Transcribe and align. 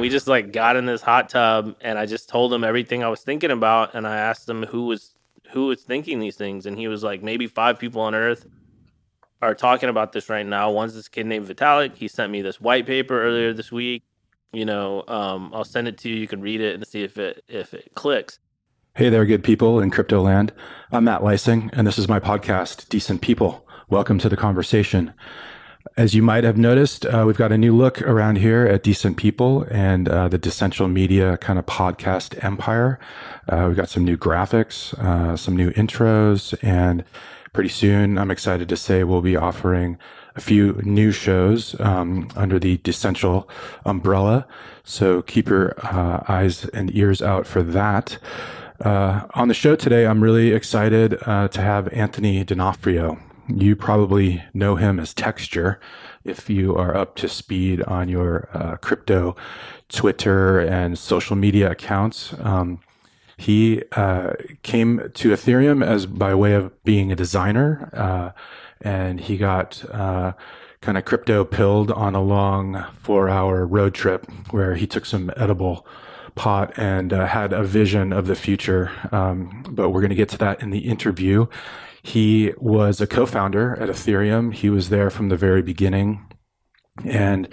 we 0.00 0.08
just 0.08 0.26
like 0.26 0.52
got 0.52 0.76
in 0.76 0.86
this 0.86 1.02
hot 1.02 1.28
tub, 1.28 1.76
and 1.80 1.98
I 1.98 2.06
just 2.06 2.28
told 2.28 2.52
him 2.52 2.64
everything 2.64 3.04
I 3.04 3.08
was 3.08 3.20
thinking 3.20 3.50
about, 3.50 3.94
and 3.94 4.06
I 4.06 4.16
asked 4.16 4.48
him 4.48 4.64
who 4.64 4.86
was 4.86 5.16
who 5.50 5.66
was 5.66 5.82
thinking 5.82 6.20
these 6.20 6.36
things, 6.36 6.66
and 6.66 6.78
he 6.78 6.88
was 6.88 7.02
like, 7.02 7.22
maybe 7.22 7.46
five 7.46 7.78
people 7.78 8.00
on 8.02 8.14
Earth 8.14 8.46
are 9.42 9.54
talking 9.54 9.88
about 9.88 10.12
this 10.12 10.28
right 10.28 10.46
now. 10.46 10.70
One's 10.70 10.94
this 10.94 11.08
kid 11.08 11.26
named 11.26 11.48
Vitalik. 11.48 11.96
He 11.96 12.08
sent 12.08 12.30
me 12.30 12.42
this 12.42 12.60
white 12.60 12.86
paper 12.86 13.20
earlier 13.20 13.52
this 13.52 13.72
week. 13.72 14.02
You 14.52 14.64
know, 14.64 15.04
um, 15.08 15.50
I'll 15.54 15.64
send 15.64 15.88
it 15.88 15.98
to 15.98 16.08
you. 16.08 16.16
You 16.16 16.28
can 16.28 16.40
read 16.40 16.60
it 16.60 16.74
and 16.74 16.86
see 16.86 17.02
if 17.02 17.18
it 17.18 17.44
if 17.48 17.74
it 17.74 17.92
clicks. 17.94 18.38
Hey 18.96 19.08
there, 19.08 19.24
good 19.24 19.44
people 19.44 19.80
in 19.80 19.90
crypto 19.90 20.20
land. 20.20 20.52
I'm 20.90 21.04
Matt 21.04 21.20
Leising, 21.20 21.70
and 21.72 21.86
this 21.86 21.98
is 21.98 22.08
my 22.08 22.18
podcast, 22.18 22.88
Decent 22.88 23.20
People. 23.20 23.66
Welcome 23.88 24.18
to 24.18 24.28
the 24.28 24.36
conversation. 24.36 25.14
As 25.96 26.14
you 26.14 26.22
might 26.22 26.44
have 26.44 26.58
noticed, 26.58 27.06
uh, 27.06 27.24
we've 27.26 27.38
got 27.38 27.52
a 27.52 27.58
new 27.58 27.74
look 27.74 28.02
around 28.02 28.36
here 28.36 28.66
at 28.66 28.82
Decent 28.82 29.16
People 29.16 29.66
and 29.70 30.08
uh, 30.10 30.28
the 30.28 30.38
Decentral 30.38 30.92
Media 30.92 31.38
kind 31.38 31.58
of 31.58 31.64
podcast 31.64 32.42
empire. 32.44 32.98
Uh, 33.48 33.64
we've 33.68 33.76
got 33.76 33.88
some 33.88 34.04
new 34.04 34.18
graphics, 34.18 34.92
uh, 34.98 35.36
some 35.36 35.56
new 35.56 35.70
intros, 35.70 36.54
and 36.62 37.02
pretty 37.54 37.70
soon, 37.70 38.18
I'm 38.18 38.30
excited 38.30 38.68
to 38.68 38.76
say 38.76 39.04
we'll 39.04 39.22
be 39.22 39.36
offering 39.36 39.96
a 40.36 40.40
few 40.40 40.80
new 40.84 41.12
shows 41.12 41.78
um, 41.80 42.28
under 42.36 42.58
the 42.58 42.76
Decentral 42.78 43.48
umbrella. 43.86 44.46
So 44.84 45.22
keep 45.22 45.48
your 45.48 45.74
uh, 45.78 46.22
eyes 46.28 46.66
and 46.66 46.94
ears 46.94 47.22
out 47.22 47.46
for 47.46 47.62
that. 47.62 48.18
Uh, 48.84 49.26
on 49.34 49.48
the 49.48 49.54
show 49.54 49.76
today, 49.76 50.06
I'm 50.06 50.22
really 50.22 50.52
excited 50.52 51.18
to 51.20 51.50
have 51.60 51.88
Anthony 51.88 52.44
D'Onofrio 52.44 53.18
you 53.56 53.76
probably 53.76 54.42
know 54.54 54.76
him 54.76 55.00
as 55.00 55.14
Texture 55.14 55.80
if 56.24 56.50
you 56.50 56.76
are 56.76 56.96
up 56.96 57.16
to 57.16 57.28
speed 57.28 57.82
on 57.82 58.08
your 58.08 58.48
uh, 58.52 58.76
crypto 58.76 59.36
Twitter 59.88 60.60
and 60.60 60.98
social 60.98 61.36
media 61.36 61.70
accounts. 61.70 62.34
Um, 62.40 62.80
he 63.36 63.82
uh, 63.92 64.34
came 64.62 65.10
to 65.14 65.30
Ethereum 65.30 65.84
as 65.84 66.04
by 66.04 66.34
way 66.34 66.52
of 66.52 66.84
being 66.84 67.10
a 67.10 67.16
designer, 67.16 67.90
uh, 67.94 68.30
and 68.82 69.18
he 69.18 69.38
got 69.38 69.82
uh, 69.90 70.32
kind 70.82 70.98
of 70.98 71.04
crypto 71.06 71.44
pilled 71.44 71.90
on 71.90 72.14
a 72.14 72.22
long 72.22 72.84
four-hour 73.02 73.66
road 73.66 73.94
trip 73.94 74.30
where 74.50 74.74
he 74.74 74.86
took 74.86 75.06
some 75.06 75.30
edible 75.36 75.86
pot 76.34 76.72
and 76.76 77.12
uh, 77.12 77.26
had 77.26 77.52
a 77.52 77.62
vision 77.62 78.12
of 78.12 78.26
the 78.26 78.36
future. 78.36 78.90
Um, 79.10 79.64
but 79.70 79.90
we're 79.90 80.00
going 80.00 80.10
to 80.10 80.16
get 80.16 80.28
to 80.30 80.38
that 80.38 80.62
in 80.62 80.70
the 80.70 80.80
interview. 80.80 81.46
He 82.02 82.52
was 82.56 83.00
a 83.00 83.06
co 83.06 83.26
founder 83.26 83.76
at 83.80 83.88
Ethereum. 83.88 84.52
He 84.52 84.70
was 84.70 84.88
there 84.88 85.10
from 85.10 85.28
the 85.28 85.36
very 85.36 85.62
beginning 85.62 86.26
and 87.04 87.48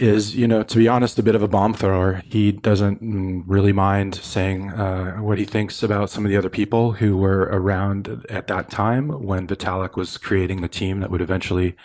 is, 0.00 0.34
you 0.34 0.48
know, 0.48 0.62
to 0.62 0.78
be 0.78 0.88
honest, 0.88 1.18
a 1.18 1.22
bit 1.22 1.34
of 1.34 1.42
a 1.42 1.48
bomb 1.48 1.74
thrower. 1.74 2.22
He 2.24 2.52
doesn't 2.52 3.44
really 3.46 3.72
mind 3.72 4.14
saying 4.14 4.70
uh, 4.70 5.16
what 5.16 5.38
he 5.38 5.44
thinks 5.44 5.82
about 5.82 6.10
some 6.10 6.24
of 6.24 6.30
the 6.30 6.36
other 6.36 6.48
people 6.48 6.92
who 6.92 7.16
were 7.16 7.42
around 7.52 8.24
at 8.30 8.46
that 8.46 8.70
time 8.70 9.08
when 9.08 9.46
Vitalik 9.46 9.96
was 9.96 10.16
creating 10.16 10.62
the 10.62 10.68
team 10.68 11.00
that 11.00 11.10
would 11.10 11.20
eventually 11.20 11.76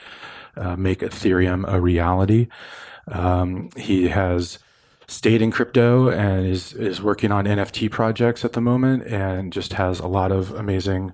uh, 0.56 0.76
make 0.78 1.00
Ethereum 1.00 1.66
a 1.68 1.82
reality. 1.82 2.48
Um, 3.08 3.70
he 3.76 4.08
has 4.08 4.60
stayed 5.08 5.42
in 5.42 5.52
crypto 5.52 6.10
and 6.10 6.46
is 6.46 6.74
is 6.74 7.02
working 7.02 7.32
on 7.32 7.46
NFT 7.46 7.90
projects 7.92 8.44
at 8.44 8.54
the 8.54 8.62
moment 8.62 9.06
and 9.08 9.54
just 9.54 9.74
has 9.74 10.00
a 10.00 10.08
lot 10.08 10.32
of 10.32 10.52
amazing 10.52 11.14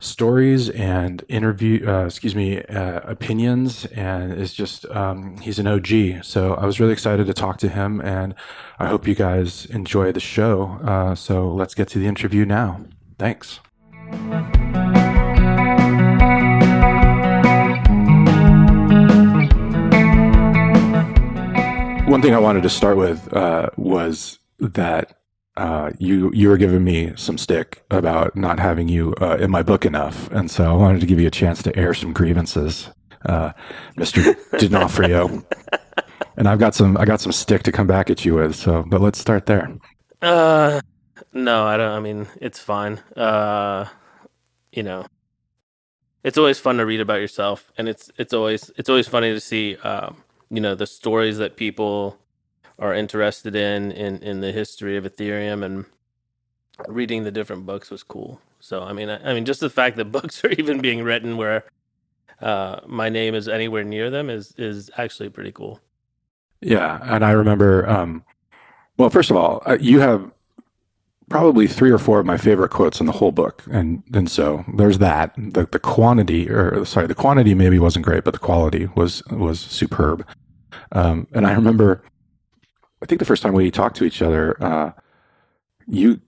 stories 0.00 0.68
and 0.70 1.24
interview 1.28 1.86
uh, 1.88 2.06
excuse 2.06 2.34
me 2.34 2.62
uh, 2.62 3.00
opinions 3.00 3.84
and 3.86 4.32
is 4.32 4.52
just 4.52 4.86
um, 4.86 5.36
he's 5.38 5.58
an 5.58 5.66
OG 5.66 6.22
so 6.22 6.54
I 6.54 6.66
was 6.66 6.80
really 6.80 6.92
excited 6.92 7.26
to 7.26 7.34
talk 7.34 7.58
to 7.58 7.68
him 7.68 8.00
and 8.00 8.34
I 8.78 8.86
hope 8.86 9.06
you 9.06 9.14
guys 9.14 9.66
enjoy 9.66 10.12
the 10.12 10.20
show. 10.20 10.78
Uh, 10.82 11.14
so 11.14 11.52
let's 11.52 11.74
get 11.74 11.88
to 11.88 11.98
the 11.98 12.06
interview 12.06 12.44
now. 12.44 12.80
Thanks 13.18 13.60
one 22.12 22.20
thing 22.20 22.34
I 22.34 22.38
wanted 22.38 22.62
to 22.64 22.68
start 22.68 22.98
with 22.98 23.32
uh, 23.32 23.70
was 23.78 24.38
that 24.58 25.16
uh, 25.56 25.92
you 25.98 26.30
you 26.34 26.50
were 26.50 26.58
giving 26.58 26.84
me 26.84 27.14
some 27.16 27.38
stick 27.38 27.84
about 27.90 28.36
not 28.36 28.60
having 28.60 28.86
you 28.86 29.14
uh, 29.22 29.38
in 29.40 29.50
my 29.50 29.62
book 29.62 29.86
enough, 29.86 30.30
and 30.30 30.50
so 30.50 30.70
I 30.70 30.74
wanted 30.74 31.00
to 31.00 31.06
give 31.06 31.18
you 31.18 31.26
a 31.26 31.30
chance 31.30 31.62
to 31.62 31.74
air 31.74 31.94
some 31.94 32.12
grievances, 32.12 32.90
uh, 33.24 33.52
Mister 33.96 34.36
D'Onofrio. 34.58 35.42
and 36.36 36.48
I've 36.48 36.58
got 36.58 36.74
some 36.74 36.98
I 36.98 37.06
got 37.06 37.22
some 37.22 37.32
stick 37.32 37.62
to 37.62 37.72
come 37.72 37.86
back 37.86 38.10
at 38.10 38.26
you 38.26 38.34
with. 38.34 38.56
So, 38.56 38.84
but 38.86 39.00
let's 39.00 39.18
start 39.18 39.46
there. 39.46 39.74
Uh, 40.20 40.82
no, 41.32 41.64
I 41.64 41.78
don't. 41.78 41.92
I 41.92 42.00
mean, 42.00 42.26
it's 42.42 42.58
fine. 42.58 42.98
Uh, 43.16 43.86
you 44.70 44.82
know, 44.82 45.06
it's 46.24 46.36
always 46.36 46.58
fun 46.58 46.76
to 46.76 46.84
read 46.84 47.00
about 47.00 47.22
yourself, 47.22 47.72
and 47.78 47.88
it's 47.88 48.10
it's 48.18 48.34
always 48.34 48.70
it's 48.76 48.90
always 48.90 49.08
funny 49.08 49.32
to 49.32 49.40
see. 49.40 49.76
Um, 49.76 50.22
you 50.52 50.60
know 50.60 50.74
the 50.74 50.86
stories 50.86 51.38
that 51.38 51.56
people 51.56 52.18
are 52.78 52.94
interested 52.94 53.56
in 53.56 53.90
in 53.90 54.18
in 54.18 54.40
the 54.40 54.52
history 54.52 54.96
of 54.96 55.04
Ethereum 55.04 55.64
and 55.64 55.86
reading 56.86 57.24
the 57.24 57.30
different 57.30 57.64
books 57.64 57.90
was 57.90 58.02
cool. 58.02 58.40
So 58.60 58.82
I 58.82 58.92
mean 58.92 59.08
I, 59.08 59.30
I 59.30 59.34
mean 59.34 59.46
just 59.46 59.60
the 59.60 59.70
fact 59.70 59.96
that 59.96 60.04
books 60.12 60.44
are 60.44 60.50
even 60.50 60.80
being 60.80 61.02
written 61.02 61.38
where 61.38 61.64
uh, 62.40 62.80
my 62.86 63.08
name 63.08 63.34
is 63.34 63.48
anywhere 63.48 63.82
near 63.82 64.10
them 64.10 64.28
is 64.28 64.54
is 64.58 64.90
actually 64.98 65.30
pretty 65.30 65.52
cool. 65.52 65.80
Yeah, 66.60 67.00
and 67.02 67.24
I 67.24 67.32
remember. 67.32 67.88
Um, 67.88 68.24
well, 68.98 69.10
first 69.10 69.30
of 69.30 69.36
all, 69.36 69.62
uh, 69.66 69.78
you 69.80 70.00
have 70.00 70.30
probably 71.28 71.66
three 71.66 71.90
or 71.90 71.98
four 71.98 72.20
of 72.20 72.26
my 72.26 72.36
favorite 72.36 72.68
quotes 72.68 73.00
in 73.00 73.06
the 73.06 73.12
whole 73.12 73.32
book, 73.32 73.64
and 73.70 74.02
and 74.12 74.30
so 74.30 74.64
there's 74.74 74.98
that. 74.98 75.34
The 75.36 75.66
the 75.66 75.78
quantity, 75.78 76.48
or 76.50 76.84
sorry, 76.84 77.06
the 77.06 77.14
quantity 77.14 77.54
maybe 77.54 77.78
wasn't 77.78 78.04
great, 78.04 78.22
but 78.24 78.34
the 78.34 78.38
quality 78.38 78.86
was 78.94 79.24
was 79.26 79.58
superb. 79.58 80.26
Um, 80.92 81.26
and 81.32 81.46
I 81.46 81.52
remember, 81.52 82.02
I 83.02 83.06
think 83.06 83.18
the 83.18 83.24
first 83.24 83.42
time 83.42 83.52
we 83.52 83.70
talked 83.70 83.96
to 83.96 84.04
each 84.04 84.22
other, 84.22 84.62
uh, 84.62 84.92
you 85.86 86.20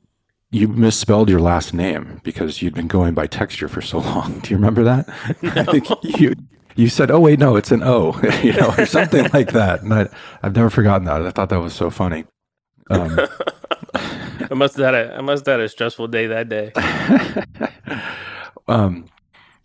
you 0.50 0.68
misspelled 0.68 1.28
your 1.28 1.40
last 1.40 1.74
name 1.74 2.20
because 2.22 2.62
you'd 2.62 2.74
been 2.74 2.86
going 2.86 3.12
by 3.12 3.26
texture 3.26 3.66
for 3.66 3.82
so 3.82 3.98
long. 4.10 4.38
Do 4.40 4.50
you 4.50 4.56
remember 4.56 4.84
that? 4.84 5.08
No. 5.42 5.50
I 5.56 5.64
think 5.64 5.88
you 6.20 6.34
you 6.76 6.88
said, 6.88 7.10
"Oh 7.10 7.20
wait, 7.20 7.38
no, 7.38 7.56
it's 7.56 7.70
an 7.70 7.82
O," 7.82 8.20
you 8.42 8.52
know, 8.52 8.74
or 8.76 8.86
something 8.86 9.28
like 9.32 9.52
that. 9.52 9.82
And 9.82 9.92
I, 9.92 10.08
have 10.42 10.54
never 10.54 10.70
forgotten 10.70 11.04
that. 11.06 11.22
I 11.22 11.30
thought 11.30 11.48
that 11.50 11.60
was 11.60 11.74
so 11.74 11.90
funny. 11.90 12.24
Um, 12.90 13.18
I 13.94 14.54
must 14.54 14.76
have 14.76 14.86
had 14.86 14.94
a 14.94 15.16
I 15.16 15.20
must 15.20 15.46
have 15.46 15.58
had 15.58 15.64
a 15.64 15.68
stressful 15.68 16.08
day 16.08 16.26
that 16.26 16.48
day. 16.48 16.72
um, 18.68 19.06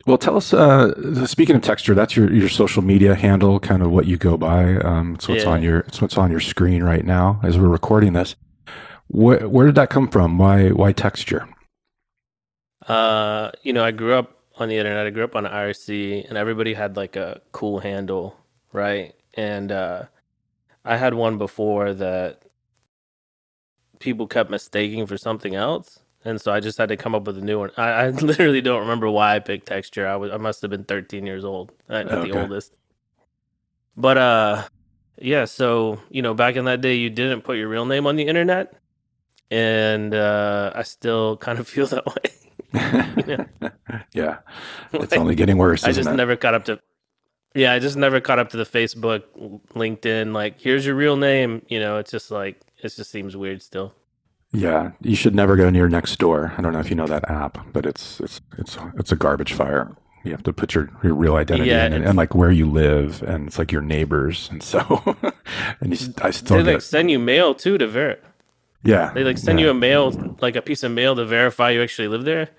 well, 0.09 0.17
tell 0.17 0.37
us. 0.37 0.55
Uh, 0.55 1.27
speaking 1.27 1.55
of 1.55 1.61
texture, 1.61 1.93
that's 1.93 2.15
your 2.15 2.33
your 2.33 2.49
social 2.49 2.81
media 2.81 3.13
handle, 3.13 3.59
kind 3.59 3.83
of 3.83 3.91
what 3.91 4.07
you 4.07 4.17
go 4.17 4.37
by. 4.37 4.77
Um, 4.77 5.13
it's 5.13 5.27
what's 5.27 5.43
yeah. 5.43 5.49
on 5.51 5.61
your 5.61 5.81
it's 5.81 6.01
what's 6.01 6.17
on 6.17 6.31
your 6.31 6.39
screen 6.39 6.83
right 6.83 7.05
now 7.05 7.39
as 7.43 7.59
we're 7.59 7.67
recording 7.67 8.13
this. 8.13 8.35
Where 9.09 9.47
where 9.47 9.67
did 9.67 9.75
that 9.75 9.91
come 9.91 10.07
from? 10.07 10.39
Why 10.39 10.69
why 10.69 10.93
texture? 10.93 11.47
Uh, 12.87 13.51
you 13.61 13.71
know, 13.71 13.83
I 13.83 13.91
grew 13.91 14.15
up 14.15 14.35
on 14.55 14.67
the 14.67 14.77
internet. 14.77 15.05
I 15.05 15.11
grew 15.11 15.23
up 15.23 15.35
on 15.35 15.43
IRC, 15.43 16.27
and 16.27 16.39
everybody 16.39 16.73
had 16.73 16.97
like 16.97 17.15
a 17.15 17.41
cool 17.51 17.79
handle, 17.79 18.35
right? 18.73 19.13
And 19.35 19.71
uh, 19.71 20.05
I 20.83 20.97
had 20.97 21.13
one 21.13 21.37
before 21.37 21.93
that 21.93 22.41
people 23.99 24.25
kept 24.25 24.49
mistaking 24.49 25.05
for 25.05 25.19
something 25.19 25.53
else 25.53 25.99
and 26.25 26.39
so 26.39 26.51
I 26.51 26.59
just 26.59 26.77
had 26.77 26.89
to 26.89 26.97
come 26.97 27.15
up 27.15 27.25
with 27.25 27.37
a 27.37 27.41
new 27.41 27.59
one. 27.59 27.71
I, 27.77 27.89
I 27.89 28.09
literally 28.09 28.61
don't 28.61 28.81
remember 28.81 29.09
why 29.09 29.35
I 29.35 29.39
picked 29.39 29.67
texture. 29.67 30.07
I 30.07 30.15
was 30.15 30.31
I 30.31 30.37
must 30.37 30.61
have 30.61 30.71
been 30.71 30.83
13 30.83 31.25
years 31.25 31.45
old 31.45 31.71
at 31.87 32.07
okay. 32.07 32.29
the 32.29 32.39
oldest. 32.39 32.73
But 33.95 34.17
uh, 34.17 34.63
yeah. 35.17 35.45
So 35.45 35.99
you 36.09 36.21
know, 36.21 36.33
back 36.33 36.55
in 36.55 36.65
that 36.65 36.81
day, 36.81 36.95
you 36.95 37.09
didn't 37.09 37.41
put 37.41 37.57
your 37.57 37.67
real 37.67 37.85
name 37.85 38.07
on 38.07 38.15
the 38.15 38.23
internet, 38.23 38.73
and 39.51 40.13
uh, 40.13 40.71
I 40.75 40.83
still 40.83 41.37
kind 41.45 41.59
of 41.59 41.67
feel 41.67 41.87
that 41.87 42.05
way. 42.05 43.47
Yeah, 44.11 44.39
it's 44.93 45.11
like, 45.11 45.19
only 45.19 45.35
getting 45.35 45.57
worse. 45.57 45.83
I 45.83 45.91
just 45.91 46.09
it? 46.09 46.13
never 46.13 46.35
caught 46.35 46.53
up 46.53 46.65
to. 46.65 46.79
Yeah, 47.55 47.73
I 47.73 47.79
just 47.79 47.97
never 47.97 48.19
caught 48.19 48.39
up 48.39 48.49
to 48.49 48.57
the 48.57 48.63
Facebook, 48.63 49.23
LinkedIn. 49.73 50.33
Like, 50.33 50.59
here's 50.59 50.85
your 50.85 50.95
real 50.95 51.15
name. 51.15 51.63
You 51.67 51.79
know, 51.79 51.97
it's 51.97 52.11
just 52.11 52.31
like 52.31 52.61
it 52.77 52.89
just 52.89 53.09
seems 53.11 53.35
weird 53.35 53.61
still. 53.61 53.93
Yeah, 54.51 54.91
you 55.01 55.15
should 55.15 55.35
never 55.35 55.55
go 55.55 55.69
near 55.69 55.87
Nextdoor. 55.87 56.57
I 56.57 56.61
don't 56.61 56.73
know 56.73 56.79
if 56.79 56.89
you 56.89 56.95
know 56.95 57.05
that 57.05 57.29
app, 57.29 57.71
but 57.71 57.85
it's 57.85 58.19
it's 58.19 58.41
it's 58.57 58.77
it's 58.95 59.11
a 59.11 59.15
garbage 59.15 59.53
fire. 59.53 59.95
You 60.23 60.31
have 60.31 60.43
to 60.43 60.53
put 60.53 60.75
your, 60.75 60.89
your 61.01 61.13
real 61.13 61.35
identity 61.35 61.69
yeah, 61.69 61.85
in 61.85 61.93
and, 61.93 62.05
and, 62.05 62.17
like 62.17 62.35
where 62.35 62.51
you 62.51 62.69
live, 62.69 63.23
and 63.23 63.47
it's 63.47 63.57
like 63.57 63.71
your 63.71 63.81
neighbors, 63.81 64.49
and 64.51 64.61
so 64.61 65.15
and 65.79 65.99
you, 65.99 66.13
I 66.21 66.31
still 66.31 66.57
they 66.57 66.63
get, 66.63 66.73
like 66.73 66.81
send 66.81 67.09
you 67.09 67.19
mail 67.19 67.55
too 67.55 67.77
to 67.77 67.87
verify. 67.87 68.25
Yeah, 68.83 69.11
they 69.13 69.23
like 69.23 69.37
send 69.37 69.59
yeah. 69.59 69.65
you 69.65 69.71
a 69.71 69.73
mail, 69.73 70.35
like 70.41 70.55
a 70.55 70.61
piece 70.61 70.83
of 70.83 70.91
mail 70.91 71.15
to 71.15 71.25
verify 71.25 71.69
you 71.71 71.81
actually 71.81 72.07
live 72.07 72.25
there. 72.25 72.49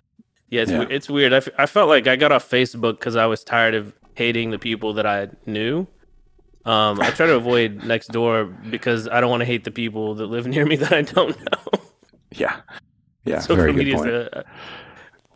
Yeah, 0.48 0.62
it's, 0.62 0.70
yeah. 0.70 0.87
it's 0.88 1.08
weird. 1.08 1.32
I, 1.32 1.37
f- 1.37 1.48
I 1.58 1.66
felt 1.66 1.88
like 1.88 2.06
I 2.06 2.16
got 2.16 2.32
off 2.32 2.48
Facebook 2.48 2.98
because 2.98 3.14
I 3.14 3.26
was 3.26 3.44
tired 3.44 3.75
of 3.75 3.92
hating 4.14 4.50
the 4.50 4.58
people 4.58 4.94
that 4.94 5.06
I 5.06 5.28
knew, 5.46 5.87
Um, 6.64 7.00
I 7.00 7.10
try 7.10 7.26
to 7.26 7.34
avoid 7.36 7.80
Nextdoor 7.80 8.70
because 8.70 9.08
I 9.08 9.20
don't 9.20 9.30
want 9.30 9.40
to 9.40 9.46
hate 9.46 9.64
the 9.64 9.70
people 9.70 10.14
that 10.16 10.26
live 10.26 10.46
near 10.46 10.66
me 10.66 10.76
that 10.76 10.92
I 10.92 11.02
don't 11.02 11.36
know. 11.38 11.80
Yeah, 12.32 12.60
yeah, 13.24 13.40
Social 13.40 13.56
very 13.56 13.72
good 13.72 13.94
point. 13.96 14.08
a- 14.10 14.44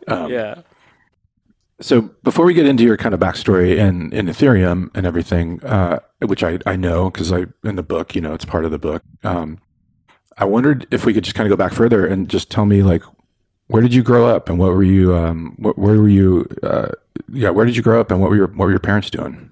Um, 0.07 0.31
yeah. 0.31 0.61
So 1.81 2.01
before 2.23 2.45
we 2.45 2.53
get 2.53 2.65
into 2.67 2.83
your 2.83 2.95
kind 2.95 3.13
of 3.13 3.19
backstory 3.19 3.75
in, 3.77 4.13
in 4.13 4.27
Ethereum 4.27 4.89
and 4.95 5.05
everything, 5.05 5.61
uh, 5.63 5.99
which 6.25 6.41
I, 6.43 6.59
I 6.65 6.75
know 6.77 7.09
because 7.09 7.33
I 7.33 7.47
in 7.65 7.75
the 7.75 7.83
book, 7.83 8.15
you 8.15 8.21
know, 8.21 8.33
it's 8.33 8.45
part 8.45 8.63
of 8.63 8.71
the 8.71 8.77
book. 8.79 9.03
Um, 9.25 9.57
I 10.37 10.45
wondered 10.45 10.87
if 10.91 11.05
we 11.05 11.13
could 11.13 11.23
just 11.25 11.35
kind 11.35 11.51
of 11.51 11.57
go 11.57 11.61
back 11.61 11.73
further 11.73 12.05
and 12.05 12.29
just 12.29 12.49
tell 12.49 12.65
me 12.65 12.81
like, 12.81 13.03
where 13.67 13.81
did 13.81 13.93
you 13.93 14.03
grow 14.03 14.25
up 14.27 14.47
and 14.47 14.57
what 14.59 14.71
were 14.73 14.83
you, 14.83 15.15
um, 15.15 15.55
what, 15.57 15.77
where 15.77 15.95
were 15.99 16.07
you, 16.07 16.47
uh, 16.63 16.89
yeah, 17.29 17.49
where 17.49 17.65
did 17.65 17.75
you 17.75 17.81
grow 17.81 17.99
up 17.99 18.09
and 18.11 18.21
what 18.21 18.29
were 18.29 18.35
your 18.37 18.47
what 18.47 18.65
were 18.65 18.71
your 18.71 18.79
parents 18.79 19.09
doing? 19.09 19.49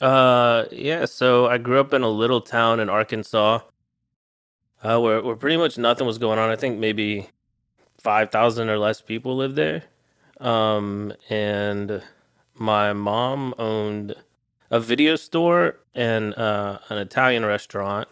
Uh, 0.00 0.64
yeah. 0.72 1.04
So 1.04 1.46
I 1.46 1.58
grew 1.58 1.80
up 1.80 1.92
in 1.94 2.02
a 2.02 2.08
little 2.08 2.40
town 2.40 2.80
in 2.80 2.88
Arkansas, 2.88 3.60
uh, 4.82 5.00
where 5.00 5.22
where 5.22 5.36
pretty 5.36 5.56
much 5.56 5.78
nothing 5.78 6.06
was 6.06 6.18
going 6.18 6.38
on. 6.38 6.50
I 6.50 6.56
think 6.56 6.78
maybe 6.78 7.28
five 8.00 8.30
thousand 8.30 8.68
or 8.70 8.78
less 8.78 9.00
people 9.00 9.36
lived 9.36 9.56
there. 9.56 9.84
Um, 10.40 11.12
and 11.30 12.02
my 12.54 12.92
mom 12.92 13.54
owned 13.58 14.14
a 14.70 14.80
video 14.80 15.16
store 15.16 15.78
and 15.94 16.34
uh, 16.34 16.78
an 16.88 16.98
Italian 16.98 17.44
restaurant, 17.44 18.08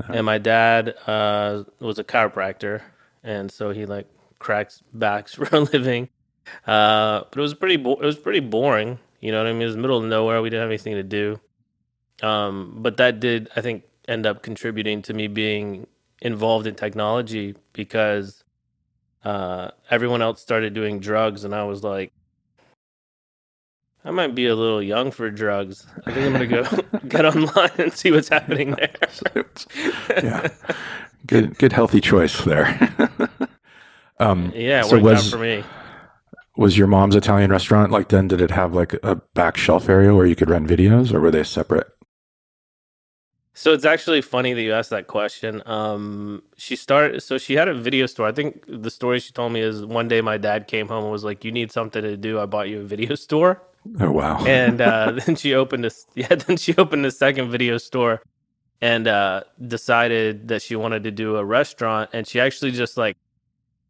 Uh-huh. 0.00 0.12
and 0.14 0.26
my 0.26 0.38
dad 0.38 0.94
uh 1.06 1.64
was 1.80 1.98
a 1.98 2.04
chiropractor, 2.04 2.82
and 3.24 3.50
so 3.50 3.70
he 3.70 3.86
like 3.86 4.06
cracks 4.38 4.82
backs 4.92 5.34
for 5.38 5.48
a 5.50 5.60
living. 5.60 6.08
Uh, 6.66 7.20
but 7.30 7.38
it 7.38 7.40
was 7.42 7.54
pretty 7.54 7.76
bo- 7.76 8.00
it 8.00 8.04
was 8.04 8.18
pretty 8.18 8.40
boring. 8.40 8.98
You 9.22 9.32
know 9.32 9.38
what 9.38 9.46
I 9.46 9.52
mean? 9.52 9.62
It 9.62 9.66
was 9.66 9.76
middle 9.78 9.96
of 9.98 10.04
nowhere. 10.04 10.42
We 10.42 10.50
didn't 10.50 10.62
have 10.62 10.70
anything 10.70 10.96
to 10.96 11.02
do. 11.02 11.40
Um, 12.22 12.74
but 12.78 12.98
that 12.98 13.20
did 13.20 13.48
I 13.56 13.62
think 13.62 13.84
end 14.08 14.26
up 14.26 14.42
contributing 14.42 15.00
to 15.02 15.14
me 15.14 15.28
being 15.28 15.86
involved 16.20 16.66
in 16.66 16.74
technology 16.74 17.54
because 17.72 18.42
uh, 19.24 19.70
everyone 19.90 20.20
else 20.22 20.42
started 20.42 20.74
doing 20.74 20.98
drugs, 21.00 21.44
and 21.44 21.54
I 21.54 21.62
was 21.64 21.82
like, 21.84 22.12
I 24.04 24.10
might 24.10 24.34
be 24.34 24.46
a 24.48 24.56
little 24.56 24.82
young 24.82 25.12
for 25.12 25.30
drugs. 25.30 25.86
I 26.04 26.12
think 26.12 26.26
I'm 26.26 26.32
gonna 26.32 26.46
go 26.46 26.64
get 27.08 27.24
online 27.24 27.70
and 27.78 27.92
see 27.92 28.10
what's 28.10 28.28
happening 28.28 28.72
there. 28.72 28.90
yeah, 30.10 30.48
good 31.26 31.56
good 31.58 31.72
healthy 31.72 32.00
choice 32.00 32.42
there. 32.44 32.76
um, 34.18 34.52
yeah, 34.54 34.80
it 34.80 34.86
So 34.86 34.92
worked 34.96 35.04
was- 35.04 35.26
out 35.32 35.38
for 35.38 35.42
me. 35.42 35.62
Was 36.62 36.78
your 36.78 36.86
mom's 36.86 37.16
Italian 37.16 37.50
restaurant 37.50 37.92
like 37.92 38.08
then? 38.08 38.28
Did 38.28 38.40
it 38.40 38.52
have 38.52 38.74
like 38.74 38.94
a 39.02 39.16
back 39.34 39.56
shelf 39.56 39.88
area 39.88 40.14
where 40.14 40.26
you 40.26 40.36
could 40.36 40.48
rent 40.48 40.68
videos, 40.68 41.12
or 41.12 41.20
were 41.20 41.30
they 41.30 41.42
separate? 41.44 41.88
So 43.54 43.72
it's 43.74 43.84
actually 43.84 44.22
funny 44.22 44.54
that 44.54 44.62
you 44.62 44.72
asked 44.72 44.90
that 44.90 45.08
question. 45.08 45.62
Um, 45.66 46.42
she 46.56 46.74
started, 46.74 47.22
so 47.22 47.36
she 47.36 47.52
had 47.54 47.68
a 47.68 47.74
video 47.74 48.06
store. 48.06 48.26
I 48.26 48.32
think 48.32 48.64
the 48.66 48.90
story 48.90 49.20
she 49.20 49.32
told 49.32 49.52
me 49.52 49.60
is 49.60 49.84
one 49.84 50.08
day 50.08 50.22
my 50.22 50.38
dad 50.38 50.68
came 50.68 50.88
home 50.88 51.02
and 51.02 51.12
was 51.12 51.24
like, 51.24 51.44
"You 51.44 51.52
need 51.52 51.70
something 51.70 52.00
to 52.02 52.16
do. 52.16 52.40
I 52.40 52.46
bought 52.46 52.68
you 52.70 52.80
a 52.80 52.84
video 52.84 53.14
store." 53.26 53.62
Oh 54.00 54.10
wow! 54.10 54.42
And 54.46 54.80
uh, 54.80 55.12
then 55.26 55.36
she 55.36 55.54
opened 55.54 55.84
a 55.84 55.86
s- 55.86 56.06
yeah, 56.14 56.34
then 56.34 56.56
she 56.56 56.74
opened 56.76 57.04
a 57.04 57.10
second 57.10 57.50
video 57.50 57.76
store, 57.76 58.22
and 58.80 59.06
uh, 59.06 59.42
decided 59.66 60.48
that 60.48 60.62
she 60.62 60.76
wanted 60.76 61.04
to 61.04 61.10
do 61.10 61.36
a 61.36 61.44
restaurant. 61.44 62.10
And 62.14 62.26
she 62.26 62.40
actually 62.40 62.70
just 62.70 62.96
like, 62.96 63.16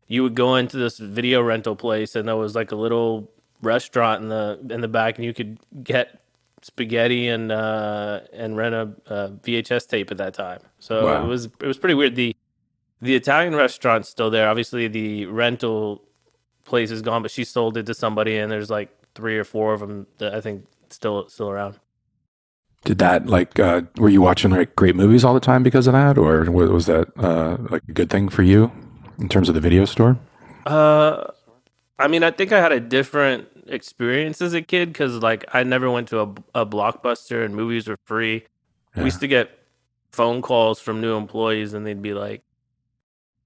you 0.06 0.22
would 0.22 0.34
go 0.34 0.56
into 0.56 0.76
this 0.76 0.98
video 0.98 1.42
rental 1.42 1.76
place, 1.76 2.14
and 2.16 2.28
there 2.28 2.36
was 2.36 2.54
like 2.54 2.72
a 2.72 2.76
little 2.76 3.30
restaurant 3.62 4.22
in 4.22 4.28
the 4.28 4.58
in 4.70 4.80
the 4.80 4.88
back, 4.88 5.16
and 5.16 5.24
you 5.24 5.32
could 5.34 5.58
get 5.82 6.20
spaghetti 6.62 7.28
and 7.28 7.50
uh, 7.50 8.20
and 8.32 8.56
rent 8.56 8.74
a, 8.74 8.82
a 9.06 9.30
VHS 9.30 9.88
tape 9.88 10.10
at 10.10 10.18
that 10.18 10.34
time. 10.34 10.60
So 10.78 11.06
Wow. 11.06 11.24
it 11.24 11.28
was 11.28 11.46
it 11.46 11.66
was 11.66 11.78
pretty 11.78 11.94
weird. 11.94 12.16
The 12.16 12.36
the 13.00 13.14
Italian 13.14 13.54
restaurant's 13.54 14.08
still 14.08 14.30
there. 14.30 14.48
Obviously, 14.48 14.88
the 14.88 15.26
rental 15.26 16.02
place 16.64 16.90
is 16.90 17.02
gone, 17.02 17.22
but 17.22 17.30
she 17.30 17.44
sold 17.44 17.76
it 17.76 17.86
to 17.86 17.94
somebody, 17.94 18.36
and 18.36 18.50
there's 18.50 18.70
like 18.70 18.90
three 19.14 19.36
or 19.36 19.44
four 19.44 19.72
of 19.74 19.80
them 19.80 20.06
that 20.18 20.34
I 20.34 20.40
think 20.40 20.66
still 20.90 21.28
still 21.28 21.50
around. 21.50 21.78
Did 22.84 22.98
that 22.98 23.26
like 23.26 23.58
uh, 23.60 23.82
were 23.96 24.08
you 24.08 24.20
watching 24.22 24.50
like 24.50 24.74
great 24.74 24.96
movies 24.96 25.24
all 25.24 25.34
the 25.34 25.40
time 25.40 25.62
because 25.62 25.86
of 25.86 25.92
that, 25.92 26.18
or 26.18 26.50
was 26.50 26.86
that 26.86 27.08
uh, 27.16 27.56
like 27.70 27.82
a 27.88 27.92
good 27.92 28.10
thing 28.10 28.28
for 28.28 28.42
you 28.42 28.72
in 29.22 29.28
terms 29.28 29.48
of 29.48 29.54
the 29.54 29.60
video 29.60 29.84
store? 29.86 30.18
Uh, 30.66 31.28
I 31.98 32.08
mean, 32.08 32.22
I 32.24 32.32
think 32.32 32.52
I 32.52 32.60
had 32.60 32.72
a 32.72 32.80
different 32.80 33.48
experience 33.68 34.42
as 34.42 34.52
a 34.52 34.60
kid 34.60 34.88
because 34.88 35.22
like 35.22 35.44
I 35.54 35.62
never 35.62 35.90
went 35.90 36.08
to 36.08 36.20
a, 36.20 36.34
a 36.62 36.66
blockbuster 36.66 37.44
and 37.44 37.54
movies 37.54 37.88
were 37.88 37.98
free. 38.04 38.44
Yeah. 38.94 39.02
We 39.02 39.04
used 39.04 39.20
to 39.20 39.28
get 39.28 39.58
phone 40.10 40.42
calls 40.42 40.80
from 40.80 41.00
new 41.00 41.16
employees 41.16 41.72
and 41.72 41.86
they'd 41.86 42.02
be 42.02 42.12
like, 42.12 42.42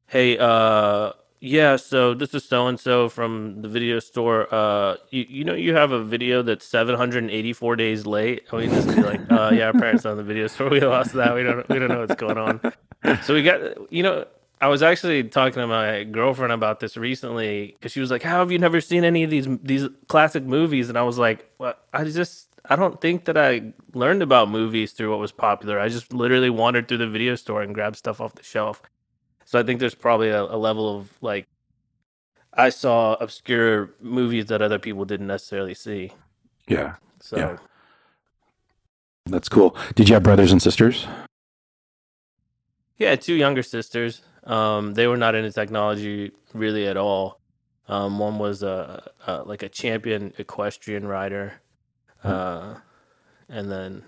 "Hey, 0.07 0.39
uh, 0.39 1.13
yeah, 1.41 1.77
so 1.77 2.15
this 2.15 2.33
is 2.35 2.49
so 2.49 2.67
and 2.67 2.81
so 2.81 3.11
from 3.11 3.61
the 3.61 3.69
video 3.69 4.01
store. 4.01 4.53
Uh, 4.53 4.97
you, 5.11 5.27
you 5.29 5.45
know 5.45 5.55
you 5.55 5.75
have 5.75 5.93
a 5.93 6.03
video 6.03 6.43
that's 6.43 6.67
784 6.67 7.77
days 7.77 8.07
late." 8.07 8.45
And 8.51 8.61
we 8.63 8.69
just 8.69 8.89
be 8.89 9.03
like, 9.03 9.21
"Uh, 9.31 9.51
yeah, 9.53 9.67
our 9.67 9.73
parents 9.75 10.07
on 10.07 10.17
the 10.17 10.25
video 10.25 10.47
store. 10.47 10.71
We 10.71 10.81
lost 10.81 11.13
that. 11.13 11.35
We 11.35 11.43
don't 11.43 11.69
we 11.69 11.79
don't 11.79 11.89
know 11.89 12.01
what's 12.01 12.17
going 12.17 12.39
on." 12.39 12.61
So 13.23 13.35
we 13.35 13.43
got 13.43 13.93
you 13.93 14.03
know. 14.03 14.25
I 14.61 14.69
was 14.69 14.83
actually 14.83 15.23
talking 15.25 15.61
to 15.61 15.67
my 15.67 16.05
girlfriend 16.05 16.53
about 16.53 16.81
this 16.81 16.97
recently 16.97 17.75
because 17.79 17.93
she 17.93 18.01
was 18.01 18.11
like, 18.11 18.23
"How 18.23 18.39
have 18.39 18.51
you 18.51 18.59
never 18.59 18.81
seen 18.81 19.05
any 19.05 19.23
of 19.25 19.31
these 19.31 19.47
these 19.63 19.89
classic 20.09 20.45
movies?" 20.45 20.89
And 20.89 20.97
I 20.97 21.03
was 21.03 21.19
like, 21.19 21.51
"Well, 21.59 21.75
I 21.93 22.05
just 22.05 22.49
I 22.65 22.77
don't 22.77 23.01
think 23.01 23.27
that 23.27 23.37
I 23.37 23.73
learned 23.93 24.23
about 24.23 24.51
movies 24.51 24.93
through 24.93 25.11
what 25.11 25.19
was 25.19 25.33
popular. 25.33 25.79
I 25.79 25.89
just 25.89 26.13
literally 26.13 26.51
wandered 26.51 26.89
through 26.89 26.99
the 26.99 27.09
video 27.09 27.35
store 27.35 27.63
and 27.63 27.75
grabbed 27.75 27.97
stuff 27.97 28.21
off 28.21 28.35
the 28.35 28.43
shelf." 28.43 28.81
So 29.45 29.59
I 29.59 29.63
think 29.63 29.79
there's 29.81 29.95
probably 29.95 30.31
a, 30.31 30.43
a 30.43 30.57
level 30.57 30.97
of 30.99 31.13
like 31.21 31.47
I 32.55 32.71
saw 32.71 33.15
obscure 33.21 33.91
movies 34.01 34.47
that 34.47 34.63
other 34.63 34.79
people 34.79 35.05
didn't 35.05 35.27
necessarily 35.27 35.75
see. 35.75 36.13
Yeah, 36.67 36.97
So 37.21 37.37
Yeah. 37.37 37.57
that's 39.27 39.49
cool. 39.49 39.77
Did 39.95 40.09
you 40.09 40.15
have 40.15 40.23
brothers 40.23 40.51
and 40.51 40.61
sisters? 40.63 41.07
Yeah, 42.97 43.15
two 43.17 43.35
younger 43.35 43.63
sisters. 43.63 44.23
Um, 44.47 44.95
they 44.95 45.07
were 45.07 45.17
not 45.17 45.35
into 45.35 45.53
technology 45.53 46.33
really 46.55 46.87
at 46.87 46.97
all. 46.97 47.41
Um, 47.89 48.19
one 48.19 48.39
was 48.39 48.63
a, 48.63 49.11
a 49.27 49.43
like 49.43 49.63
a 49.63 49.69
champion 49.69 50.33
equestrian 50.39 51.07
rider, 51.07 51.55
uh, 52.25 52.77
and 53.49 53.71
then 53.71 54.05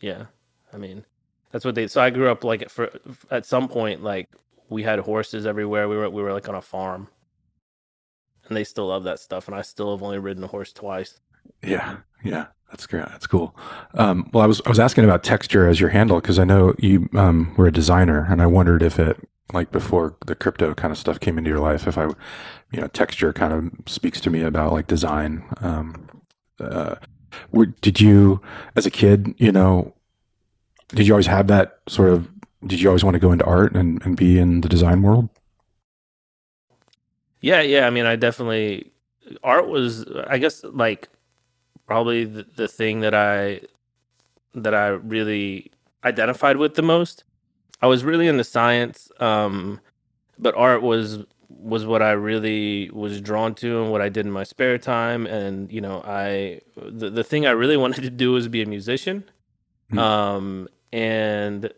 yeah, 0.00 0.26
I 0.72 0.76
mean 0.76 1.04
that's 1.50 1.64
what 1.64 1.74
they. 1.74 1.86
So 1.86 2.00
I 2.00 2.10
grew 2.10 2.30
up 2.30 2.44
like 2.44 2.68
for 2.68 2.90
at 3.30 3.46
some 3.46 3.68
point 3.68 4.02
like 4.02 4.28
we 4.68 4.82
had 4.82 4.98
horses 4.98 5.46
everywhere. 5.46 5.88
We 5.88 5.96
were 5.96 6.10
we 6.10 6.22
were 6.22 6.32
like 6.32 6.48
on 6.48 6.54
a 6.54 6.60
farm, 6.60 7.08
and 8.48 8.56
they 8.56 8.64
still 8.64 8.88
love 8.88 9.04
that 9.04 9.18
stuff. 9.18 9.48
And 9.48 9.54
I 9.54 9.62
still 9.62 9.94
have 9.94 10.02
only 10.02 10.18
ridden 10.18 10.44
a 10.44 10.48
horse 10.48 10.72
twice. 10.72 11.20
Yeah, 11.62 11.98
yeah, 12.22 12.46
that's 12.70 12.86
great. 12.86 13.06
That's 13.08 13.26
cool. 13.26 13.56
Um, 13.94 14.28
well, 14.32 14.44
I 14.44 14.46
was 14.46 14.60
I 14.66 14.68
was 14.68 14.78
asking 14.78 15.04
about 15.04 15.22
texture 15.22 15.66
as 15.66 15.80
your 15.80 15.90
handle 15.90 16.20
because 16.20 16.38
I 16.38 16.44
know 16.44 16.74
you 16.78 17.08
um, 17.14 17.54
were 17.56 17.66
a 17.66 17.72
designer, 17.72 18.26
and 18.28 18.42
I 18.42 18.46
wondered 18.46 18.82
if 18.82 18.98
it 18.98 19.16
like 19.52 19.70
before 19.70 20.16
the 20.26 20.34
crypto 20.34 20.74
kind 20.74 20.92
of 20.92 20.98
stuff 20.98 21.20
came 21.20 21.38
into 21.38 21.50
your 21.50 21.60
life, 21.60 21.86
if 21.86 21.98
I, 21.98 22.04
you 22.72 22.80
know, 22.80 22.86
texture 22.88 23.32
kind 23.32 23.52
of 23.52 23.70
speaks 23.90 24.20
to 24.22 24.30
me 24.30 24.42
about 24.42 24.72
like 24.72 24.86
design. 24.86 25.44
Um, 25.60 26.08
uh, 26.58 26.96
did 27.80 28.00
you, 28.00 28.40
as 28.76 28.86
a 28.86 28.90
kid, 28.90 29.34
you 29.38 29.52
know, 29.52 29.94
did 30.88 31.06
you 31.06 31.12
always 31.12 31.26
have 31.26 31.46
that 31.48 31.78
sort 31.88 32.10
of? 32.10 32.28
Did 32.66 32.80
you 32.80 32.88
always 32.88 33.04
want 33.04 33.14
to 33.14 33.20
go 33.20 33.32
into 33.32 33.44
art 33.46 33.74
and, 33.74 34.04
and 34.04 34.16
be 34.16 34.38
in 34.38 34.60
the 34.60 34.68
design 34.68 35.02
world? 35.02 35.28
Yeah, 37.40 37.62
yeah. 37.62 37.86
I 37.86 37.90
mean, 37.90 38.04
I 38.04 38.16
definitely 38.16 38.90
art 39.42 39.68
was, 39.68 40.04
I 40.26 40.38
guess, 40.38 40.62
like 40.64 41.08
probably 41.86 42.24
the, 42.24 42.46
the 42.56 42.68
thing 42.68 43.00
that 43.00 43.14
I 43.14 43.62
that 44.54 44.74
I 44.74 44.88
really 44.88 45.70
identified 46.04 46.56
with 46.56 46.74
the 46.74 46.82
most. 46.82 47.24
I 47.82 47.86
was 47.86 48.04
really 48.04 48.26
into 48.28 48.44
science, 48.44 49.10
um, 49.20 49.80
but 50.38 50.54
art 50.54 50.82
was 50.82 51.20
was 51.48 51.84
what 51.84 52.02
I 52.02 52.12
really 52.12 52.90
was 52.90 53.20
drawn 53.20 53.54
to 53.56 53.82
and 53.82 53.90
what 53.90 54.00
I 54.00 54.08
did 54.08 54.24
in 54.26 54.32
my 54.32 54.44
spare 54.44 54.78
time. 54.78 55.26
And 55.26 55.70
you 55.72 55.80
know, 55.80 56.02
I 56.04 56.60
the 56.76 57.10
the 57.10 57.24
thing 57.24 57.46
I 57.46 57.50
really 57.52 57.76
wanted 57.84 58.02
to 58.02 58.10
do 58.10 58.32
was 58.32 58.48
be 58.48 58.62
a 58.62 58.66
musician, 58.66 59.24
Hmm. 59.90 59.98
um, 59.98 60.68
and 60.92 61.72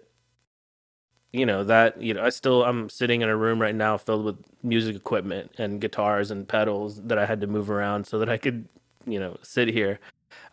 you 1.32 1.46
know 1.46 1.64
that 1.64 2.00
you 2.00 2.12
know 2.14 2.22
I 2.22 2.28
still 2.30 2.62
I'm 2.64 2.88
sitting 2.90 3.22
in 3.22 3.28
a 3.28 3.36
room 3.36 3.60
right 3.60 3.74
now 3.74 3.96
filled 3.96 4.24
with 4.24 4.36
music 4.62 4.94
equipment 4.96 5.50
and 5.58 5.80
guitars 5.80 6.30
and 6.30 6.46
pedals 6.46 7.00
that 7.04 7.18
I 7.18 7.24
had 7.26 7.40
to 7.40 7.46
move 7.46 7.70
around 7.70 8.06
so 8.06 8.18
that 8.18 8.28
I 8.28 8.36
could 8.36 8.68
you 9.06 9.18
know 9.18 9.36
sit 9.42 9.68
here 9.68 9.98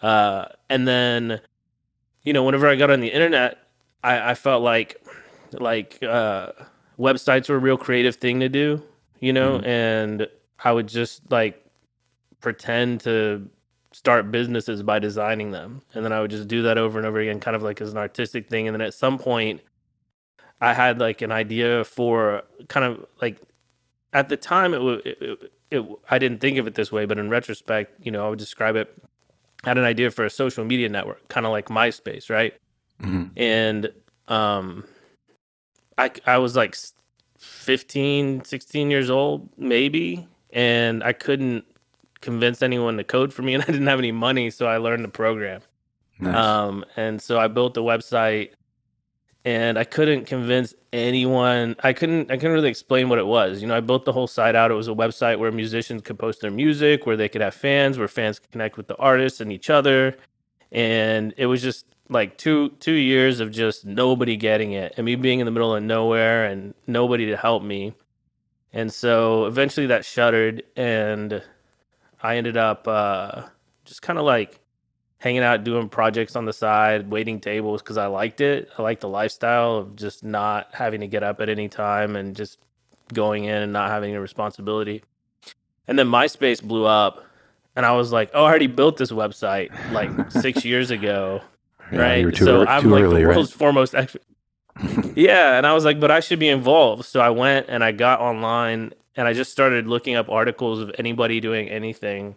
uh 0.02 0.46
and 0.70 0.88
then 0.88 1.42
you 2.24 2.34
know 2.34 2.44
whenever 2.44 2.68
I 2.68 2.76
got 2.76 2.90
on 2.92 3.02
the 3.02 3.10
internet 3.10 3.58
I 4.04 4.32
I 4.32 4.36
felt 4.36 4.64
like 4.64 5.02
like 5.54 6.02
uh 6.04 6.52
websites 6.98 7.50
were 7.50 7.56
a 7.56 7.60
real 7.60 7.78
creative 7.78 8.16
thing 8.16 8.40
to 8.40 8.50
do 8.50 8.82
you 9.20 9.34
know 9.34 9.60
Mhm. 9.60 9.66
and 9.68 10.28
I 10.64 10.72
would 10.72 10.88
just 10.88 11.32
like 11.32 11.66
pretend 12.42 13.02
to 13.02 13.48
start 13.92 14.32
businesses 14.32 14.84
by 14.84 15.00
designing 15.00 15.52
them. 15.52 15.82
And 15.94 16.06
then 16.06 16.14
I 16.14 16.22
would 16.22 16.32
just 16.32 16.48
do 16.48 16.62
that 16.64 16.78
over 16.78 17.00
and 17.00 17.08
over 17.08 17.20
again, 17.20 17.40
kind 17.40 17.56
of 17.56 17.64
like 17.64 17.82
as 17.82 17.92
an 17.92 17.98
artistic 17.98 18.48
thing. 18.50 18.68
And 18.68 18.76
then 18.76 18.82
at 18.82 18.94
some 18.94 19.18
point, 19.18 19.62
I 20.62 20.74
had 20.74 21.00
like 21.00 21.22
an 21.22 21.32
idea 21.32 21.84
for 21.84 22.44
kind 22.68 22.86
of 22.86 23.06
like 23.22 23.42
at 24.14 24.30
the 24.30 24.38
time 24.38 24.74
it, 24.74 24.82
it, 25.06 25.18
it, 25.22 25.52
it 25.72 25.86
I 26.10 26.20
didn't 26.20 26.40
think 26.40 26.58
of 26.58 26.68
it 26.68 26.76
this 26.76 26.92
way, 26.92 27.06
but 27.06 27.18
in 27.18 27.30
retrospect, 27.30 28.06
you 28.06 28.12
know, 28.12 28.26
I 28.26 28.30
would 28.30 28.40
describe 28.40 28.76
it. 28.76 28.94
I 29.64 29.70
had 29.70 29.78
an 29.78 29.86
idea 29.86 30.12
for 30.12 30.24
a 30.26 30.30
social 30.30 30.64
media 30.66 30.88
network, 30.90 31.28
kind 31.30 31.46
of 31.46 31.52
like 31.52 31.68
MySpace, 31.68 32.30
right? 32.30 32.54
Mm-hmm. 33.02 33.38
And 33.38 33.92
um, 34.28 34.84
I 36.00 36.12
I 36.26 36.38
was 36.38 36.56
like 36.56 36.76
15, 37.38 38.46
16 38.46 38.92
years 38.92 39.10
old, 39.10 39.50
maybe, 39.58 40.28
and 40.52 41.04
I 41.04 41.14
couldn't 41.14 41.66
convince 42.22 42.62
anyone 42.62 42.98
to 42.98 43.04
code 43.04 43.34
for 43.34 43.42
me, 43.44 43.54
and 43.56 43.64
I 43.64 43.68
didn't 43.68 43.88
have 43.88 44.00
any 44.00 44.12
money, 44.12 44.50
so 44.50 44.66
I 44.66 44.78
learned 44.78 45.04
to 45.04 45.10
program. 45.10 45.62
Nice. 46.20 46.36
Um, 46.36 46.86
and 46.98 47.22
so 47.22 47.40
I 47.40 47.48
built 47.48 47.74
the 47.74 47.84
website, 47.84 48.52
and 49.46 49.78
I 49.78 49.84
couldn't 49.84 50.26
convince 50.26 50.74
anyone. 50.92 51.76
I 51.84 51.94
couldn't. 51.94 52.32
I 52.32 52.38
couldn't 52.38 52.54
really 52.54 52.70
explain 52.70 53.10
what 53.10 53.20
it 53.20 53.28
was. 53.28 53.62
You 53.62 53.68
know, 53.68 53.76
I 53.76 53.82
built 53.82 54.06
the 54.06 54.14
whole 54.14 54.28
site 54.28 54.56
out. 54.56 54.72
It 54.72 54.76
was 54.76 54.88
a 54.88 54.94
website 54.94 55.38
where 55.40 55.52
musicians 55.52 56.02
could 56.02 56.20
post 56.20 56.42
their 56.42 56.52
music, 56.52 57.06
where 57.06 57.18
they 57.18 57.30
could 57.30 57.42
have 57.42 57.54
fans, 57.54 57.98
where 57.98 58.08
fans 58.08 58.40
could 58.40 58.52
connect 58.52 58.78
with 58.78 58.88
the 58.88 58.96
artists 58.98 59.42
and 59.42 59.52
each 59.52 59.70
other, 59.70 60.18
and 60.72 61.34
it 61.38 61.46
was 61.46 61.62
just 61.62 61.86
like 62.10 62.38
two 62.38 62.70
two 62.80 62.94
years 62.94 63.40
of 63.40 63.52
just 63.52 63.86
nobody 63.86 64.36
getting 64.36 64.72
it 64.74 64.94
and 64.98 65.06
me 65.06 65.16
being 65.16 65.40
in 65.40 65.46
the 65.46 65.52
middle 65.52 65.76
of 65.76 65.84
nowhere 65.84 66.46
and 66.46 66.74
nobody 66.88 67.28
to 67.28 67.38
help 67.38 67.64
me. 67.64 67.94
And 68.74 68.92
so 68.92 69.46
eventually 69.46 69.88
that 69.88 70.06
shuttered 70.06 70.64
and 70.76 71.42
i 72.22 72.36
ended 72.36 72.58
up 72.58 72.88
uh, 72.88 73.44
just 73.86 74.02
kind 74.02 74.20
of 74.20 74.26
like 74.26 74.60
hanging 75.20 75.42
out 75.42 75.64
doing 75.64 75.90
projects 75.90 76.36
on 76.36 76.46
the 76.46 76.54
side 76.54 77.10
waiting 77.10 77.40
tables 77.40 77.82
because 77.82 77.98
i 77.98 78.08
liked 78.08 78.42
it. 78.42 78.70
I 78.78 78.82
liked 78.82 79.02
the 79.02 79.10
lifestyle 79.10 79.78
of 79.78 79.96
just 79.96 80.24
not 80.24 80.70
having 80.74 81.02
to 81.02 81.08
get 81.08 81.24
up 81.24 81.40
at 81.42 81.50
any 81.50 81.70
time 81.70 82.16
and 82.16 82.36
just 82.36 82.60
going 83.14 83.46
in 83.46 83.62
and 83.62 83.74
not 83.74 83.90
having 83.90 84.16
a 84.16 84.22
responsibility. 84.22 85.04
And 85.88 85.98
then 85.98 86.08
myspace 86.08 86.62
blew 86.62 86.86
up 86.86 87.26
and 87.76 87.86
i 87.86 87.92
was 87.94 88.12
like 88.12 88.32
oh 88.34 88.44
i 88.44 88.50
already 88.50 88.68
built 88.68 88.98
this 88.98 89.12
website 89.12 89.70
like 89.94 90.32
six 90.32 90.66
years 90.66 90.92
ago 90.92 91.42
yeah, 91.92 92.00
right? 92.00 92.36
Too, 92.36 92.46
so 92.46 92.66
I'm 92.66 92.90
like 92.90 93.04
early, 93.04 93.22
the 93.22 93.28
world's 93.28 93.52
right? 93.52 93.60
foremost 93.60 93.96
expert. 93.96 94.24
yeah, 95.16 95.58
and 95.58 95.68
I 95.68 95.74
was 95.74 95.86
like, 95.86 96.00
but 96.00 96.12
I 96.12 96.20
should 96.20 96.40
be 96.40 96.50
involved. 96.50 97.06
So 97.06 97.20
I 97.20 97.30
went 97.30 97.68
and 97.70 97.84
I 97.84 97.92
got 97.92 98.20
online 98.20 98.94
and 99.16 99.28
I 99.28 99.34
just 99.34 99.52
started 99.52 99.88
looking 99.88 100.16
up 100.16 100.30
articles 100.30 100.80
of 100.80 100.92
anybody 100.98 101.40
doing 101.40 101.68
anything 101.70 102.36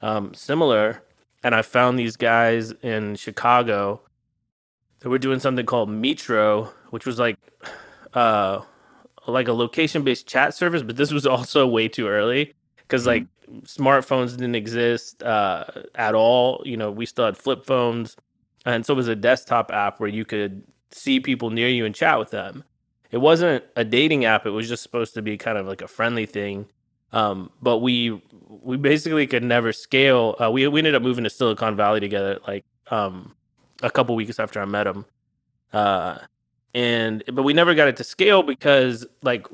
um, 0.00 0.32
similar. 0.34 1.02
And 1.42 1.54
I 1.54 1.62
found 1.62 1.98
these 1.98 2.16
guys 2.16 2.72
in 2.82 3.16
Chicago 3.16 4.00
that 5.00 5.10
were 5.10 5.18
doing 5.18 5.38
something 5.40 5.66
called 5.66 5.90
Metro, 5.90 6.72
which 6.90 7.04
was 7.04 7.18
like 7.18 7.36
uh, 8.14 8.62
like 9.26 9.48
a 9.48 9.52
location 9.52 10.02
based 10.02 10.26
chat 10.26 10.54
service, 10.54 10.82
but 10.82 10.96
this 10.96 11.12
was 11.12 11.26
also 11.26 11.66
way 11.66 11.88
too 11.88 12.08
early 12.08 12.54
because 12.78 13.02
mm-hmm. 13.02 13.08
like 13.08 13.64
smartphones 13.64 14.30
didn't 14.30 14.54
exist 14.54 15.22
uh, 15.22 15.64
at 15.94 16.14
all. 16.14 16.62
You 16.64 16.78
know, 16.78 16.90
we 16.90 17.04
still 17.04 17.26
had 17.26 17.36
flip 17.36 17.66
phones 17.66 18.16
and 18.64 18.84
so 18.84 18.94
it 18.94 18.96
was 18.96 19.08
a 19.08 19.16
desktop 19.16 19.70
app 19.70 20.00
where 20.00 20.08
you 20.08 20.24
could 20.24 20.62
see 20.90 21.20
people 21.20 21.50
near 21.50 21.68
you 21.68 21.84
and 21.84 21.94
chat 21.94 22.18
with 22.18 22.30
them. 22.30 22.64
It 23.10 23.18
wasn't 23.18 23.64
a 23.76 23.84
dating 23.84 24.24
app; 24.24 24.46
it 24.46 24.50
was 24.50 24.68
just 24.68 24.82
supposed 24.82 25.14
to 25.14 25.22
be 25.22 25.36
kind 25.36 25.58
of 25.58 25.66
like 25.66 25.82
a 25.82 25.88
friendly 25.88 26.26
thing. 26.26 26.66
Um, 27.12 27.50
but 27.62 27.78
we 27.78 28.20
we 28.48 28.76
basically 28.76 29.26
could 29.26 29.44
never 29.44 29.72
scale. 29.72 30.36
Uh, 30.42 30.50
we 30.50 30.66
we 30.68 30.80
ended 30.80 30.94
up 30.94 31.02
moving 31.02 31.24
to 31.24 31.30
Silicon 31.30 31.76
Valley 31.76 32.00
together, 32.00 32.40
like 32.46 32.64
um, 32.90 33.34
a 33.82 33.90
couple 33.90 34.16
weeks 34.16 34.40
after 34.40 34.60
I 34.60 34.64
met 34.64 34.86
him. 34.86 35.04
Uh, 35.72 36.18
and 36.74 37.22
but 37.32 37.44
we 37.44 37.52
never 37.52 37.74
got 37.74 37.88
it 37.88 37.96
to 37.98 38.04
scale 38.04 38.42
because 38.42 39.06
like 39.22 39.46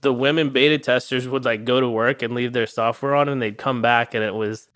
the 0.00 0.12
women 0.12 0.50
beta 0.50 0.78
testers 0.78 1.28
would 1.28 1.44
like 1.44 1.64
go 1.64 1.80
to 1.80 1.88
work 1.88 2.22
and 2.22 2.34
leave 2.34 2.52
their 2.54 2.66
software 2.66 3.14
on, 3.14 3.28
and 3.28 3.42
they'd 3.42 3.58
come 3.58 3.82
back, 3.82 4.14
and 4.14 4.24
it 4.24 4.34
was 4.34 4.68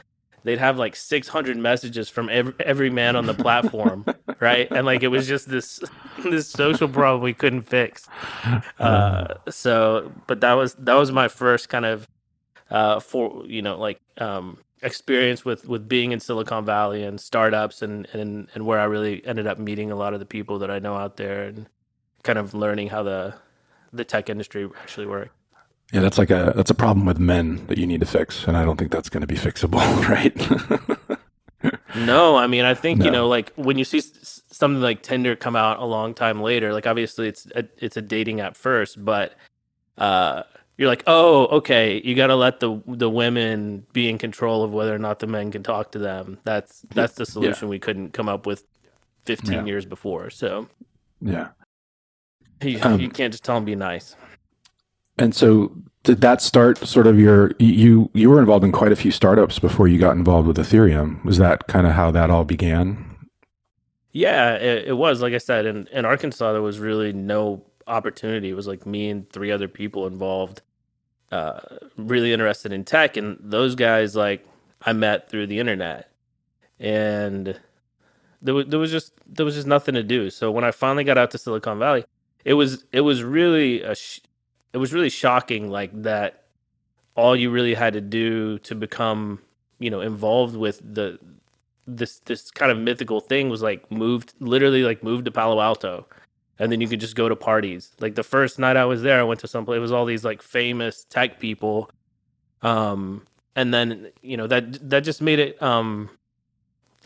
they'd 0.49 0.59
have 0.59 0.79
like 0.79 0.97
600 0.97 1.57
messages 1.57 2.09
from 2.09 2.29
every, 2.29 2.55
every 2.61 2.91
man 2.91 3.17
on 3.17 3.27
the 3.27 3.35
platform 3.35 4.05
right? 4.41 4.71
And 4.71 4.87
like 4.87 5.03
it 5.03 5.09
was 5.09 5.27
just 5.27 5.49
this 5.49 5.81
this 6.25 6.49
social 6.49 6.89
problem 6.89 7.23
we 7.23 7.35
couldn't 7.35 7.63
fix. 7.63 8.09
Uh, 8.79 9.35
so 9.49 10.13
but 10.27 10.41
that 10.41 10.55
was 10.55 10.75
that 10.75 10.95
was 10.95 11.13
my 11.13 11.29
first 11.29 11.69
kind 11.69 11.85
of 11.85 12.09
uh 12.71 13.01
for 13.01 13.45
you 13.47 13.63
know 13.63 13.79
like 13.79 14.01
um 14.19 14.59
experience 14.83 15.45
with 15.45 15.67
with 15.67 15.89
being 15.89 16.13
in 16.13 16.21
silicon 16.21 16.65
valley 16.65 17.03
and 17.03 17.21
startups 17.21 17.83
and 17.83 18.07
and 18.13 18.47
and 18.55 18.67
where 18.67 18.79
i 18.79 18.85
really 18.85 19.25
ended 19.27 19.47
up 19.47 19.59
meeting 19.59 19.91
a 19.91 19.97
lot 19.97 20.13
of 20.13 20.21
the 20.21 20.27
people 20.27 20.59
that 20.59 20.71
i 20.71 20.79
know 20.79 20.95
out 20.95 21.17
there 21.17 21.45
and 21.45 21.67
kind 22.23 22.39
of 22.39 22.55
learning 22.55 22.87
how 22.87 23.03
the 23.03 23.35
the 23.93 24.05
tech 24.05 24.29
industry 24.29 24.69
actually 24.83 25.07
works 25.07 25.33
yeah, 25.93 26.01
that's 26.01 26.19
like 26.19 26.31
a 26.31 26.53
that's 26.55 26.71
a 26.71 26.75
problem 26.75 27.07
with 27.07 27.19
men 27.19 27.67
that 27.69 27.79
you 27.79 27.87
need 27.87 28.01
to 28.01 28.07
fix, 28.07 28.47
and 28.47 28.57
I 28.57 28.65
don't 28.65 28.77
think 28.77 28.91
that's 28.91 29.09
going 29.09 29.23
to 29.23 29.27
be 29.27 29.37
fixable, 29.37 29.81
right? 30.09 30.37
no, 31.97 32.37
I 32.37 32.47
mean, 32.47 32.65
I 32.65 32.75
think 32.75 32.99
no. 32.99 33.07
you 33.07 33.11
know, 33.11 33.27
like 33.27 33.53
when 33.55 33.79
you 33.79 33.85
see 33.85 34.01
something 34.01 34.83
like 34.83 35.03
Tinder 35.03 35.35
come 35.35 35.57
out 35.57 35.79
a 35.79 35.85
long 35.85 36.13
time 36.13 36.43
later, 36.43 36.75
like 36.75 36.87
obviously 36.87 37.29
it's 37.29 37.47
a, 37.55 37.65
it's 37.79 37.97
a 37.97 38.03
dating 38.03 38.41
app 38.41 38.57
first, 38.57 39.03
but 39.03 39.35
uh, 39.97 40.43
you're 40.77 40.89
like, 40.89 41.05
oh, 41.07 41.47
okay, 41.47 42.03
you 42.05 42.15
got 42.15 42.29
to 42.29 42.37
let 42.37 42.61
the 42.61 42.83
the 42.87 43.09
women 43.09 43.87
be 43.95 44.11
in 44.11 44.19
control 44.19 44.63
of 44.63 44.73
whether 44.73 44.95
or 44.95 44.99
not 44.99 45.21
the 45.21 45.27
men 45.27 45.51
can 45.51 45.63
talk 45.63 45.93
to 45.93 45.99
them. 45.99 46.39
That's 46.45 46.83
that's 46.95 47.15
the 47.15 47.25
solution 47.25 47.69
yeah. 47.69 47.71
we 47.71 47.79
couldn't 47.79 48.13
come 48.13 48.29
up 48.29 48.47
with 48.47 48.63
15 49.25 49.53
yeah. 49.53 49.65
years 49.65 49.87
before. 49.87 50.29
So, 50.29 50.69
yeah, 51.23 51.49
you, 52.63 52.79
um, 52.83 53.01
you 53.01 53.09
can't 53.09 53.33
just 53.33 53.45
tell 53.45 53.55
them 53.55 53.65
be 53.65 53.75
nice. 53.75 54.17
And 55.19 55.35
so 55.35 55.73
did 56.05 56.21
that 56.21 56.41
start 56.41 56.79
sort 56.79 57.07
of 57.07 57.19
your 57.19 57.53
you 57.59 58.11
you 58.15 58.31
were 58.31 58.41
involved 58.41 58.65
in 58.65 58.73
quite 58.73 58.93
a 58.93 58.97
few 58.97 59.11
startups 59.11 59.59
before 59.59 59.89
you 59.89 59.99
got 59.99 60.17
involved 60.17 60.47
with 60.47 60.57
Ethereum. 60.57 61.23
Was 61.25 61.39
that 61.39 61.67
kind 61.67 61.87
of 61.87 61.93
how 61.93 62.11
that 62.13 62.31
all 62.31 62.45
began? 62.45 63.05
Yeah, 64.13 64.55
it, 64.55 64.89
it 64.89 64.97
was. 64.97 65.21
Like 65.21 65.35
I 65.35 65.39
said, 65.39 65.67
in, 65.67 65.87
in 65.89 66.05
Arkansas 66.05 66.53
there 66.53 66.63
was 66.63 66.79
really 66.79 67.13
no 67.13 67.63
opportunity. 67.87 68.51
It 68.51 68.55
was 68.55 68.67
like 68.67 68.87
me 68.87 69.11
and 69.11 69.29
three 69.31 69.51
other 69.51 69.69
people 69.69 70.07
involved, 70.07 70.63
uh, 71.31 71.61
really 71.97 72.33
interested 72.33 72.73
in 72.73 72.85
tech, 72.85 73.17
and 73.17 73.39
those 73.41 73.75
guys 73.75 74.17
like 74.17 74.47
I 74.83 74.93
met 74.93 75.29
through 75.29 75.49
the 75.49 75.59
internet, 75.59 76.11
and 76.79 77.59
there 78.41 78.55
was 78.55 78.67
there 78.67 78.79
was 78.79 78.91
just 78.91 79.13
there 79.27 79.45
was 79.45 79.57
just 79.57 79.67
nothing 79.67 79.95
to 79.95 80.03
do. 80.03 80.31
So 80.31 80.51
when 80.51 80.65
I 80.65 80.71
finally 80.71 81.05
got 81.05 81.19
out 81.19 81.31
to 81.33 81.39
Silicon 81.39 81.79
Valley, 81.79 82.05
it 82.45 82.55
was 82.55 82.85
it 82.93 83.03
was 83.03 83.23
really 83.23 83.83
a 83.83 83.95
it 84.73 84.79
was 84.79 84.93
really 84.93 85.11
shocking 85.11 85.71
like 85.71 85.91
that 86.03 86.45
all 87.15 87.35
you 87.35 87.51
really 87.51 87.75
had 87.75 87.93
to 87.95 88.01
do 88.01 88.59
to 88.61 88.75
become 88.75 89.41
you 89.79 89.91
know 89.91 90.01
involved 90.01 90.57
with 90.57 90.81
the 90.83 91.19
this 91.87 92.21
this 92.21 92.51
kind 92.51 92.71
of 92.71 92.79
mythical 92.79 93.21
thing 93.21 93.49
was 93.49 93.63
like 93.63 93.91
moved 93.91 94.35
literally 94.41 94.83
like 94.83 95.03
moved 95.03 95.25
to 95.25 95.31
Palo 95.31 95.61
Alto 95.61 96.07
and 96.59 96.73
then 96.73 96.81
you 96.81 96.89
could 96.89 97.01
just 97.01 97.15
go 97.15 97.29
to 97.29 97.37
parties. 97.37 97.93
Like 98.01 98.15
the 98.15 98.23
first 98.23 98.59
night 98.59 98.77
I 98.77 98.85
was 98.85 99.03
there, 99.03 99.21
I 99.21 99.23
went 99.23 99.41
to 99.41 99.49
some 99.49 99.65
place. 99.65 99.77
It 99.77 99.81
was 99.81 99.93
all 99.93 100.05
these 100.05 100.25
like 100.25 100.43
famous 100.43 101.05
tech 101.05 101.39
people, 101.39 101.91
um, 102.63 103.27
and 103.55 103.73
then 103.73 104.11
you 104.23 104.37
know 104.37 104.47
that 104.47 104.91
that 104.91 105.01
just 105.01 105.23
made 105.23 105.39
it 105.39 105.63
um, 105.63 106.11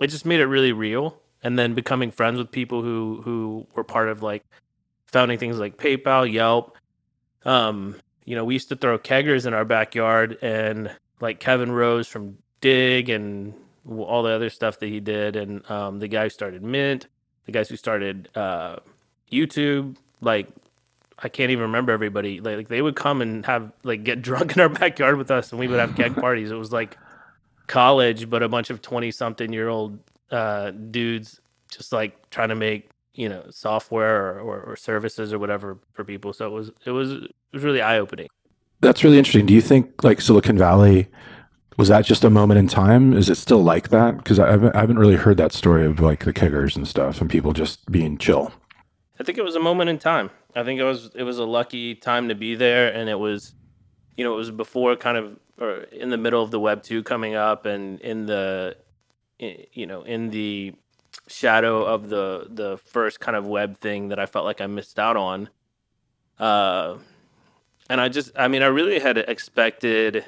it 0.00 0.08
just 0.08 0.26
made 0.26 0.40
it 0.40 0.46
really 0.46 0.72
real. 0.72 1.18
And 1.44 1.58
then 1.58 1.74
becoming 1.74 2.12
friends 2.12 2.38
with 2.38 2.50
people 2.50 2.82
who 2.82 3.20
who 3.24 3.66
were 3.74 3.84
part 3.84 4.08
of 4.08 4.22
like 4.22 4.44
founding 5.06 5.38
things 5.38 5.58
like 5.58 5.76
PayPal, 5.76 6.30
Yelp, 6.30 6.78
um, 7.44 7.96
you 8.24 8.36
know, 8.36 8.44
we 8.44 8.54
used 8.54 8.68
to 8.68 8.76
throw 8.76 8.98
keggers 8.98 9.46
in 9.46 9.54
our 9.54 9.64
backyard, 9.64 10.38
and 10.42 10.90
like 11.20 11.40
Kevin 11.40 11.72
Rose 11.72 12.08
from 12.08 12.38
Digg 12.60 13.08
and 13.08 13.54
all 13.88 14.22
the 14.22 14.30
other 14.30 14.50
stuff 14.50 14.78
that 14.80 14.88
he 14.88 15.00
did, 15.00 15.36
and 15.36 15.68
um, 15.70 15.98
the 15.98 16.08
guy 16.08 16.24
who 16.24 16.30
started 16.30 16.62
Mint, 16.62 17.06
the 17.46 17.52
guys 17.52 17.68
who 17.68 17.76
started 17.76 18.28
uh, 18.36 18.76
YouTube, 19.30 19.96
like 20.20 20.48
I 21.18 21.28
can't 21.28 21.50
even 21.50 21.62
remember 21.62 21.92
everybody. 21.92 22.40
Like, 22.40 22.56
like, 22.56 22.68
they 22.68 22.82
would 22.82 22.96
come 22.96 23.22
and 23.22 23.44
have 23.46 23.72
like 23.82 24.04
get 24.04 24.22
drunk 24.28 24.56
in 24.56 24.60
our 24.60 24.68
backyard 24.68 25.16
with 25.16 25.30
us, 25.30 25.50
and 25.50 25.58
we 25.58 25.68
would 25.68 25.80
have 25.80 25.94
keg 25.96 26.14
parties. 26.20 26.50
It 26.50 26.56
was 26.56 26.72
like 26.72 26.96
college, 27.66 28.28
but 28.28 28.42
a 28.42 28.48
bunch 28.48 28.70
of 28.70 28.82
twenty 28.82 29.10
something 29.10 29.52
year 29.52 29.68
old 29.68 29.98
uh, 30.30 30.70
dudes 30.70 31.40
just 31.70 31.92
like 31.92 32.30
trying 32.30 32.50
to 32.50 32.54
make 32.54 32.88
you 33.14 33.28
know 33.28 33.44
software 33.50 34.26
or, 34.26 34.40
or, 34.40 34.60
or, 34.62 34.76
services 34.76 35.32
or 35.32 35.38
whatever 35.38 35.78
for 35.92 36.04
people. 36.04 36.32
So 36.32 36.46
it 36.46 36.50
was 36.50 36.70
it 36.84 36.90
was 36.90 37.12
it 37.12 37.32
was 37.52 37.62
really 37.62 37.82
eye-opening. 37.82 38.28
That's 38.80 39.04
really 39.04 39.18
interesting. 39.18 39.46
Do 39.46 39.54
you 39.54 39.60
think 39.60 40.02
like 40.02 40.20
silicon 40.20 40.58
valley 40.58 41.08
was 41.76 41.88
that 41.88 42.04
just 42.04 42.24
a 42.24 42.30
moment 42.30 42.58
in 42.58 42.68
time? 42.68 43.12
Is 43.12 43.30
it 43.30 43.36
still 43.36 43.62
like 43.62 43.88
that? 43.88 44.18
Because 44.18 44.38
I, 44.38 44.48
I 44.48 44.80
haven't 44.80 44.98
really 44.98 45.16
heard 45.16 45.36
that 45.38 45.52
story 45.52 45.86
of 45.86 46.00
like 46.00 46.24
the 46.24 46.32
keggers 46.32 46.76
and 46.76 46.86
stuff 46.86 47.20
and 47.20 47.30
people 47.30 47.52
just 47.52 47.90
being 47.90 48.18
chill. 48.18 48.52
I 49.18 49.24
think 49.24 49.38
it 49.38 49.44
was 49.44 49.56
a 49.56 49.60
moment 49.60 49.88
in 49.88 49.98
time. 49.98 50.30
I 50.54 50.64
think 50.64 50.80
it 50.80 50.84
was 50.84 51.10
it 51.14 51.22
was 51.22 51.38
a 51.38 51.44
lucky 51.44 51.94
time 51.94 52.28
to 52.28 52.34
be 52.34 52.54
there 52.54 52.92
and 52.92 53.08
it 53.08 53.18
was 53.18 53.54
you 54.16 54.24
know 54.24 54.34
it 54.34 54.36
was 54.36 54.50
before 54.50 54.96
kind 54.96 55.16
of 55.16 55.38
or 55.58 55.82
in 55.92 56.10
the 56.10 56.18
middle 56.18 56.42
of 56.42 56.50
the 56.50 56.58
web 56.58 56.82
2 56.82 57.02
coming 57.02 57.34
up 57.34 57.66
and 57.66 58.00
in 58.00 58.26
the 58.26 58.76
you 59.42 59.86
know, 59.86 60.02
in 60.02 60.30
the 60.30 60.74
shadow 61.28 61.84
of 61.84 62.08
the 62.08 62.46
the 62.50 62.78
first 62.78 63.20
kind 63.20 63.36
of 63.36 63.46
web 63.46 63.78
thing 63.78 64.08
that 64.08 64.18
I 64.18 64.26
felt 64.26 64.44
like 64.44 64.60
I 64.60 64.66
missed 64.66 64.98
out 64.98 65.16
on. 65.16 65.48
Uh, 66.38 66.98
and 67.88 68.00
I 68.00 68.08
just, 68.08 68.32
I 68.36 68.48
mean, 68.48 68.62
I 68.62 68.66
really 68.66 68.98
had 68.98 69.18
expected 69.18 70.24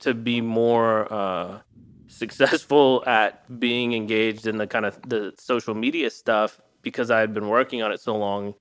to 0.00 0.14
be 0.14 0.40
more 0.40 1.12
uh, 1.12 1.60
successful 2.06 3.02
at 3.06 3.58
being 3.60 3.94
engaged 3.94 4.46
in 4.46 4.58
the 4.58 4.66
kind 4.66 4.84
of 4.84 5.00
the 5.08 5.32
social 5.38 5.74
media 5.74 6.10
stuff 6.10 6.60
because 6.82 7.10
I 7.10 7.20
had 7.20 7.32
been 7.32 7.48
working 7.48 7.82
on 7.82 7.92
it 7.92 8.00
so 8.00 8.16
long. 8.16 8.54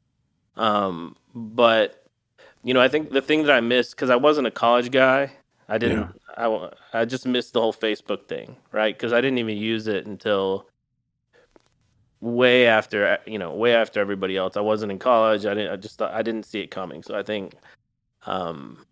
Um, 0.56 1.16
but 1.34 2.06
you 2.64 2.74
know, 2.74 2.82
I 2.82 2.88
think 2.88 3.12
the 3.12 3.22
thing 3.22 3.44
that 3.44 3.52
I 3.52 3.62
missed 3.62 3.96
because 3.96 4.10
I 4.10 4.16
wasn't 4.16 4.48
a 4.48 4.52
college 4.52 4.92
guy, 4.92 5.32
I 5.68 5.78
didn't. 5.78 6.00
Yeah. 6.38 6.70
I 6.94 7.02
I 7.02 7.06
just 7.06 7.26
missed 7.26 7.54
the 7.54 7.62
whole 7.62 7.74
Facebook 7.74 8.28
thing, 8.28 8.56
right? 8.72 8.96
Because 8.96 9.14
I 9.14 9.22
didn't 9.22 9.40
even 9.40 9.58
use 9.58 9.88
it 9.88 10.06
until 10.06 10.68
way 12.22 12.68
after 12.68 13.18
you 13.26 13.40
know 13.40 13.54
way 13.54 13.74
after 13.74 14.00
everybody 14.00 14.38
else. 14.38 14.56
I 14.56 14.62
wasn't 14.62 14.92
in 14.92 15.00
college. 15.00 15.46
I 15.46 15.54
didn't. 15.54 15.74
I 15.74 15.76
just 15.76 15.98
thought 15.98 16.14
I 16.14 16.22
didn't 16.22 16.46
see 16.46 16.62
it 16.62 16.72
coming. 16.72 17.04
So 17.04 17.18
I 17.18 17.24
think, 17.24 17.56
um, 18.26 18.86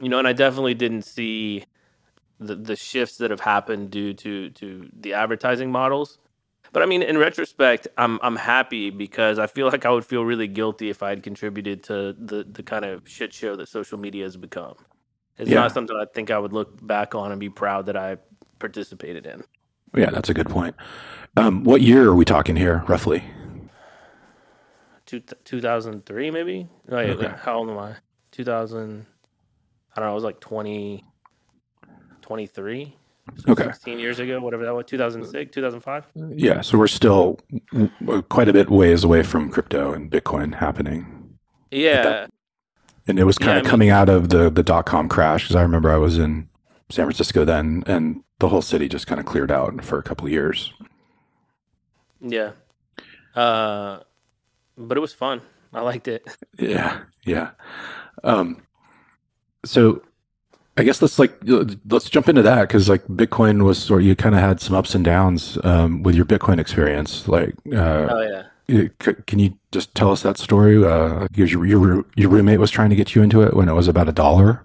you 0.00 0.08
know, 0.08 0.18
and 0.18 0.28
I 0.28 0.32
definitely 0.32 0.74
didn't 0.74 1.02
see 1.02 1.64
the 2.40 2.56
the 2.56 2.76
shifts 2.76 3.18
that 3.18 3.30
have 3.30 3.40
happened 3.40 3.90
due 3.90 4.12
to 4.14 4.50
to 4.50 4.90
the 5.00 5.14
advertising 5.14 5.70
models. 5.70 6.18
But 6.72 6.82
I 6.82 6.86
mean, 6.86 7.02
in 7.02 7.16
retrospect, 7.16 7.86
I'm 7.96 8.18
I'm 8.22 8.36
happy 8.36 8.90
because 8.90 9.38
I 9.38 9.46
feel 9.46 9.66
like 9.72 9.86
I 9.86 9.90
would 9.90 10.04
feel 10.04 10.24
really 10.24 10.48
guilty 10.48 10.90
if 10.90 11.02
I 11.02 11.10
had 11.10 11.22
contributed 11.22 11.84
to 11.84 12.14
the 12.18 12.44
the 12.44 12.62
kind 12.62 12.84
of 12.84 13.08
shit 13.08 13.32
show 13.32 13.56
that 13.56 13.68
social 13.68 13.98
media 13.98 14.24
has 14.24 14.36
become. 14.36 14.74
It's 15.38 15.50
yeah. 15.50 15.60
not 15.60 15.72
something 15.72 15.96
I 15.96 16.04
think 16.14 16.30
I 16.30 16.38
would 16.38 16.52
look 16.52 16.84
back 16.86 17.14
on 17.14 17.32
and 17.32 17.40
be 17.40 17.50
proud 17.50 17.86
that 17.86 17.96
I 17.96 18.18
participated 18.60 19.26
in. 19.26 19.42
Yeah, 19.94 20.10
that's 20.10 20.28
a 20.28 20.34
good 20.34 20.48
point. 20.48 20.74
Um, 21.36 21.64
what 21.64 21.80
year 21.80 22.08
are 22.08 22.14
we 22.14 22.24
talking 22.24 22.56
here, 22.56 22.84
roughly? 22.86 23.24
Two, 25.06 25.20
2003, 25.20 26.30
maybe? 26.30 26.68
Wait, 26.86 27.10
okay. 27.10 27.34
how 27.42 27.58
old 27.58 27.70
am 27.70 27.78
I? 27.78 27.94
2000, 28.32 29.06
I 29.96 30.00
don't 30.00 30.06
know, 30.06 30.10
I 30.10 30.14
was 30.14 30.24
like 30.24 30.40
20, 30.40 31.04
23. 32.22 32.96
So 33.36 33.52
okay. 33.52 33.64
16 33.64 33.98
years 33.98 34.18
ago, 34.18 34.40
whatever 34.40 34.64
that 34.64 34.74
was, 34.74 34.84
2006, 34.86 35.52
2005? 35.54 36.06
Yeah, 36.36 36.60
so 36.60 36.78
we're 36.78 36.86
still 36.86 37.38
quite 38.28 38.48
a 38.48 38.52
bit 38.52 38.70
ways 38.70 39.02
away 39.02 39.22
from 39.22 39.50
crypto 39.50 39.92
and 39.92 40.10
Bitcoin 40.10 40.54
happening. 40.54 41.36
Yeah. 41.70 42.26
and 43.06 43.18
it 43.18 43.24
was 43.24 43.38
kind 43.38 43.52
yeah, 43.52 43.60
of 43.60 43.66
I 43.66 43.70
coming 43.70 43.88
mean, 43.88 43.96
out 43.96 44.08
of 44.08 44.28
the, 44.28 44.50
the 44.50 44.62
dot 44.62 44.86
com 44.86 45.08
crash 45.08 45.44
because 45.44 45.56
I 45.56 45.62
remember 45.62 45.90
I 45.90 45.96
was 45.96 46.18
in 46.18 46.48
San 46.90 47.06
Francisco 47.06 47.44
then 47.44 47.82
and 47.86 48.22
the 48.44 48.50
whole 48.50 48.60
city 48.60 48.90
just 48.90 49.06
kind 49.06 49.18
of 49.18 49.24
cleared 49.24 49.50
out 49.50 49.82
for 49.82 49.98
a 49.98 50.02
couple 50.02 50.26
of 50.26 50.32
years. 50.32 50.70
Yeah. 52.20 52.50
Uh, 53.34 54.00
but 54.76 54.98
it 54.98 55.00
was 55.00 55.14
fun. 55.14 55.40
I 55.72 55.80
liked 55.80 56.08
it. 56.08 56.28
Yeah. 56.58 57.00
Yeah. 57.24 57.50
Um, 58.22 58.62
so 59.64 60.02
I 60.76 60.82
guess 60.82 61.00
let's 61.00 61.18
like 61.18 61.34
let's 61.86 62.10
jump 62.10 62.28
into 62.28 62.42
that 62.42 62.68
because 62.68 62.88
like 62.88 63.04
Bitcoin 63.06 63.64
was 63.64 63.78
sort 63.78 64.02
you 64.02 64.14
kind 64.14 64.34
of 64.34 64.42
had 64.42 64.60
some 64.60 64.76
ups 64.76 64.94
and 64.94 65.04
downs 65.04 65.56
um, 65.64 66.02
with 66.02 66.14
your 66.14 66.26
Bitcoin 66.26 66.60
experience. 66.60 67.26
Like, 67.26 67.54
uh, 67.72 68.08
oh 68.10 68.44
yeah, 68.68 68.88
can 69.26 69.38
you 69.38 69.56
just 69.72 69.94
tell 69.94 70.12
us 70.12 70.22
that 70.22 70.36
story? 70.36 70.84
Uh, 70.84 71.28
your, 71.34 71.64
your 71.64 72.04
your 72.14 72.28
roommate 72.28 72.60
was 72.60 72.70
trying 72.70 72.90
to 72.90 72.96
get 72.96 73.14
you 73.14 73.22
into 73.22 73.42
it 73.42 73.54
when 73.54 73.70
it 73.70 73.72
was 73.72 73.88
about 73.88 74.08
a 74.08 74.12
dollar. 74.12 74.64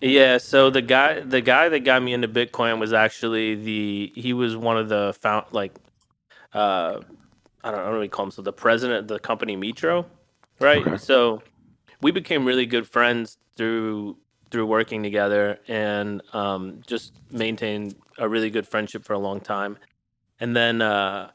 Yeah, 0.00 0.38
so 0.38 0.70
the 0.70 0.82
guy 0.82 1.20
the 1.20 1.40
guy 1.40 1.68
that 1.68 1.80
got 1.80 2.02
me 2.02 2.12
into 2.12 2.28
Bitcoin 2.28 2.78
was 2.78 2.92
actually 2.92 3.54
the 3.54 4.12
he 4.14 4.32
was 4.32 4.56
one 4.56 4.76
of 4.76 4.88
the 4.88 5.16
found 5.20 5.46
like 5.52 5.74
uh, 6.52 7.00
I 7.62 7.70
don't 7.70 7.84
know 7.84 7.92
what 7.92 8.00
we 8.00 8.08
call 8.08 8.26
him. 8.26 8.30
So 8.30 8.42
the 8.42 8.52
president 8.52 9.00
of 9.00 9.08
the 9.08 9.18
company 9.18 9.56
Metro, 9.56 10.06
right? 10.60 10.86
Okay. 10.86 10.98
So 10.98 11.42
we 12.02 12.10
became 12.10 12.44
really 12.44 12.66
good 12.66 12.86
friends 12.86 13.38
through 13.56 14.18
through 14.50 14.66
working 14.66 15.02
together 15.02 15.58
and 15.66 16.22
um, 16.32 16.80
just 16.86 17.14
maintained 17.30 17.96
a 18.18 18.28
really 18.28 18.50
good 18.50 18.68
friendship 18.68 19.04
for 19.04 19.14
a 19.14 19.18
long 19.18 19.40
time. 19.40 19.78
And 20.38 20.54
then 20.54 20.82
uh, 20.82 21.30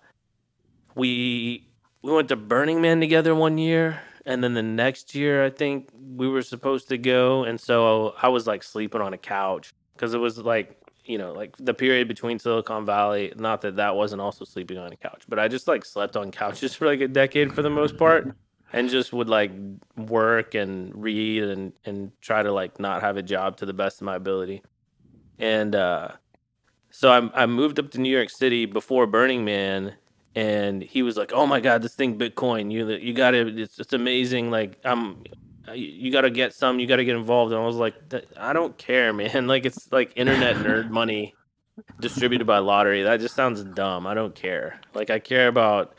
we 0.96 1.68
we 2.02 2.12
went 2.14 2.30
to 2.30 2.36
Burning 2.36 2.82
Man 2.82 3.00
together 3.00 3.34
one 3.34 3.58
year, 3.58 4.02
and 4.26 4.44
then 4.44 4.54
the 4.54 4.64
next 4.64 5.16
year 5.16 5.44
I 5.46 5.50
think 5.50 5.90
we 5.94 6.28
were 6.28 6.42
supposed 6.42 6.90
to 6.90 6.98
go, 6.98 7.44
and 7.44 7.60
so 7.60 8.14
I 8.22 8.28
was 8.30 8.48
like 8.48 8.64
sleeping 8.64 9.02
on 9.02 9.14
a 9.14 9.18
couch 9.18 9.74
because 9.96 10.14
it 10.14 10.20
was 10.20 10.38
like 10.38 10.76
you 11.06 11.18
know, 11.18 11.34
like 11.34 11.58
the 11.58 11.74
period 11.74 12.08
between 12.08 12.38
Silicon 12.38 12.86
Valley, 12.86 13.34
not 13.36 13.62
that 13.62 13.78
that 13.78 13.96
wasn't 13.96 14.22
also 14.22 14.46
sleeping 14.46 14.78
on 14.78 14.94
a 14.94 14.96
couch, 14.96 15.24
but 15.28 15.40
I 15.40 15.48
just 15.48 15.68
like 15.68 15.84
slept 15.84 16.16
on 16.16 16.30
couches 16.30 16.76
for 16.76 16.86
like 16.86 17.02
a 17.02 17.08
decade 17.08 17.52
for 17.52 17.64
the 17.64 17.70
most 17.70 17.98
part 17.98 18.32
and 18.74 18.90
just 18.90 19.12
would 19.12 19.30
like 19.30 19.52
work 19.98 20.54
and 20.54 20.92
read 20.96 21.44
and 21.44 21.74
and 21.86 22.12
try 22.22 22.44
to 22.44 22.52
like 22.52 22.80
not 22.80 23.02
have 23.02 23.18
a 23.18 23.24
job 23.24 23.58
to 23.58 23.66
the 23.66 23.74
best 23.74 24.02
of 24.02 24.06
my 24.06 24.16
ability. 24.16 24.62
And 25.40 25.76
uh 25.76 26.10
so 26.92 27.12
I 27.12 27.44
I 27.44 27.46
moved 27.46 27.80
up 27.80 27.92
to 27.92 28.00
New 28.00 28.16
York 28.16 28.30
City 28.30 28.66
before 28.66 29.08
Burning 29.08 29.44
Man 29.44 29.96
and 30.40 30.82
he 30.82 31.04
was 31.04 31.18
like, 31.18 31.32
"Oh 31.34 31.46
my 31.46 31.60
god, 31.60 31.82
this 31.82 31.96
thing 31.96 32.18
Bitcoin, 32.18 32.72
you 32.72 32.88
you 32.90 33.14
got 33.14 33.32
to 33.32 33.62
it's 33.62 33.78
it's 33.78 33.94
amazing 33.94 34.50
like 34.52 34.80
I'm 34.86 35.24
uh, 35.68 35.74
you 35.74 36.12
got 36.12 36.22
to 36.22 36.30
get 36.30 36.54
some, 36.54 36.80
you 36.80 36.88
got 36.88 36.96
to 36.96 37.06
get 37.06 37.18
involved. 37.18 37.52
And 37.52 37.62
I 37.62 37.66
was 37.66 37.76
like, 37.76 37.96
I 38.38 38.54
don't 38.54 38.78
care, 38.78 39.12
man. 39.12 39.48
Like 39.48 39.66
it's 39.66 39.92
like 39.92 40.14
internet 40.16 40.56
nerd 40.56 40.90
money 41.02 41.36
distributed 42.00 42.46
by 42.46 42.60
lottery. 42.60 43.04
That 43.04 43.20
just 43.20 43.36
sounds 43.36 43.64
dumb. 43.64 44.08
I 44.08 44.14
don't 44.14 44.34
care. 44.34 44.80
Like 44.94 45.10
I 45.10 45.20
care 45.20 45.50
about 45.50 45.96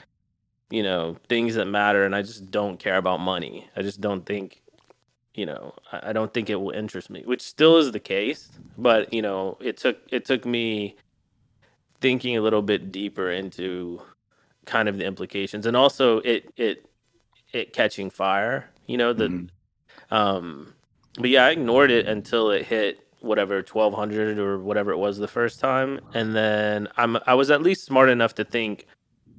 you 0.71 0.83
know 0.83 1.17
things 1.29 1.57
that 1.57 1.67
matter, 1.67 2.05
and 2.07 2.15
I 2.15 2.23
just 2.23 2.51
don't 2.51 2.79
care 2.79 2.97
about 2.97 3.21
money. 3.21 3.69
I 3.77 3.83
just 3.83 4.01
don't 4.01 4.25
think 4.25 4.63
you 5.35 5.45
know 5.45 5.75
I 5.93 6.13
don't 6.15 6.33
think 6.33 6.49
it 6.49 6.57
will 6.57 6.71
interest 6.71 7.11
me, 7.11 7.23
which 7.27 7.43
still 7.43 7.77
is 7.77 7.93
the 7.93 8.01
case. 8.01 8.49
But 8.79 9.13
you 9.13 9.21
know, 9.21 9.59
it 9.61 9.77
took 9.77 9.99
it 10.11 10.25
took 10.25 10.47
me 10.47 10.97
thinking 12.01 12.37
a 12.37 12.41
little 12.41 12.63
bit 12.63 12.91
deeper 12.91 13.31
into 13.31 14.01
kind 14.71 14.89
of 14.89 14.97
the 14.99 15.05
implications, 15.05 15.67
and 15.67 15.77
also 15.77 16.19
it 16.19 16.53
it 16.57 16.87
it 17.53 17.73
catching 17.73 18.11
fire. 18.11 18.71
You 18.87 18.97
know 18.97 19.13
the. 19.13 19.29
Mm-hmm 19.29 19.47
um, 20.11 20.75
but 21.19 21.31
yeah, 21.31 21.47
I 21.47 21.51
ignored 21.51 21.91
it 21.91 22.07
until 22.07 22.51
it 22.51 22.67
hit 22.67 23.01
whatever 23.21 23.57
1200 23.57 24.39
or 24.39 24.59
whatever 24.59 24.91
it 24.93 24.97
was 24.97 25.19
the 25.19 25.29
first 25.29 25.61
time 25.61 26.01
and 26.15 26.35
then 26.35 26.89
i'm 26.97 27.19
i 27.27 27.35
was 27.35 27.51
at 27.51 27.61
least 27.61 27.85
smart 27.85 28.09
enough 28.09 28.35
to 28.35 28.47
think 28.47 28.87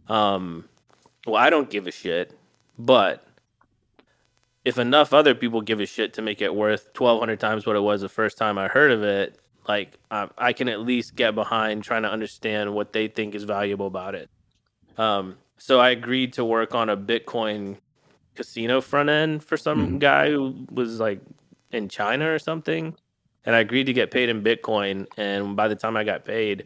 um 0.07 0.69
well 1.25 1.37
i 1.37 1.49
don't 1.49 1.71
give 1.71 1.87
a 1.87 1.91
shit 1.91 2.31
but 2.77 3.25
if 4.63 4.77
enough 4.77 5.13
other 5.13 5.33
people 5.33 5.61
give 5.61 5.79
a 5.79 5.87
shit 5.87 6.13
to 6.13 6.21
make 6.21 6.43
it 6.43 6.53
worth 6.53 6.89
1200 6.95 7.39
times 7.39 7.65
what 7.65 7.75
it 7.75 7.79
was 7.79 8.01
the 8.01 8.07
first 8.07 8.37
time 8.37 8.59
i 8.59 8.67
heard 8.67 8.91
of 8.91 9.01
it 9.01 9.39
like 9.67 9.97
um, 10.11 10.29
i 10.37 10.53
can 10.53 10.69
at 10.69 10.81
least 10.81 11.15
get 11.15 11.33
behind 11.33 11.83
trying 11.83 12.03
to 12.03 12.11
understand 12.11 12.71
what 12.71 12.93
they 12.93 13.07
think 13.07 13.33
is 13.33 13.45
valuable 13.45 13.87
about 13.87 14.13
it 14.13 14.29
um 15.01 15.37
so 15.57 15.79
i 15.79 15.89
agreed 15.89 16.33
to 16.33 16.45
work 16.45 16.75
on 16.75 16.89
a 16.89 16.97
bitcoin 16.97 17.77
casino 18.35 18.81
front 18.81 19.09
end 19.09 19.43
for 19.43 19.57
some 19.57 19.85
mm-hmm. 19.87 19.97
guy 19.97 20.29
who 20.29 20.65
was 20.71 20.99
like 20.99 21.21
in 21.71 21.89
China 21.89 22.31
or 22.31 22.39
something. 22.39 22.95
And 23.45 23.55
I 23.55 23.59
agreed 23.59 23.85
to 23.85 23.93
get 23.93 24.11
paid 24.11 24.29
in 24.29 24.43
Bitcoin. 24.43 25.07
And 25.17 25.55
by 25.55 25.67
the 25.67 25.75
time 25.75 25.97
I 25.97 26.03
got 26.03 26.25
paid, 26.25 26.65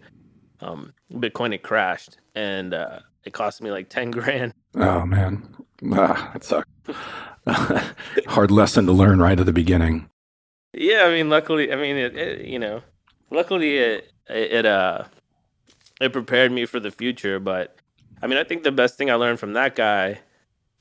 um, 0.59 0.93
Bitcoin 1.11 1.51
had 1.51 1.63
crashed 1.63 2.17
and 2.33 2.73
uh, 2.73 2.99
it 3.23 3.33
cost 3.33 3.61
me 3.61 3.71
like 3.71 3.89
10 3.89 4.11
grand. 4.11 4.53
Oh, 4.75 5.05
man. 5.05 5.55
Ah, 5.93 6.31
that 6.33 6.43
sucked. 6.43 6.69
Hard 8.27 8.51
lesson 8.51 8.85
to 8.85 8.91
learn 8.91 9.19
right 9.19 9.39
at 9.39 9.45
the 9.45 9.53
beginning. 9.53 10.09
Yeah, 10.73 11.03
I 11.05 11.09
mean, 11.09 11.29
luckily, 11.29 11.71
I 11.71 11.75
mean, 11.75 11.95
it, 11.95 12.17
it 12.17 12.45
you 12.45 12.59
know, 12.59 12.81
luckily 13.29 13.77
it, 13.77 14.11
it, 14.29 14.51
it, 14.51 14.65
uh, 14.65 15.05
it 16.01 16.11
prepared 16.11 16.51
me 16.51 16.65
for 16.65 16.81
the 16.81 16.91
future. 16.91 17.39
But 17.39 17.77
I 18.21 18.27
mean, 18.27 18.37
I 18.37 18.43
think 18.43 18.63
the 18.63 18.71
best 18.71 18.97
thing 18.97 19.11
I 19.11 19.15
learned 19.15 19.39
from 19.39 19.53
that 19.53 19.75
guy 19.75 20.19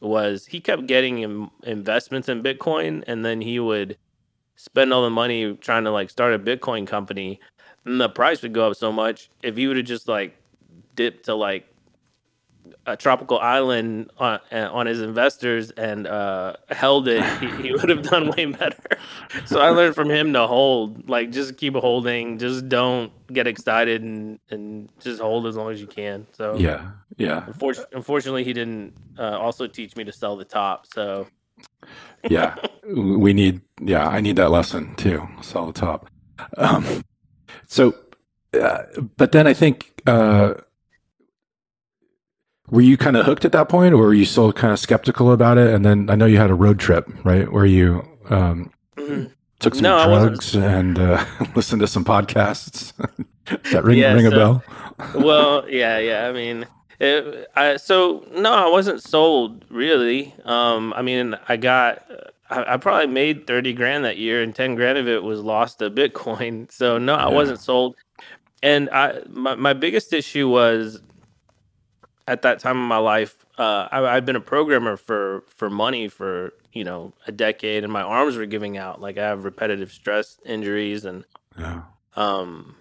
was 0.01 0.47
he 0.47 0.61
kept 0.61 0.87
getting 0.87 1.51
investments 1.62 2.29
in 2.29 2.42
Bitcoin 2.42 3.05
and 3.07 3.25
then 3.25 3.40
he 3.40 3.59
would 3.59 3.97
spend 4.57 4.92
all 4.92 5.03
the 5.03 5.11
money 5.11 5.55
trying 5.55 5.85
to 5.85 5.90
like 5.90 6.11
start 6.11 6.35
a 6.35 6.38
Bitcoin 6.38 6.87
company 6.87 7.40
and 7.85 8.01
the 8.01 8.09
price 8.09 8.42
would 8.42 8.53
go 8.53 8.70
up 8.70 8.77
so 8.77 8.92
much 8.92 9.31
if 9.42 9.57
he 9.57 9.66
would 9.66 9.77
have 9.77 9.87
just 9.87 10.09
like 10.09 10.37
dipped 10.94 11.25
to 11.25 11.35
like 11.35 11.66
a 12.87 12.96
tropical 12.96 13.38
island 13.38 14.11
on, 14.18 14.40
on 14.53 14.87
his 14.87 15.00
investors 15.00 15.70
and 15.72 16.07
uh, 16.07 16.55
held 16.68 17.09
it, 17.09 17.24
he, 17.40 17.62
he 17.62 17.72
would 17.72 17.88
have 17.88 18.03
done 18.03 18.31
way 18.31 18.46
better. 18.46 18.98
so 19.46 19.61
I 19.61 19.70
learned 19.70 19.94
from 19.94 20.11
him 20.11 20.33
to 20.33 20.46
hold, 20.46 21.09
like 21.09 21.31
just 21.31 21.57
keep 21.57 21.74
holding, 21.74 22.38
just 22.38 22.68
don't 22.68 23.12
get 23.33 23.46
excited 23.46 24.03
and 24.03 24.38
and 24.50 24.88
just 25.00 25.20
hold 25.20 25.46
as 25.46 25.57
long 25.57 25.72
as 25.72 25.81
you 25.81 25.87
can. 25.87 26.27
So 26.33 26.57
yeah, 26.57 26.90
yeah. 27.16 27.44
Unfortunately, 27.46 27.96
unfortunately 27.96 28.44
he 28.44 28.53
didn't 28.53 28.94
uh, 29.18 29.38
also 29.38 29.66
teach 29.66 29.96
me 29.96 30.05
to 30.05 30.12
sell 30.12 30.37
the 30.37 30.44
top. 30.44 30.87
So 30.92 31.27
yeah, 32.29 32.57
we 32.87 33.33
need. 33.33 33.61
Yeah, 33.81 34.07
I 34.07 34.20
need 34.20 34.37
that 34.37 34.50
lesson 34.50 34.94
too. 34.96 35.27
Sell 35.42 35.66
the 35.66 35.72
top. 35.72 36.09
Um, 36.57 37.05
so 37.66 37.94
uh, 38.61 38.85
but 39.16 39.33
then 39.33 39.46
I 39.46 39.55
think 39.55 40.03
uh, 40.07 40.55
were 42.70 42.81
you 42.81 42.96
kind 42.96 43.16
of 43.16 43.27
hooked 43.27 43.44
at 43.44 43.53
that 43.53 43.68
point, 43.68 43.94
or 43.94 43.98
were 43.98 44.14
you 44.14 44.24
still 44.24 44.53
kind 44.53 44.72
of 44.72 44.79
skeptical 44.79 45.33
about 45.33 45.59
it? 45.59 45.72
And 45.72 45.85
then 45.85 46.09
I 46.09 46.14
know 46.14 46.27
you 46.27 46.38
had 46.38 46.50
a 46.50 46.55
road 46.55 46.79
trip, 46.79 47.09
right, 47.24 47.50
where 47.53 47.66
you 47.66 48.07
um, 48.31 48.70
mm-hmm. 48.96 49.27
took 49.59 49.74
some 49.74 49.83
no, 49.83 50.05
drugs 50.07 50.55
and 50.55 50.98
uh, 50.98 51.24
listened 51.55 51.81
to 51.81 51.87
some 51.87 52.05
podcasts. 52.05 52.92
that 53.72 53.85
ring 53.85 53.98
yeah, 53.98 54.14
ring 54.14 54.31
so, 54.31 54.33
a 54.33 54.35
bell? 54.35 54.64
well, 55.14 55.68
yeah, 55.68 55.98
yeah. 55.98 56.27
I 56.27 56.33
mean, 56.33 56.66
it, 57.00 57.48
I, 57.55 57.77
so 57.77 58.27
no, 58.35 58.53
I 58.53 58.68
wasn't 58.68 59.03
sold 59.03 59.64
really. 59.68 60.35
Um, 60.44 60.94
I 60.96 61.03
mean, 61.03 61.37
I 61.48 61.59
got, 61.59 62.03
I, 62.48 62.74
I, 62.74 62.77
probably 62.79 63.09
made 63.09 63.46
thirty 63.46 63.74
grand 63.74 64.07
that 64.07 64.16
year, 64.16 64.42
and 64.42 64.55
ten 64.55 64.74
grand 64.74 64.96
of 64.96 65.07
it 65.07 65.22
was 65.22 65.40
lost 65.40 65.81
to 65.81 65.90
Bitcoin. 65.90 66.72
So 66.72 66.96
no, 66.96 67.14
I 67.14 67.29
yeah. 67.29 67.35
wasn't 67.35 67.61
sold. 67.61 67.96
And 68.62 68.88
I, 68.88 69.20
my, 69.29 69.55
my 69.57 69.74
biggest 69.74 70.14
issue 70.14 70.48
was 70.48 71.03
at 72.27 72.43
that 72.43 72.59
time 72.59 72.77
in 72.77 72.85
my 72.85 72.99
life. 72.99 73.45
Uh, 73.59 73.89
I, 73.91 74.17
I'd 74.17 74.27
been 74.27 74.37
a 74.37 74.41
programmer 74.41 74.97
for 74.97 75.45
for 75.49 75.71
money 75.71 76.09
for 76.09 76.53
you 76.73 76.85
know 76.85 77.13
a 77.27 77.33
decade, 77.33 77.85
and 77.85 77.93
my 77.93 78.03
arms 78.03 78.37
were 78.37 78.47
giving 78.47 78.77
out. 78.77 79.01
Like 79.01 79.19
I 79.19 79.23
have 79.23 79.45
repetitive 79.45 79.93
stress 79.93 80.41
injuries, 80.45 81.05
and 81.05 81.25
yeah. 81.59 81.83
um, 82.17 82.77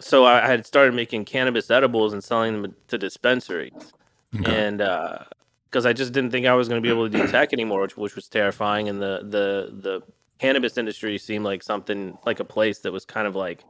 so 0.00 0.24
I 0.24 0.46
had 0.46 0.66
started 0.66 0.94
making 0.94 1.24
cannabis 1.24 1.70
edibles 1.70 2.12
and 2.12 2.22
selling 2.22 2.62
them 2.62 2.74
to 2.88 2.98
dispensaries, 2.98 3.92
okay. 4.38 4.68
and 4.68 4.78
because 4.78 5.86
uh, 5.86 5.88
I 5.88 5.92
just 5.92 6.12
didn't 6.12 6.30
think 6.30 6.46
I 6.46 6.54
was 6.54 6.68
going 6.68 6.80
to 6.80 6.86
be 6.86 6.92
able 6.92 7.08
to 7.08 7.18
do 7.18 7.26
tech 7.32 7.52
anymore, 7.52 7.82
which, 7.82 7.96
which 7.96 8.14
was 8.14 8.28
terrifying. 8.28 8.88
And 8.88 9.00
the 9.02 9.20
the 9.22 9.72
the 9.80 10.02
cannabis 10.38 10.78
industry 10.78 11.18
seemed 11.18 11.44
like 11.44 11.62
something 11.62 12.16
like 12.24 12.40
a 12.40 12.44
place 12.44 12.78
that 12.80 12.92
was 12.92 13.04
kind 13.04 13.26
of 13.26 13.34
like 13.34 13.64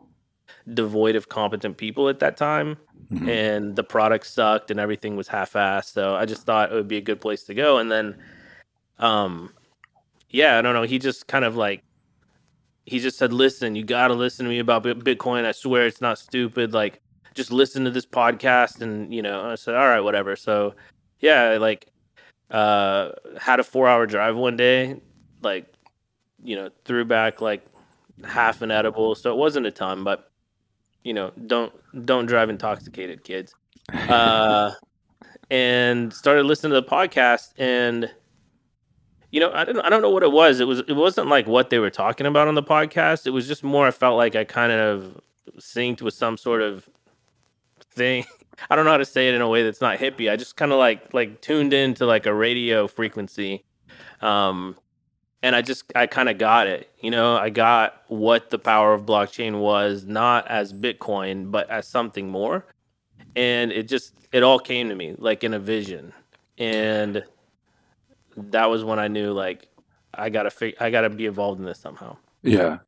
devoid 0.75 1.17
of 1.17 1.29
competent 1.29 1.77
people 1.77 2.09
at 2.09 2.19
that 2.21 2.37
time, 2.37 2.77
mm-hmm. 3.11 3.29
and 3.29 3.77
the 3.77 3.85
product 3.85 4.27
sucked 4.27 4.71
and 4.71 4.79
everything 4.81 5.17
was 5.17 5.29
half-assed. 5.29 5.93
So 5.93 6.15
I 6.15 6.25
just 6.25 6.43
thought 6.43 6.73
it 6.73 6.75
would 6.75 6.89
be 6.89 6.99
a 6.99 7.03
good 7.03 7.21
place 7.21 7.45
to 7.45 7.55
go. 7.55 7.79
And 7.79 7.91
then, 7.91 8.17
um, 8.99 9.53
yeah, 10.31 10.59
I 10.59 10.63
don't 10.63 10.75
know. 10.75 10.83
He 10.83 10.99
just 10.99 11.27
kind 11.27 11.45
of 11.45 11.57
like 11.57 11.83
he 12.85 12.99
just 12.99 13.19
said, 13.19 13.33
"Listen, 13.33 13.75
you 13.77 13.85
got 13.85 14.09
to 14.09 14.15
listen 14.15 14.45
to 14.45 14.51
me 14.51 14.59
about 14.59 14.83
Bitcoin. 14.83 15.45
I 15.45 15.53
swear 15.53 15.87
it's 15.87 16.01
not 16.01 16.19
stupid. 16.19 16.73
Like, 16.73 17.01
just 17.35 17.53
listen 17.53 17.85
to 17.85 17.91
this 17.91 18.07
podcast." 18.07 18.81
And 18.81 19.13
you 19.13 19.23
know, 19.23 19.51
I 19.51 19.55
said, 19.57 19.75
"All 19.75 19.87
right, 19.87 20.01
whatever." 20.01 20.37
So, 20.37 20.75
yeah, 21.21 21.59
like, 21.61 21.89
uh, 22.51 23.11
had 23.39 23.61
a 23.61 23.65
four-hour 23.65 24.07
drive 24.07 24.37
one 24.37 24.57
day, 24.57 25.01
like, 25.43 25.67
you 26.43 26.57
know, 26.57 26.71
threw 26.85 27.05
back 27.05 27.41
like 27.41 27.65
half 28.25 28.63
an 28.63 28.71
edible, 28.71 29.15
so 29.15 29.31
it 29.33 29.37
wasn't 29.37 29.67
a 29.67 29.71
ton, 29.71 30.05
but 30.05 30.28
you 31.09 31.14
know, 31.14 31.33
don't 31.47 31.73
don't 32.05 32.27
drive 32.27 32.51
intoxicated, 32.51 33.25
kids. 33.25 33.55
Uh, 33.90 34.73
and 35.51 36.12
started 36.12 36.44
listening 36.44 36.75
to 36.75 36.81
the 36.83 36.87
podcast 36.87 37.55
and 37.57 38.11
you 39.31 39.40
know, 39.40 39.51
I 39.55 39.64
don't 39.64 39.81
I 39.81 39.88
don't 39.88 40.03
know 40.03 40.11
what 40.11 40.23
it 40.23 40.33
was. 40.33 40.61
It 40.61 40.66
was 40.66 40.81
it 40.81 40.92
wasn't 40.92 41.29
like 41.29 41.47
what 41.47 41.71
they 41.71 41.79
were 41.79 41.88
talking 41.88 42.27
about 42.27 42.47
on 42.47 42.55
the 42.55 42.62
podcast. 42.62 43.27
It 43.27 43.31
was 43.31 43.49
just 43.49 43.64
more 43.64 43.87
I 43.87 43.90
felt 43.90 44.18
like 44.18 44.37
I 44.37 44.44
kind 44.44 44.71
of 44.71 45.18
synced 45.59 46.03
with 46.03 46.12
some 46.12 46.37
sort 46.37 46.61
of 46.61 46.87
thing. 47.90 48.27
I 48.71 48.77
don't 48.77 48.85
know 48.85 48.90
how 48.90 48.99
to 48.99 49.07
say 49.07 49.31
it 49.31 49.35
in 49.35 49.40
a 49.40 49.49
way 49.49 49.62
that's 49.62 49.81
not 49.81 49.99
hippie. 49.99 50.31
I 50.31 50.37
just 50.37 50.57
kind 50.57 50.73
of 50.73 50.79
like 50.79 51.14
like 51.14 51.40
tuned 51.40 51.73
into 51.73 52.05
like 52.05 52.27
a 52.27 52.35
radio 52.35 52.87
frequency. 52.87 53.64
Um 54.21 54.77
and 55.42 55.55
I 55.55 55.62
just 55.62 55.85
I 55.94 56.07
kind 56.07 56.29
of 56.29 56.38
got 56.38 56.66
it. 56.66 56.90
You 57.01 57.11
know, 57.11 57.37
I 57.37 57.51
got 57.51 58.03
what 58.09 58.51
the 58.51 58.59
power 58.59 58.94
of 58.94 59.03
blockchain 59.03 59.61
was, 59.61 60.05
not 60.05 60.48
as 60.48 60.72
Bitcoin, 60.72 61.51
but 61.51 61.68
as 61.70 61.87
something 61.87 62.29
more. 62.29 62.66
And 63.37 63.70
it 63.72 63.88
just 63.88 64.14
it 64.33 64.42
all 64.42 64.59
came 64.59 64.88
to 64.88 64.94
me 64.94 65.14
like 65.18 65.44
in 65.44 65.55
a 65.55 65.59
vision. 65.59 66.12
And 66.59 67.24
that 68.37 68.66
was 68.66 68.85
when 68.85 68.98
I 68.98 69.09
knew 69.09 69.33
like 69.33 69.68
I 70.14 70.29
gotta 70.31 70.51
fig- 70.51 70.77
I 70.81 70.90
gotta 70.90 71.11
be 71.11 71.27
involved 71.27 71.61
in 71.61 71.66
this 71.66 71.79
somehow. 71.79 72.16
Yeah, 72.42 72.79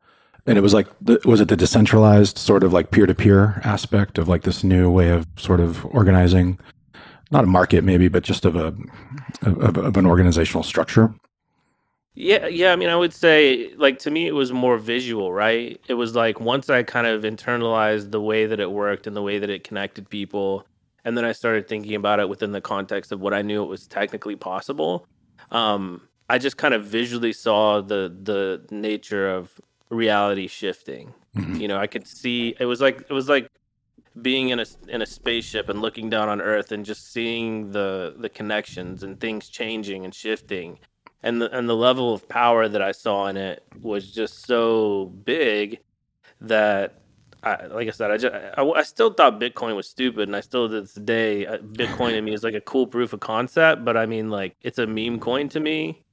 and 0.47 0.59
it 0.59 0.61
was 0.61 0.75
like 0.75 0.89
the, 1.01 1.21
was 1.25 1.41
it 1.41 1.49
the 1.49 1.57
decentralized 1.57 2.39
sort 2.39 2.65
of 2.65 2.73
like 2.73 2.91
peer 2.91 3.07
to 3.07 3.15
peer 3.15 3.61
aspect 3.65 4.19
of 4.19 4.29
like 4.29 4.43
this 4.43 4.65
new 4.65 4.91
way 4.91 5.11
of 5.11 5.27
sort 5.37 5.61
of 5.61 5.85
organizing, 5.87 6.59
not 7.31 7.45
a 7.45 7.47
market 7.47 7.85
maybe, 7.85 8.09
but 8.09 8.25
just 8.25 8.45
of 8.45 8.57
a 8.57 8.75
of, 9.43 9.77
of 9.77 9.97
an 9.97 10.07
organizational 10.07 10.63
structure. 10.63 11.15
Yeah, 12.15 12.47
yeah. 12.49 12.73
I 12.73 12.77
mean, 12.77 12.89
I 12.89 12.97
would 12.97 13.15
say, 13.15 13.73
like, 13.77 13.99
to 14.01 14.11
me, 14.11 14.27
it 14.27 14.35
was 14.35 14.53
more 14.53 14.79
visual, 14.79 15.33
right? 15.33 15.81
It 15.89 15.95
was 15.95 16.15
like 16.15 16.41
once 16.41 16.69
I 16.69 16.83
kind 16.83 17.07
of 17.07 17.23
internalized 17.23 18.11
the 18.11 18.21
way 18.21 18.47
that 18.47 18.61
it 18.61 18.71
worked 18.71 19.07
and 19.07 19.17
the 19.17 19.23
way 19.23 19.39
that 19.39 19.49
it 19.49 19.65
connected 19.65 20.09
people, 20.11 20.67
and 21.05 21.17
then 21.17 21.25
I 21.25 21.33
started 21.33 21.69
thinking 21.69 21.95
about 21.95 22.21
it 22.21 22.29
within 22.29 22.53
the 22.53 22.61
context 22.61 23.13
of 23.13 23.21
what 23.21 23.33
I 23.33 23.43
knew 23.43 23.63
it 23.63 23.69
was 23.69 23.87
technically 23.87 24.37
possible 24.37 25.07
um, 25.51 26.03
I 26.29 26.39
just 26.39 26.57
kind 26.57 26.75
of 26.75 26.85
visually 26.85 27.33
saw 27.33 27.81
the 27.81 28.15
the 28.23 28.65
nature 28.71 29.29
of 29.29 29.61
reality 29.89 30.47
shifting. 30.47 31.13
Mm-hmm. 31.37 31.57
You 31.57 31.69
know, 31.69 31.79
I 31.79 31.87
could 31.87 32.07
see 32.07 32.55
it 32.59 32.67
was 32.67 32.81
like 32.81 33.05
it 33.09 33.13
was 33.13 33.29
like 33.29 33.49
being 34.23 34.51
in 34.51 34.61
a 34.61 34.67
in 34.89 35.03
a 35.03 35.07
spaceship 35.07 35.69
and 35.69 35.81
looking 35.81 36.11
down 36.11 36.29
on 36.29 36.41
Earth 36.41 36.73
and 36.73 36.85
just 36.85 37.13
seeing 37.13 37.73
the 37.73 38.15
the 38.19 38.29
connections 38.29 39.03
and 39.03 39.19
things 39.19 39.49
changing 39.49 40.05
and 40.05 40.15
shifting, 40.15 40.79
and 41.23 41.41
the 41.41 41.57
and 41.57 41.69
the 41.69 41.77
level 41.77 42.15
of 42.15 42.29
power 42.29 42.69
that 42.69 42.83
I 42.83 42.93
saw 42.93 43.27
in 43.27 43.37
it 43.37 43.63
was 43.81 44.11
just 44.11 44.47
so 44.47 45.07
big 45.25 45.81
that 46.41 47.01
I, 47.43 47.67
like 47.67 47.89
I 47.89 47.91
said, 47.91 48.11
I, 48.11 48.17
just, 48.19 48.35
I, 48.35 48.63
I, 48.63 48.83
still 48.83 49.13
thought 49.15 49.41
Bitcoin 49.41 49.75
was 49.75 49.89
stupid, 49.89 50.29
and 50.29 50.37
I 50.37 50.41
still 50.41 50.69
to 50.69 50.81
this 50.83 50.93
day, 50.93 51.47
uh, 51.47 51.59
Bitcoin 51.59 52.11
to 52.11 52.21
me 52.21 52.35
is 52.35 52.45
like 52.45 52.55
a 52.55 52.61
cool 52.61 52.87
proof 52.87 53.13
of 53.15 53.21
concept. 53.21 53.85
But 53.85 53.97
I 53.97 54.07
mean, 54.07 54.29
like 54.29 54.57
it's 54.61 54.79
a 54.79 54.87
meme 54.87 55.21
coin 55.21 55.49
to 55.51 55.61
me, 55.61 56.05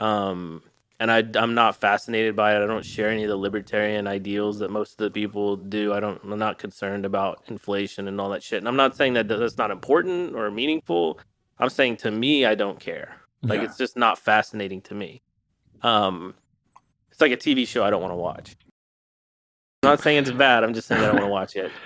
um, 0.00 0.62
and 0.98 1.10
I 1.10 1.22
I'm 1.36 1.54
not 1.54 1.76
fascinated 1.76 2.34
by 2.34 2.54
it. 2.56 2.62
I 2.62 2.66
don't 2.66 2.84
share 2.84 3.10
any 3.10 3.22
of 3.22 3.28
the 3.28 3.36
libertarian 3.36 4.08
ideals 4.08 4.58
that 4.58 4.70
most 4.70 4.92
of 4.92 4.98
the 4.98 5.10
people 5.10 5.56
do. 5.56 5.92
I 5.92 6.00
don't. 6.00 6.20
I'm 6.24 6.38
not 6.38 6.58
concerned 6.58 7.06
about 7.06 7.44
inflation 7.46 8.08
and 8.08 8.20
all 8.20 8.30
that 8.30 8.42
shit. 8.42 8.58
And 8.58 8.66
I'm 8.66 8.76
not 8.76 8.96
saying 8.96 9.12
that 9.14 9.28
that's 9.28 9.58
not 9.58 9.70
important 9.70 10.34
or 10.34 10.50
meaningful. 10.50 11.20
I'm 11.58 11.70
saying 11.70 11.98
to 11.98 12.10
me, 12.10 12.44
I 12.44 12.56
don't 12.56 12.80
care. 12.80 13.21
Like 13.42 13.60
yeah. 13.60 13.66
it's 13.66 13.76
just 13.76 13.96
not 13.96 14.18
fascinating 14.18 14.82
to 14.82 14.94
me. 14.94 15.22
Um, 15.82 16.34
it's 17.10 17.20
like 17.20 17.32
a 17.32 17.36
TV 17.36 17.66
show 17.66 17.84
I 17.84 17.90
don't 17.90 18.00
want 18.00 18.12
to 18.12 18.16
watch. 18.16 18.56
I'm 19.82 19.90
not 19.90 20.00
saying 20.00 20.18
it's 20.18 20.30
bad. 20.30 20.62
I'm 20.62 20.74
just 20.74 20.86
saying 20.86 21.02
I 21.02 21.06
don't 21.06 21.16
want 21.16 21.26
to 21.26 21.30
watch 21.30 21.56
it. 21.56 21.70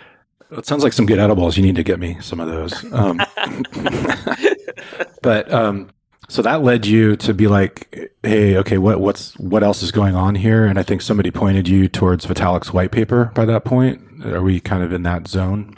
It 0.52 0.64
sounds 0.64 0.84
like 0.84 0.92
some 0.92 1.06
good 1.06 1.18
edibles. 1.18 1.56
You 1.56 1.64
need 1.64 1.74
to 1.74 1.82
get 1.82 1.98
me 1.98 2.18
some 2.20 2.38
of 2.38 2.46
those. 2.46 2.72
Um, 2.92 3.20
but 5.22 5.50
um, 5.52 5.90
so 6.28 6.42
that 6.42 6.62
led 6.62 6.86
you 6.86 7.16
to 7.16 7.34
be 7.34 7.46
like, 7.48 8.12
hey, 8.22 8.56
okay, 8.58 8.78
what 8.78 9.00
what's 9.00 9.36
what 9.38 9.62
else 9.62 9.82
is 9.82 9.92
going 9.92 10.14
on 10.14 10.34
here? 10.34 10.64
And 10.64 10.78
I 10.78 10.82
think 10.82 11.02
somebody 11.02 11.30
pointed 11.30 11.68
you 11.68 11.88
towards 11.88 12.26
Vitalik's 12.26 12.72
white 12.72 12.92
paper 12.92 13.32
by 13.34 13.44
that 13.44 13.64
point. 13.64 14.24
Are 14.24 14.42
we 14.42 14.60
kind 14.60 14.82
of 14.82 14.92
in 14.92 15.02
that 15.04 15.28
zone? 15.28 15.76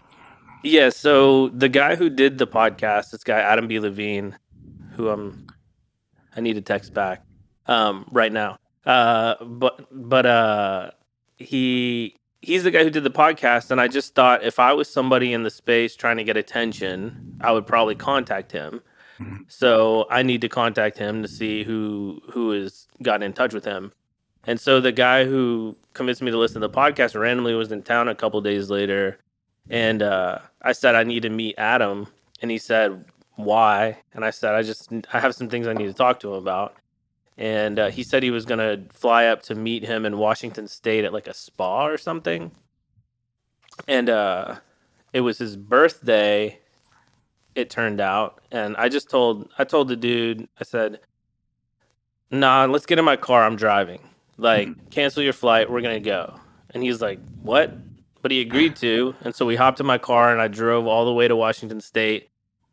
Yeah. 0.63 0.91
So 0.91 1.49
the 1.49 1.69
guy 1.69 1.97
who 1.97 2.09
did 2.09 2.39
the 2.39 2.47
podcast, 2.47 3.11
this 3.11 3.25
guy 3.25 3.41
Adam 3.41 3.69
B. 3.69 3.79
Levine, 3.79 4.37
who 4.93 5.09
I'm, 5.09 5.47
I 6.39 6.41
need 6.41 6.55
to 6.55 6.63
text 6.63 6.95
back 6.95 7.25
um, 7.67 8.07
right 8.13 8.33
now. 8.33 8.59
Uh, 8.87 9.35
but 9.45 9.87
but 9.91 10.25
uh, 10.25 10.91
he 11.37 12.17
he's 12.41 12.63
the 12.63 12.71
guy 12.71 12.85
who 12.85 12.91
did 12.91 13.03
the 13.03 13.11
podcast 13.11 13.73
and 13.73 13.81
i 13.81 13.89
just 13.89 14.15
thought 14.15 14.45
if 14.45 14.61
i 14.61 14.73
was 14.73 14.89
somebody 14.89 15.33
in 15.33 15.43
the 15.43 15.51
space 15.51 15.97
trying 15.97 16.17
to 16.17 16.23
get 16.23 16.37
attention 16.37 17.37
i 17.41 17.51
would 17.51 17.67
probably 17.67 17.97
contact 17.97 18.53
him 18.53 18.81
mm-hmm. 19.19 19.43
so 19.49 20.07
i 20.09 20.23
need 20.23 20.41
to 20.41 20.49
contact 20.49 20.97
him 20.97 21.21
to 21.21 21.29
see 21.29 21.65
who 21.65 22.21
who 22.31 22.53
has 22.53 22.87
gotten 23.03 23.25
in 23.25 23.33
touch 23.33 23.53
with 23.53 23.65
him 23.65 23.91
and 24.45 24.61
so 24.61 24.81
the 24.81 24.93
guy 24.93 25.25
who 25.25 25.77
convinced 25.95 26.23
me 26.23 26.31
to 26.31 26.39
listen 26.39 26.61
to 26.61 26.69
the 26.69 26.73
podcast 26.73 27.19
randomly 27.19 27.55
was 27.55 27.73
in 27.73 27.83
town 27.83 28.07
a 28.07 28.15
couple 28.15 28.41
days 28.41 28.71
later 28.71 29.19
and 29.69 30.01
uh, 30.01 30.39
i 30.63 30.71
said 30.71 30.95
i 30.95 31.03
need 31.03 31.23
to 31.23 31.31
meet 31.31 31.57
adam 31.59 32.07
and 32.41 32.53
he 32.53 32.59
said 32.59 33.05
why 33.39 33.97
and 34.15 34.25
i 34.25 34.31
said 34.31 34.55
i 34.55 34.63
just 34.63 34.91
i 35.13 35.21
have 35.21 35.35
some 35.35 35.49
things 35.49 35.67
i 35.67 35.73
need 35.73 35.87
to 35.87 35.93
talk 35.93 36.21
to 36.21 36.29
him 36.29 36.35
about 36.35 36.77
and 37.39 37.79
uh, 37.79 37.91
he 37.91 38.03
said 38.03 38.25
he 38.25 38.33
was 38.33 38.45
going 38.45 38.59
to 38.59 38.93
fly 38.93 39.27
up 39.27 39.43
to 39.43 39.55
meet 39.55 39.85
him 39.85 40.05
in 40.05 40.19
Washington 40.19 40.67
State 40.67 41.05
at 41.05 41.13
like 41.13 41.29
a 41.29 41.35
spa 41.35 41.87
or 41.87 41.97
something. 41.97 42.51
And 43.87 44.11
uh, 44.11 44.57
it 45.13 45.21
was 45.21 45.39
his 45.39 45.57
birthday. 45.57 46.59
It 47.55 47.71
turned 47.71 48.01
out, 48.01 48.41
and 48.51 48.77
I 48.77 48.89
just 48.89 49.09
told 49.09 49.51
I 49.57 49.65
told 49.65 49.89
the 49.89 49.97
dude 49.97 50.49
I 50.61 50.65
said, 50.65 51.01
"Nah, 52.31 52.67
let's 52.67 52.87
get 52.87 52.99
in 52.99 53.05
my 53.05 53.17
car. 53.17 53.45
I'm 53.45 53.57
driving. 53.57 54.01
Like, 54.37 54.69
mm-hmm. 54.69 54.87
cancel 54.91 55.23
your 55.23 55.33
flight. 55.33 55.71
We're 55.71 55.81
gonna 55.81 55.99
go." 56.01 56.39
And 56.71 56.83
he's 56.83 57.01
like, 57.01 57.21
"What?" 57.43 57.73
But 58.21 58.31
he 58.33 58.41
agreed 58.41 58.77
to, 58.77 59.15
and 59.23 59.35
so 59.35 59.47
we 59.47 59.55
hopped 59.57 59.81
in 59.81 59.87
my 59.87 59.99
car 59.99 60.33
and 60.33 60.41
I 60.41 60.49
drove 60.49 60.87
all 60.87 61.05
the 61.05 61.13
way 61.13 61.29
to 61.29 61.37
Washington 61.37 61.81
State 61.81 62.31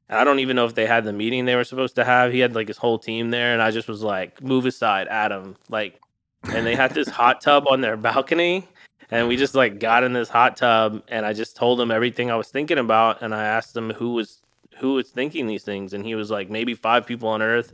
I 0.09 0.23
don't 0.23 0.39
even 0.39 0.55
know 0.55 0.65
if 0.65 0.75
they 0.75 0.85
had 0.85 1.03
the 1.03 1.13
meeting 1.13 1.45
they 1.45 1.55
were 1.55 1.63
supposed 1.63 1.95
to 1.95 2.05
have. 2.05 2.31
He 2.31 2.39
had 2.39 2.55
like 2.55 2.67
his 2.67 2.77
whole 2.77 2.99
team 2.99 3.31
there, 3.31 3.53
and 3.53 3.61
I 3.61 3.71
just 3.71 3.87
was 3.87 4.03
like, 4.03 4.41
"Move 4.41 4.65
aside, 4.65 5.07
Adam!" 5.07 5.55
Like, 5.69 5.99
and 6.43 6.65
they 6.65 6.75
had 6.75 6.93
this 6.93 7.09
hot 7.09 7.41
tub 7.41 7.65
on 7.67 7.81
their 7.81 7.97
balcony, 7.97 8.67
and 9.11 9.27
we 9.27 9.37
just 9.37 9.55
like 9.55 9.79
got 9.79 10.03
in 10.03 10.13
this 10.13 10.29
hot 10.29 10.57
tub 10.57 11.03
and 11.07 11.25
I 11.25 11.33
just 11.33 11.55
told 11.55 11.79
him 11.79 11.91
everything 11.91 12.31
I 12.31 12.35
was 12.35 12.49
thinking 12.49 12.77
about 12.77 13.21
and 13.21 13.33
I 13.33 13.45
asked 13.45 13.75
him 13.75 13.91
who 13.91 14.13
was 14.13 14.41
who 14.77 14.93
was 14.93 15.09
thinking 15.09 15.47
these 15.47 15.63
things 15.63 15.93
and 15.93 16.05
he 16.05 16.15
was 16.15 16.31
like 16.31 16.49
maybe 16.49 16.73
five 16.73 17.05
people 17.05 17.29
on 17.29 17.41
earth 17.41 17.73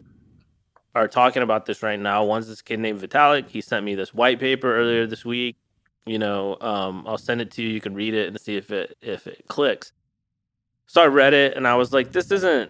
are 0.94 1.08
talking 1.08 1.42
about 1.42 1.66
this 1.66 1.82
right 1.82 2.00
now. 2.00 2.24
One's 2.24 2.48
this 2.48 2.62
kid 2.62 2.80
named 2.80 3.00
Vitalik. 3.00 3.48
He 3.48 3.62
sent 3.62 3.86
me 3.86 3.96
this 3.96 4.14
white 4.14 4.40
paper 4.40 4.76
earlier 4.76 5.08
this 5.08 5.24
week. 5.24 5.56
You 6.06 6.20
know, 6.20 6.58
um, 6.60 7.06
I'll 7.08 7.18
send 7.18 7.42
it 7.42 7.52
to 7.52 7.64
you. 7.64 7.70
You 7.70 7.80
can 7.80 7.94
read 7.94 8.14
it 8.14 8.28
and 8.28 8.40
see 8.40 8.58
if 8.58 8.72
it 8.72 8.98
if 9.02 9.28
it 9.28 9.46
clicks. 9.48 9.94
So 10.92 11.02
I 11.02 11.06
read 11.06 11.34
it 11.34 11.56
and 11.56 11.66
I 11.66 11.76
was 11.76 11.94
like, 11.94 12.12
this 12.12 12.32
isn't 12.32 12.70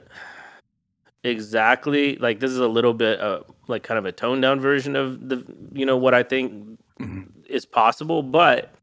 exactly 1.23 2.17
like 2.17 2.39
this 2.39 2.51
is 2.51 2.59
a 2.59 2.67
little 2.67 2.93
bit 2.93 3.19
uh, 3.19 3.39
like 3.67 3.81
kind 3.81 3.97
of 3.97 4.05
a 4.05 4.11
toned 4.11 4.43
down 4.43 4.59
version 4.59 4.95
of 4.95 5.27
the 5.27 5.43
you 5.73 5.87
know 5.87 5.97
what 5.97 6.13
I 6.13 6.21
think 6.21 6.77
mm-hmm. 6.99 7.23
is 7.49 7.65
possible, 7.65 8.21
but 8.21 8.75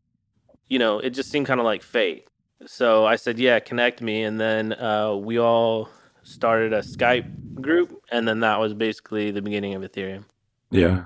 you 0.67 0.81
know 0.81 0.99
it 0.99 1.11
just 1.11 1.31
seemed 1.31 1.47
kind 1.47 1.61
of 1.61 1.67
like 1.67 1.85
fate. 1.85 2.27
So 2.67 3.07
I 3.07 3.15
said, 3.15 3.39
yeah, 3.39 3.61
connect 3.61 4.03
me, 4.03 4.25
and 4.25 4.41
then 4.41 4.73
uh, 4.73 5.15
we 5.15 5.39
all 5.39 5.89
started 6.25 6.73
a 6.73 6.81
Skype 6.81 7.61
group, 7.63 7.97
and 8.11 8.27
then 8.27 8.41
that 8.41 8.59
was 8.59 8.75
basically 8.75 9.31
the 9.31 9.41
beginning 9.41 9.75
of 9.75 9.83
Ethereum. 9.83 10.25
Yeah, 10.73 11.05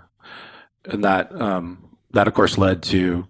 and 0.86 1.04
that 1.04 1.38
um, 1.38 1.98
that 2.12 2.28
of 2.28 2.32
course 2.32 2.56
led 2.56 2.82
to 2.84 3.28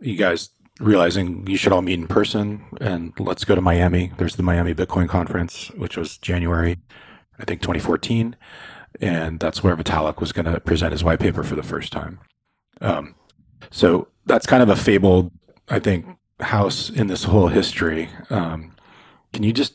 you 0.00 0.16
guys 0.16 0.50
realizing 0.80 1.46
you 1.46 1.56
should 1.56 1.72
all 1.72 1.82
meet 1.82 1.98
in 1.98 2.06
person 2.06 2.64
and 2.80 3.12
let's 3.18 3.44
go 3.44 3.54
to 3.54 3.60
Miami. 3.60 4.12
There's 4.18 4.36
the 4.36 4.42
Miami 4.42 4.74
Bitcoin 4.74 5.08
conference, 5.08 5.68
which 5.76 5.96
was 5.96 6.18
January, 6.18 6.78
I 7.38 7.44
think 7.44 7.60
2014. 7.60 8.36
And 9.00 9.40
that's 9.40 9.62
where 9.62 9.76
Vitalik 9.76 10.20
was 10.20 10.32
going 10.32 10.46
to 10.46 10.60
present 10.60 10.92
his 10.92 11.04
white 11.04 11.20
paper 11.20 11.42
for 11.42 11.54
the 11.54 11.62
first 11.62 11.92
time. 11.92 12.20
Um, 12.80 13.14
so 13.70 14.08
that's 14.26 14.46
kind 14.46 14.62
of 14.62 14.68
a 14.68 14.76
fabled, 14.76 15.32
I 15.68 15.78
think, 15.78 16.06
house 16.40 16.90
in 16.90 17.06
this 17.06 17.24
whole 17.24 17.48
history. 17.48 18.08
Um, 18.30 18.74
can 19.32 19.42
you 19.42 19.52
just 19.52 19.74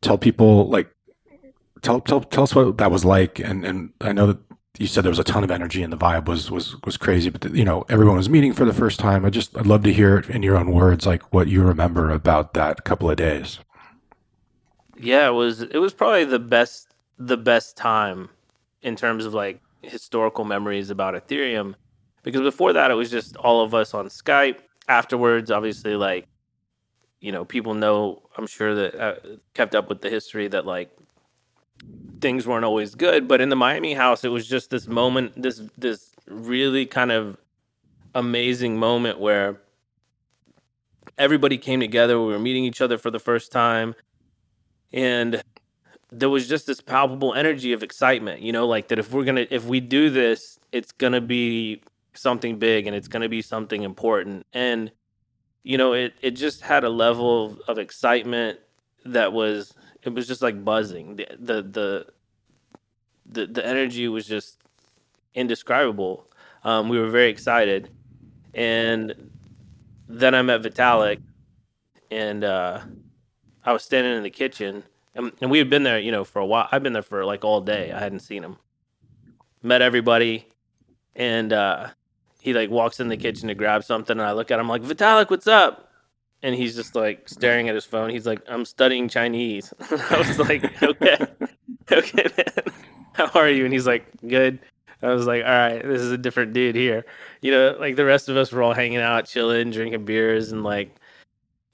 tell 0.00 0.18
people 0.18 0.68
like, 0.68 0.90
tell, 1.82 2.00
tell, 2.00 2.20
tell 2.20 2.44
us 2.44 2.54
what 2.54 2.78
that 2.78 2.90
was 2.90 3.04
like? 3.04 3.38
And, 3.38 3.64
and 3.64 3.92
I 4.00 4.12
know 4.12 4.26
that 4.28 4.38
you 4.78 4.86
said 4.86 5.04
there 5.04 5.10
was 5.10 5.18
a 5.18 5.24
ton 5.24 5.44
of 5.44 5.50
energy 5.50 5.82
and 5.82 5.92
the 5.92 5.96
vibe 5.96 6.26
was 6.26 6.50
was 6.50 6.80
was 6.84 6.96
crazy 6.96 7.30
but 7.30 7.40
the, 7.40 7.50
you 7.50 7.64
know 7.64 7.84
everyone 7.88 8.16
was 8.16 8.28
meeting 8.30 8.52
for 8.52 8.64
the 8.64 8.72
first 8.72 8.98
time. 8.98 9.24
I 9.24 9.30
just 9.30 9.56
i'd 9.56 9.66
love 9.66 9.82
to 9.84 9.92
hear 9.92 10.18
in 10.18 10.42
your 10.42 10.56
own 10.56 10.72
words 10.72 11.06
like 11.06 11.32
what 11.32 11.48
you 11.48 11.62
remember 11.62 12.10
about 12.10 12.54
that 12.54 12.84
couple 12.84 13.10
of 13.10 13.16
days. 13.16 13.58
Yeah 14.96 15.28
it 15.28 15.32
was 15.32 15.62
it 15.62 15.78
was 15.78 15.92
probably 15.92 16.24
the 16.24 16.38
best 16.38 16.94
the 17.18 17.36
best 17.36 17.76
time 17.76 18.30
in 18.82 18.96
terms 18.96 19.24
of 19.24 19.34
like 19.34 19.60
historical 19.82 20.44
memories 20.44 20.90
about 20.90 21.14
ethereum 21.14 21.74
because 22.22 22.40
before 22.40 22.72
that 22.72 22.90
it 22.90 22.94
was 22.94 23.10
just 23.10 23.36
all 23.36 23.62
of 23.62 23.74
us 23.74 23.94
on 23.94 24.06
skype. 24.08 24.58
Afterwards 24.88 25.50
obviously 25.50 25.96
like 25.96 26.26
you 27.20 27.32
know 27.32 27.44
people 27.44 27.74
know 27.74 28.22
i'm 28.36 28.46
sure 28.46 28.74
that 28.74 28.94
uh, 28.94 29.14
kept 29.54 29.74
up 29.74 29.88
with 29.88 30.00
the 30.00 30.08
history 30.08 30.48
that 30.48 30.64
like 30.64 30.90
things 32.20 32.46
weren't 32.46 32.64
always 32.64 32.94
good. 32.94 33.28
But 33.28 33.40
in 33.40 33.48
the 33.48 33.56
Miami 33.56 33.94
house, 33.94 34.24
it 34.24 34.28
was 34.28 34.46
just 34.46 34.70
this 34.70 34.86
moment, 34.86 35.40
this 35.40 35.62
this 35.76 36.10
really 36.26 36.86
kind 36.86 37.12
of 37.12 37.36
amazing 38.14 38.78
moment 38.78 39.18
where 39.18 39.60
everybody 41.16 41.58
came 41.58 41.80
together. 41.80 42.18
We 42.20 42.32
were 42.32 42.38
meeting 42.38 42.64
each 42.64 42.80
other 42.80 42.98
for 42.98 43.10
the 43.10 43.18
first 43.18 43.52
time, 43.52 43.94
and 44.92 45.42
there 46.10 46.30
was 46.30 46.48
just 46.48 46.66
this 46.66 46.80
palpable 46.80 47.34
energy 47.34 47.72
of 47.72 47.82
excitement. 47.82 48.40
You 48.40 48.52
know, 48.52 48.66
like 48.66 48.88
that 48.88 48.98
if 48.98 49.12
we're 49.12 49.24
gonna 49.24 49.46
if 49.50 49.64
we 49.64 49.80
do 49.80 50.10
this, 50.10 50.58
it's 50.72 50.92
gonna 50.92 51.20
be 51.20 51.82
something 52.14 52.58
big 52.58 52.86
and 52.86 52.96
it's 52.96 53.08
gonna 53.08 53.28
be 53.28 53.42
something 53.42 53.82
important. 53.82 54.46
And 54.52 54.90
you 55.62 55.76
know, 55.76 55.92
it 55.92 56.14
it 56.22 56.32
just 56.32 56.62
had 56.62 56.84
a 56.84 56.90
level 56.90 57.46
of, 57.46 57.60
of 57.68 57.78
excitement 57.78 58.58
that 59.04 59.32
was 59.32 59.74
it 60.08 60.14
was 60.14 60.26
just 60.26 60.42
like 60.42 60.64
buzzing. 60.64 61.16
The 61.16 61.26
the 61.38 61.62
the 61.62 62.06
the, 63.30 63.46
the 63.46 63.66
energy 63.66 64.08
was 64.08 64.26
just 64.26 64.58
indescribable. 65.34 66.26
Um, 66.64 66.88
we 66.88 66.98
were 66.98 67.08
very 67.08 67.30
excited, 67.30 67.90
and 68.54 69.30
then 70.08 70.34
I 70.34 70.42
met 70.42 70.62
Vitalik, 70.62 71.20
and 72.10 72.42
uh, 72.42 72.80
I 73.64 73.72
was 73.72 73.84
standing 73.84 74.16
in 74.16 74.22
the 74.22 74.30
kitchen, 74.30 74.82
and, 75.14 75.32
and 75.40 75.50
we 75.50 75.58
had 75.58 75.70
been 75.70 75.82
there, 75.82 75.98
you 75.98 76.10
know, 76.10 76.24
for 76.24 76.40
a 76.40 76.46
while. 76.46 76.68
I've 76.72 76.82
been 76.82 76.94
there 76.94 77.02
for 77.02 77.24
like 77.24 77.44
all 77.44 77.60
day. 77.60 77.92
I 77.92 78.00
hadn't 78.00 78.20
seen 78.20 78.42
him. 78.42 78.56
Met 79.62 79.82
everybody, 79.82 80.48
and 81.14 81.52
uh, 81.52 81.88
he 82.40 82.52
like 82.54 82.70
walks 82.70 83.00
in 83.00 83.08
the 83.08 83.16
kitchen 83.16 83.48
to 83.48 83.54
grab 83.54 83.84
something, 83.84 84.18
and 84.18 84.26
I 84.26 84.32
look 84.32 84.50
at 84.50 84.58
him 84.58 84.68
like 84.68 84.82
Vitalik, 84.82 85.30
what's 85.30 85.46
up? 85.46 85.87
And 86.42 86.54
he's 86.54 86.74
just 86.76 86.94
like 86.94 87.28
staring 87.28 87.68
at 87.68 87.74
his 87.74 87.84
phone. 87.84 88.10
He's 88.10 88.26
like, 88.26 88.40
"I'm 88.48 88.64
studying 88.64 89.08
Chinese." 89.08 89.72
I 89.90 90.18
was 90.18 90.38
like, 90.38 90.82
"Okay, 90.82 91.16
okay, 91.92 92.26
man, 92.36 92.74
how 93.14 93.30
are 93.34 93.48
you?" 93.48 93.64
And 93.64 93.72
he's 93.72 93.86
like, 93.86 94.06
"Good." 94.26 94.60
I 95.02 95.08
was 95.08 95.26
like, 95.26 95.44
"All 95.44 95.50
right, 95.50 95.82
this 95.82 96.00
is 96.00 96.10
a 96.10 96.18
different 96.18 96.52
dude 96.52 96.74
here." 96.74 97.04
You 97.40 97.52
know, 97.52 97.76
like 97.78 97.96
the 97.96 98.04
rest 98.04 98.28
of 98.28 98.36
us 98.36 98.52
were 98.52 98.62
all 98.62 98.74
hanging 98.74 98.98
out, 98.98 99.26
chilling, 99.26 99.70
drinking 99.70 100.04
beers, 100.04 100.52
and 100.52 100.62
like 100.62 100.94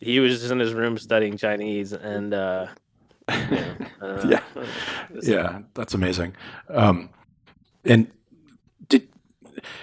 he 0.00 0.20
was 0.20 0.40
just 0.40 0.52
in 0.52 0.58
his 0.58 0.74
room 0.74 0.98
studying 0.98 1.36
Chinese. 1.36 1.92
And 1.92 2.34
uh, 2.34 2.66
yeah, 3.28 3.74
yeah, 4.02 4.40
yeah, 5.22 5.60
that's 5.74 5.94
amazing. 5.94 6.34
Um, 6.68 7.10
and 7.84 8.10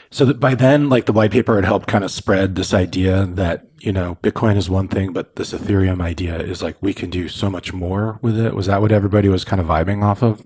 so 0.10 0.26
that 0.26 0.40
by 0.40 0.56
then, 0.56 0.90
like 0.90 1.06
the 1.06 1.14
white 1.14 1.32
paper 1.32 1.56
had 1.56 1.66
helped 1.66 1.88
kind 1.88 2.04
of 2.04 2.12
spread 2.12 2.56
this 2.56 2.74
idea 2.74 3.26
that 3.26 3.68
you 3.80 3.92
know 3.92 4.18
Bitcoin 4.22 4.58
is 4.58 4.70
one 4.70 4.88
thing, 4.88 5.14
but 5.14 5.36
this 5.36 5.54
Ethereum 5.54 6.02
idea 6.02 6.38
is 6.40 6.62
like 6.62 6.78
we 6.82 6.94
can 6.94 7.10
do 7.10 7.28
so 7.28 7.50
much 7.50 7.74
more 7.74 8.20
with 8.22 8.40
it. 8.40 8.56
Was 8.56 8.68
that 8.68 8.82
what 8.82 8.92
everybody 8.92 9.30
was 9.30 9.46
kind 9.46 9.60
of 9.60 9.68
vibing 9.68 10.04
off 10.04 10.22
of? 10.22 10.46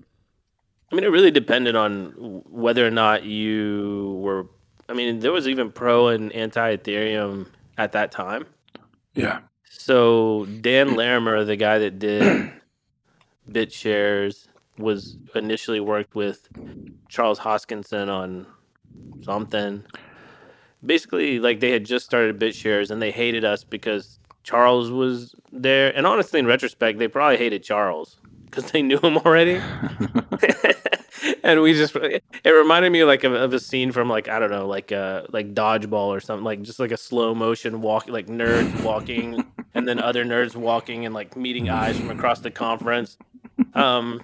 I 0.90 0.94
mean, 0.94 1.04
it 1.04 1.10
really 1.10 1.30
depended 1.30 1.74
on 1.74 2.42
whether 2.48 2.86
or 2.86 2.90
not 2.90 3.24
you 3.24 4.20
were. 4.22 4.46
I 4.88 4.92
mean, 4.92 5.18
there 5.18 5.32
was 5.32 5.48
even 5.48 5.72
pro 5.72 6.08
and 6.08 6.32
anti 6.32 6.76
Ethereum 6.76 7.46
at 7.76 7.92
that 7.92 8.12
time. 8.12 8.46
Yeah. 9.14 9.40
So 9.68 10.46
Dan 10.60 10.94
Larimer, 10.94 11.44
the 11.44 11.56
guy 11.56 11.78
that 11.78 11.98
did 11.98 12.52
BitShares, 13.50 14.46
was 14.78 15.16
initially 15.34 15.80
worked 15.80 16.14
with 16.14 16.48
Charles 17.08 17.38
Hoskinson 17.38 18.08
on 18.08 18.46
something. 19.22 19.84
Basically, 20.84 21.40
like 21.40 21.60
they 21.60 21.70
had 21.70 21.84
just 21.84 22.04
started 22.04 22.38
BitShares 22.38 22.90
and 22.90 23.00
they 23.00 23.10
hated 23.10 23.44
us 23.44 23.64
because 23.64 24.18
Charles 24.42 24.90
was 24.90 25.34
there. 25.52 25.94
And 25.96 26.06
honestly, 26.06 26.38
in 26.38 26.46
retrospect, 26.46 26.98
they 26.98 27.08
probably 27.08 27.36
hated 27.36 27.62
Charles 27.62 28.18
because 28.44 28.70
they 28.70 28.82
knew 28.88 28.98
him 28.98 29.18
already. 29.18 29.60
and 31.42 31.62
we 31.62 31.72
just 31.72 31.96
it 31.96 32.22
reminded 32.44 32.90
me 32.90 33.04
like 33.04 33.24
of, 33.24 33.32
of, 33.32 33.52
a 33.52 33.58
scene 33.58 33.90
from 33.90 34.08
like 34.08 34.28
I 34.28 34.38
don't 34.38 34.50
know 34.50 34.66
like 34.66 34.92
uh 34.92 35.22
like 35.30 35.54
dodgeball 35.54 36.08
or 36.08 36.20
something 36.20 36.44
like 36.44 36.62
just 36.62 36.78
like 36.78 36.92
a 36.92 36.96
slow 36.96 37.34
motion 37.34 37.80
walk 37.80 38.08
like 38.08 38.26
nerds 38.26 38.82
walking 38.84 39.44
and 39.74 39.88
then 39.88 39.98
other 39.98 40.24
nerds 40.24 40.54
walking 40.54 41.06
and 41.06 41.14
like 41.14 41.36
meeting 41.36 41.68
eyes 41.68 41.98
from 41.98 42.10
across 42.10 42.40
the 42.40 42.50
conference. 42.50 43.16
Um, 43.74 44.22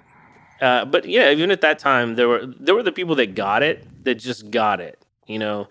uh, 0.61 0.85
but 0.85 1.05
yeah, 1.05 1.31
even 1.31 1.51
at 1.51 1.61
that 1.61 1.79
time, 1.79 2.15
there 2.15 2.27
were 2.27 2.45
there 2.45 2.75
were 2.75 2.83
the 2.83 2.91
people 2.91 3.15
that 3.15 3.35
got 3.35 3.63
it 3.63 3.85
that 4.03 4.15
just 4.15 4.51
got 4.51 4.79
it, 4.79 5.03
you 5.27 5.39
know, 5.39 5.67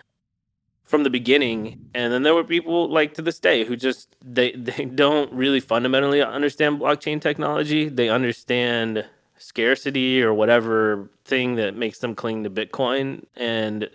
from 0.85 1.05
the 1.05 1.11
beginning, 1.11 1.89
and 1.95 2.13
then 2.13 2.23
there 2.23 2.35
were 2.35 2.45
people 2.45 2.89
like 2.89 3.15
to 3.15 3.23
this 3.23 3.39
day 3.39 3.65
who 3.65 3.77
just 3.77 4.15
they 4.23 4.53
they 4.57 4.85
don't 4.85 5.33
really 5.33 5.61
fundamentally 5.61 6.23
understand 6.23 6.81
blockchain 6.81 7.21
technology. 7.21 7.89
They 7.89 8.09
understand 8.09 9.05
scarcity 9.39 10.23
or 10.23 10.33
whatever 10.33 11.11
thing 11.25 11.57
that 11.57 11.77
makes 11.77 11.99
them 11.99 12.15
cling 12.15 12.45
to 12.45 12.51
Bitcoin, 12.51 13.25
and 13.37 13.89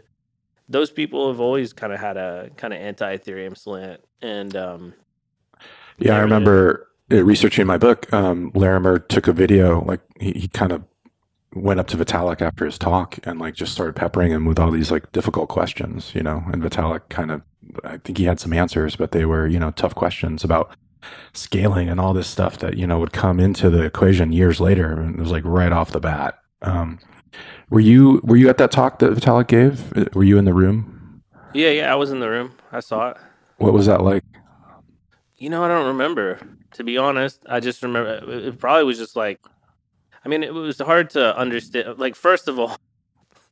those 0.70 0.92
people 0.92 1.32
have 1.32 1.40
always 1.40 1.74
kind 1.74 1.94
of 1.94 2.00
had 2.00 2.18
a 2.18 2.50
kind 2.58 2.74
of 2.74 2.80
anti 2.80 3.18
Ethereum 3.18 3.58
slant, 3.58 4.02
and 4.22 4.56
um, 4.56 4.94
yeah, 5.98 6.16
I 6.16 6.20
remember 6.20 6.88
researching 7.10 7.66
my 7.66 7.78
book, 7.78 8.12
um, 8.14 8.52
Larimer 8.54 9.00
took 9.00 9.28
a 9.28 9.34
video, 9.34 9.84
like 9.86 10.02
he, 10.20 10.32
he 10.34 10.48
kind 10.48 10.72
of 10.72 10.84
went 11.54 11.80
up 11.80 11.88
to 11.88 11.98
Vitalik 11.98 12.42
after 12.42 12.66
his 12.66 12.78
talk 12.78 13.18
and 13.24 13.40
like 13.40 13.56
just 13.56 13.74
started 13.74 13.96
peppering 13.96 14.32
him 14.32 14.46
with 14.46 14.60
all 14.60 14.72
these 14.72 14.92
like 14.92 15.12
difficult 15.12 15.50
questions, 15.50 16.14
you 16.14 16.22
know, 16.22 16.44
and 16.52 16.62
Vitalik 16.62 17.10
kind 17.10 17.32
of, 17.32 17.42
I 17.84 17.98
think 17.98 18.18
he 18.18 18.26
had 18.26 18.40
some 18.40 18.54
answers, 18.54 18.96
but 18.96 19.12
they 19.12 19.26
were, 19.26 19.48
you 19.48 19.60
know, 19.60 19.72
tough 19.72 19.96
questions 19.96 20.44
about 20.44 20.76
scaling 21.34 21.90
and 21.90 22.00
all 22.00 22.14
this 22.14 22.28
stuff 22.28 22.58
that, 22.60 22.78
you 22.78 22.86
know, 22.86 23.00
would 23.00 23.14
come 23.14 23.40
into 23.40 23.70
the 23.70 23.84
equation 23.84 24.32
years 24.32 24.60
later. 24.60 24.92
And 24.92 25.16
it 25.16 25.22
was 25.22 25.32
like 25.32 25.46
right 25.46 25.72
off 25.72 25.92
the 25.92 26.00
bat. 26.00 26.40
Um, 26.62 27.00
were 27.70 27.80
you, 27.80 28.22
were 28.24 28.36
you 28.36 28.50
at 28.50 28.58
that 28.58 28.72
talk 28.72 29.00
that 29.00 29.14
Vitalik 29.14 29.48
gave? 29.48 30.14
Were 30.14 30.24
you 30.24 30.38
in 30.38 30.46
the 30.46 30.54
room? 30.54 31.24
Yeah. 31.54 31.70
Yeah. 31.70 31.92
I 31.92 31.96
was 31.96 32.12
in 32.12 32.20
the 32.20 32.30
room. 32.30 32.54
I 32.72 32.82
saw 32.82 33.12
it. 33.12 33.18
What 33.58 33.74
was 33.74 33.86
that 33.86 34.02
like? 34.02 34.24
You 35.38 35.50
know, 35.50 35.64
I 35.64 35.68
don't 35.68 35.88
remember 35.88 36.40
to 36.74 36.84
be 36.84 36.98
honest. 36.98 37.42
I 37.50 37.60
just 37.60 37.82
remember 37.84 38.22
it 38.30 38.60
probably 38.60 38.84
was 38.84 38.98
just 38.98 39.16
like, 39.16 39.40
I 40.26 40.30
mean, 40.30 40.44
it 40.44 40.54
was 40.54 40.80
hard 40.80 41.10
to 41.12 41.38
understand. 41.38 41.98
Like, 42.00 42.16
first 42.16 42.48
of 42.48 42.60
all, 42.60 42.78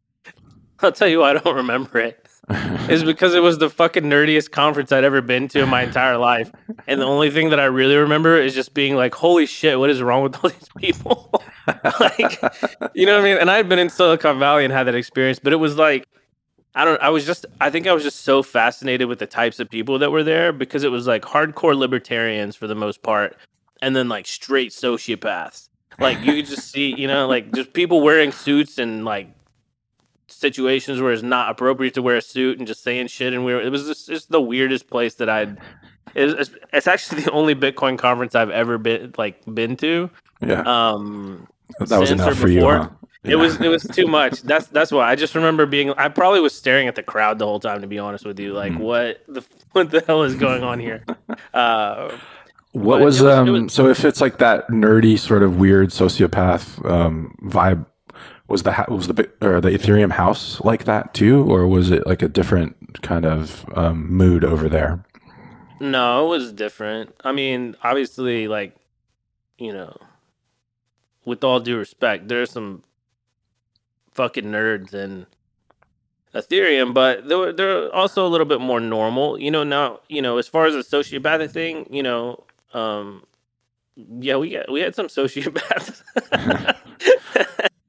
I'll 0.80 0.91
tell 0.91 1.08
you 1.08 1.19
why 1.19 1.32
I 1.32 1.34
don't 1.34 1.56
remember 1.56 1.99
it. 1.99 2.25
is 2.89 3.04
because 3.04 3.34
it 3.34 3.41
was 3.41 3.58
the 3.58 3.69
fucking 3.69 4.04
nerdiest 4.04 4.51
conference 4.51 4.91
I'd 4.91 5.04
ever 5.04 5.21
been 5.21 5.47
to 5.49 5.63
in 5.63 5.69
my 5.69 5.82
entire 5.82 6.17
life. 6.17 6.51
And 6.86 7.01
the 7.01 7.06
only 7.06 7.32
thing 7.32 7.49
that 7.49 7.60
I 7.60 7.65
really 7.65 7.95
remember 7.95 8.39
is 8.39 8.54
just 8.54 8.75
being 8.75 8.95
like, 8.95 9.15
holy 9.15 9.47
shit, 9.47 9.80
what 9.80 9.89
is 9.89 10.01
wrong 10.01 10.21
with 10.21 10.36
all 10.36 10.51
these 10.51 10.69
people? 10.78 11.43
like, 11.99 12.39
you 12.93 13.08
know 13.08 13.15
what 13.15 13.21
I 13.21 13.23
mean? 13.23 13.38
And 13.38 13.49
I 13.49 13.58
had 13.58 13.67
been 13.67 13.80
in 13.80 13.89
Silicon 13.89 14.38
Valley 14.38 14.63
and 14.63 14.71
had 14.71 14.84
that 14.84 14.93
experience, 14.93 15.39
but 15.39 15.54
it 15.54 15.58
was 15.58 15.75
like, 15.78 16.06
I 16.75 16.86
don't, 16.86 17.01
I 17.01 17.10
was 17.10 17.25
just, 17.25 17.45
I 17.62 17.71
think 17.71 17.88
I 17.88 17.93
was 17.93 18.04
just 18.04 18.21
so 18.21 18.43
fascinated 18.43 19.08
with 19.08 19.19
the 19.19 19.28
types 19.28 19.60
of 19.60 19.69
people 19.69 19.97
that 19.99 20.12
were 20.12 20.23
there 20.23 20.51
because 20.51 20.84
it 20.84 20.91
was 20.91 21.08
like 21.08 21.23
hardcore 21.23 21.75
libertarians 21.75 22.56
for 22.56 22.67
the 22.67 22.75
most 22.75 23.01
part, 23.01 23.38
and 23.82 23.95
then 23.95 24.10
like 24.10 24.28
straight 24.28 24.71
sociopaths. 24.71 25.69
Like 26.00 26.20
you 26.22 26.34
could 26.34 26.46
just 26.46 26.72
see, 26.72 26.94
you 26.96 27.08
know, 27.08 27.28
like 27.28 27.54
just 27.54 27.74
people 27.74 28.02
wearing 28.02 28.32
suits 28.32 28.78
and 28.78 29.06
like 29.06 29.30
situations 30.28 31.00
where 31.02 31.12
it's 31.12 31.24
not 31.24 31.50
appropriate 31.50 31.94
to 31.96 32.02
wear 32.02 32.18
a 32.18 32.22
suit 32.22 32.58
and 32.58 32.68
just 32.68 32.84
saying 32.84 33.08
shit. 33.08 33.34
And 33.34 33.46
we 33.46 33.54
were, 33.54 33.62
it 33.62 33.72
was 33.72 33.86
just, 33.86 34.08
just 34.08 34.30
the 34.30 34.42
weirdest 34.42 34.90
place 34.90 35.16
that 35.16 35.30
I'd. 35.30 35.58
It's, 36.14 36.52
it's 36.72 36.88
actually 36.88 37.22
the 37.24 37.32
only 37.32 37.56
Bitcoin 37.56 37.98
conference 37.98 38.36
I've 38.36 38.50
ever 38.50 38.78
been 38.78 39.14
like 39.18 39.42
been 39.54 39.76
to. 39.78 40.10
Yeah. 40.42 40.62
Um, 40.62 41.48
that 41.80 42.00
was 42.00 42.12
enough 42.12 42.38
for 42.38 42.48
you. 42.48 42.62
Huh? 42.62 42.90
Yeah. 43.24 43.32
It 43.34 43.36
was 43.36 43.60
it 43.60 43.70
was 43.70 43.84
too 43.84 44.08
much. 44.08 44.44
That's 44.44 44.68
that's 44.68 44.92
why 44.92 45.10
I 45.10 45.16
just 45.16 45.34
remember 45.34 45.66
being. 45.66 45.92
I 45.92 46.10
probably 46.10 46.42
was 46.42 46.56
staring 46.56 46.88
at 46.88 46.96
the 46.96 47.04
crowd 47.04 47.40
the 47.40 47.46
whole 47.46 47.60
time. 47.60 47.82
To 47.82 47.88
be 47.88 47.98
honest 47.98 48.24
with 48.24 48.40
you, 48.40 48.54
like 48.54 48.74
mm. 48.74 48.80
what 48.80 49.24
the 49.28 49.44
what 49.72 49.90
the 49.90 50.02
hell 50.02 50.24
is 50.24 50.36
going 50.36 50.64
on 50.64 50.80
here? 50.80 51.04
Uh, 51.54 52.16
what 52.76 53.00
was, 53.00 53.22
was, 53.22 53.34
um? 53.34 53.64
Was, 53.64 53.74
so 53.74 53.88
if 53.88 54.04
it's 54.04 54.20
like 54.20 54.40
that 54.40 54.68
nerdy 54.68 55.18
sort 55.18 55.44
of 55.44 55.58
weird 55.58 55.90
sociopath 55.90 56.84
um, 56.90 57.36
vibe, 57.42 57.86
was 58.48 58.64
the 58.64 58.86
was 58.90 59.08
the 59.08 59.30
or 59.42 59.62
the 59.62 59.70
Ethereum 59.70 60.12
house 60.12 60.60
like 60.62 60.84
that 60.84 61.14
too, 61.14 61.50
or 61.50 61.68
was 61.68 61.90
it 61.90 62.06
like 62.06 62.22
a 62.22 62.28
different 62.28 63.02
kind 63.02 63.26
of 63.26 63.66
um, 63.76 64.12
mood 64.12 64.44
over 64.44 64.68
there? 64.68 65.04
No, 65.80 66.26
it 66.26 66.30
was 66.30 66.52
different. 66.52 67.16
I 67.24 67.32
mean, 67.32 67.78
obviously, 67.82 68.50
like 68.50 68.76
you 69.58 69.72
know, 69.72 69.98
with 71.24 71.44
all 71.46 71.62
due 71.62 71.78
respect, 71.78 72.28
there's 72.28 72.52
some 72.52 72.84
fucking 74.12 74.46
nerds 74.46 74.94
in 74.94 75.28
Ethereum, 76.34 76.94
but 76.94 77.28
they're 77.30 77.54
they're 77.54 77.96
also 77.96 78.28
a 78.28 78.30
little 78.30 78.46
bit 78.46 78.60
more 78.60 78.82
normal. 78.82 79.40
You 79.40 79.50
know, 79.50 79.64
now 79.64 80.02
you 80.10 80.22
know 80.22 80.38
as 80.38 80.48
far 80.50 80.66
as 80.66 80.76
a 80.76 80.80
sociopathic 80.80 81.52
thing, 81.52 81.88
you 81.90 82.04
know, 82.04 82.44
um, 82.76 83.24
yeah, 83.96 84.36
we 84.36 84.52
got 84.52 84.72
we 84.72 84.82
had 84.82 84.96
some 84.96 85.08
sociopaths. 85.08 86.04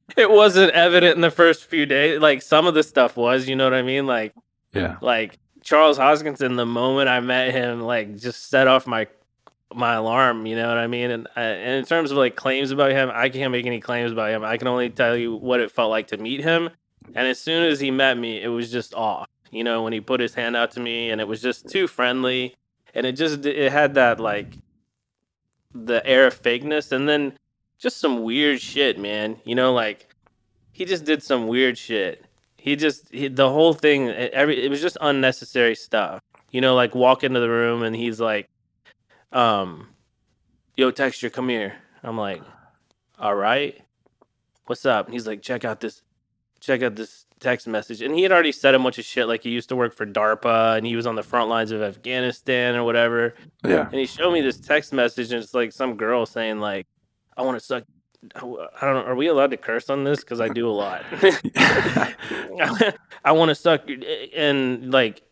it 0.17 0.31
wasn't 0.31 0.73
evident 0.73 1.17
in 1.17 1.21
the 1.21 1.31
first 1.31 1.65
few 1.65 1.87
days. 1.87 2.21
Like 2.21 2.43
some 2.43 2.67
of 2.67 2.75
the 2.75 2.83
stuff 2.83 3.17
was, 3.17 3.49
you 3.49 3.57
know 3.57 3.65
what 3.65 3.75
I 3.75 3.83
mean? 3.83 4.07
Like, 4.07 4.35
yeah, 4.73 4.97
like 5.01 5.39
Charles 5.63 5.99
Hoskinson. 5.99 6.57
The 6.57 6.67
moment 6.67 7.09
I 7.09 7.21
met 7.21 7.53
him, 7.53 7.81
like 7.81 8.17
just 8.17 8.49
set 8.49 8.69
off 8.69 8.87
my 8.87 9.07
my 9.75 9.95
alarm. 9.95 10.47
You 10.47 10.57
know 10.57 10.69
what 10.69 10.79
I 10.79 10.87
mean? 10.87 11.11
And, 11.11 11.27
uh, 11.37 11.41
and 11.41 11.75
in 11.75 11.85
terms 11.85 12.11
of 12.11 12.17
like 12.17 12.37
claims 12.37 12.71
about 12.71 12.93
him, 12.93 13.11
I 13.13 13.29
can't 13.29 13.53
make 13.53 13.67
any 13.67 13.81
claims 13.81 14.13
about 14.13 14.31
him. 14.31 14.45
I 14.45 14.57
can 14.57 14.69
only 14.69 14.91
tell 14.91 15.17
you 15.17 15.35
what 15.35 15.61
it 15.61 15.71
felt 15.71 15.91
like 15.91 16.09
to 16.09 16.17
meet 16.17 16.41
him. 16.43 16.71
And 17.15 17.27
as 17.27 17.41
soon 17.41 17.65
as 17.65 17.81
he 17.81 17.91
met 17.91 18.17
me, 18.17 18.43
it 18.43 18.49
was 18.49 18.71
just 18.71 18.95
off. 18.95 19.29
You 19.51 19.65
know, 19.65 19.83
when 19.83 19.93
he 19.93 20.01
put 20.01 20.21
his 20.21 20.35
hand 20.35 20.57
out 20.57 20.73
to 20.73 20.81
me, 20.81 21.11
and 21.11 21.21
it 21.21 21.29
was 21.29 21.41
just 21.41 21.69
too 21.69 21.87
friendly, 21.87 22.57
and 22.95 23.07
it 23.07 23.13
just 23.13 23.45
it 23.45 23.71
had 23.71 23.95
that 23.95 24.19
like 24.21 24.57
the 25.85 26.05
air 26.07 26.27
of 26.27 26.41
fakeness, 26.41 26.93
and 26.93 27.09
then 27.09 27.37
just 27.79 27.99
some 27.99 28.23
weird 28.23 28.61
shit, 28.61 28.99
man. 28.99 29.37
You 29.45 29.55
know, 29.55 29.73
like 29.73 30.15
he 30.73 30.85
just 30.85 31.05
did 31.05 31.23
some 31.23 31.47
weird 31.49 31.77
shit. 31.77 32.25
He 32.57 32.77
just 32.77 33.13
he, 33.13 33.29
the 33.29 33.51
whole 33.51 33.75
thing, 33.75 34.09
every 34.11 34.65
it 34.65 34.71
was 34.71 34.81
just 34.81 34.97
unnecessary 35.01 35.75
stuff. 35.75 36.21
You 36.51 36.61
know, 36.61 36.75
like 36.75 36.95
walk 36.95 37.23
into 37.25 37.41
the 37.41 37.49
room 37.49 37.83
and 37.83 37.95
he's 37.95 38.21
like, 38.21 38.49
um, 39.33 39.89
yo, 40.77 40.91
texture, 40.91 41.31
come 41.31 41.49
here. 41.49 41.75
I'm 42.03 42.17
like, 42.17 42.43
all 43.19 43.35
right, 43.35 43.81
what's 44.67 44.87
up? 44.87 45.07
And 45.07 45.15
he's 45.15 45.27
like, 45.27 45.43
check 45.43 45.65
out 45.65 45.81
this, 45.81 46.03
check 46.61 46.83
out 46.83 46.97
this 46.97 47.26
text 47.41 47.67
message. 47.67 48.03
And 48.03 48.15
he 48.15 48.23
had 48.23 48.33
already 48.33 48.53
said 48.53 48.75
a 48.75 48.79
bunch 48.79 48.99
of 48.99 49.05
shit, 49.05 49.29
like 49.29 49.43
he 49.43 49.51
used 49.51 49.69
to 49.69 49.77
work 49.77 49.95
for 49.95 50.07
DARPA 50.07 50.77
and 50.77 50.87
he 50.87 50.97
was 50.97 51.07
on 51.07 51.15
the 51.15 51.23
front 51.23 51.49
lines 51.49 51.71
of 51.71 51.83
Afghanistan 51.83 52.77
or 52.77 52.85
whatever. 52.85 53.35
Yeah. 53.65 53.89
And 53.91 53.95
he 53.95 54.07
showed 54.07 54.33
me 54.33 54.41
this 54.41 54.59
text 54.59 54.93
message, 54.93 55.33
and 55.33 55.43
it's 55.43 55.55
like 55.55 55.73
some 55.73 55.97
girl 55.97 56.27
saying 56.27 56.61
like, 56.61 56.87
I 57.37 57.43
want 57.43 57.59
to 57.59 57.65
suck. 57.65 57.85
I 58.35 58.41
don't 58.41 58.71
know. 58.81 59.05
Are 59.05 59.15
we 59.15 59.29
allowed 59.29 59.51
to 59.51 59.57
curse 59.57 59.89
on 59.89 60.05
this? 60.05 60.21
Because 60.21 60.41
I 60.41 60.49
do 60.49 60.69
a 60.69 60.73
lot. 60.73 61.05
I 63.25 63.33
want 63.33 63.51
to 63.51 63.55
suck, 63.55 63.83
and 64.35 64.91
like 64.91 65.23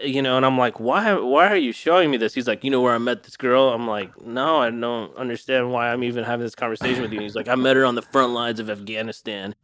you 0.00 0.22
know, 0.22 0.36
and 0.36 0.44
I'm 0.44 0.58
like, 0.58 0.80
why, 0.80 1.12
why 1.14 1.46
are 1.46 1.56
you 1.56 1.72
showing 1.72 2.10
me 2.10 2.16
this? 2.16 2.34
He's 2.34 2.48
like, 2.48 2.64
you 2.64 2.70
know 2.70 2.80
where 2.80 2.94
I 2.94 2.98
met 2.98 3.22
this 3.22 3.36
girl? 3.36 3.68
I'm 3.68 3.86
like, 3.86 4.20
no, 4.20 4.58
I 4.58 4.70
don't 4.70 5.16
understand 5.16 5.70
why 5.70 5.92
I'm 5.92 6.02
even 6.02 6.24
having 6.24 6.44
this 6.44 6.54
conversation 6.54 7.02
with 7.02 7.12
you. 7.12 7.20
he's 7.20 7.36
like, 7.36 7.48
I 7.48 7.54
met 7.54 7.76
her 7.76 7.84
on 7.84 7.94
the 7.94 8.02
front 8.02 8.32
lines 8.32 8.58
of 8.58 8.70
Afghanistan. 8.70 9.54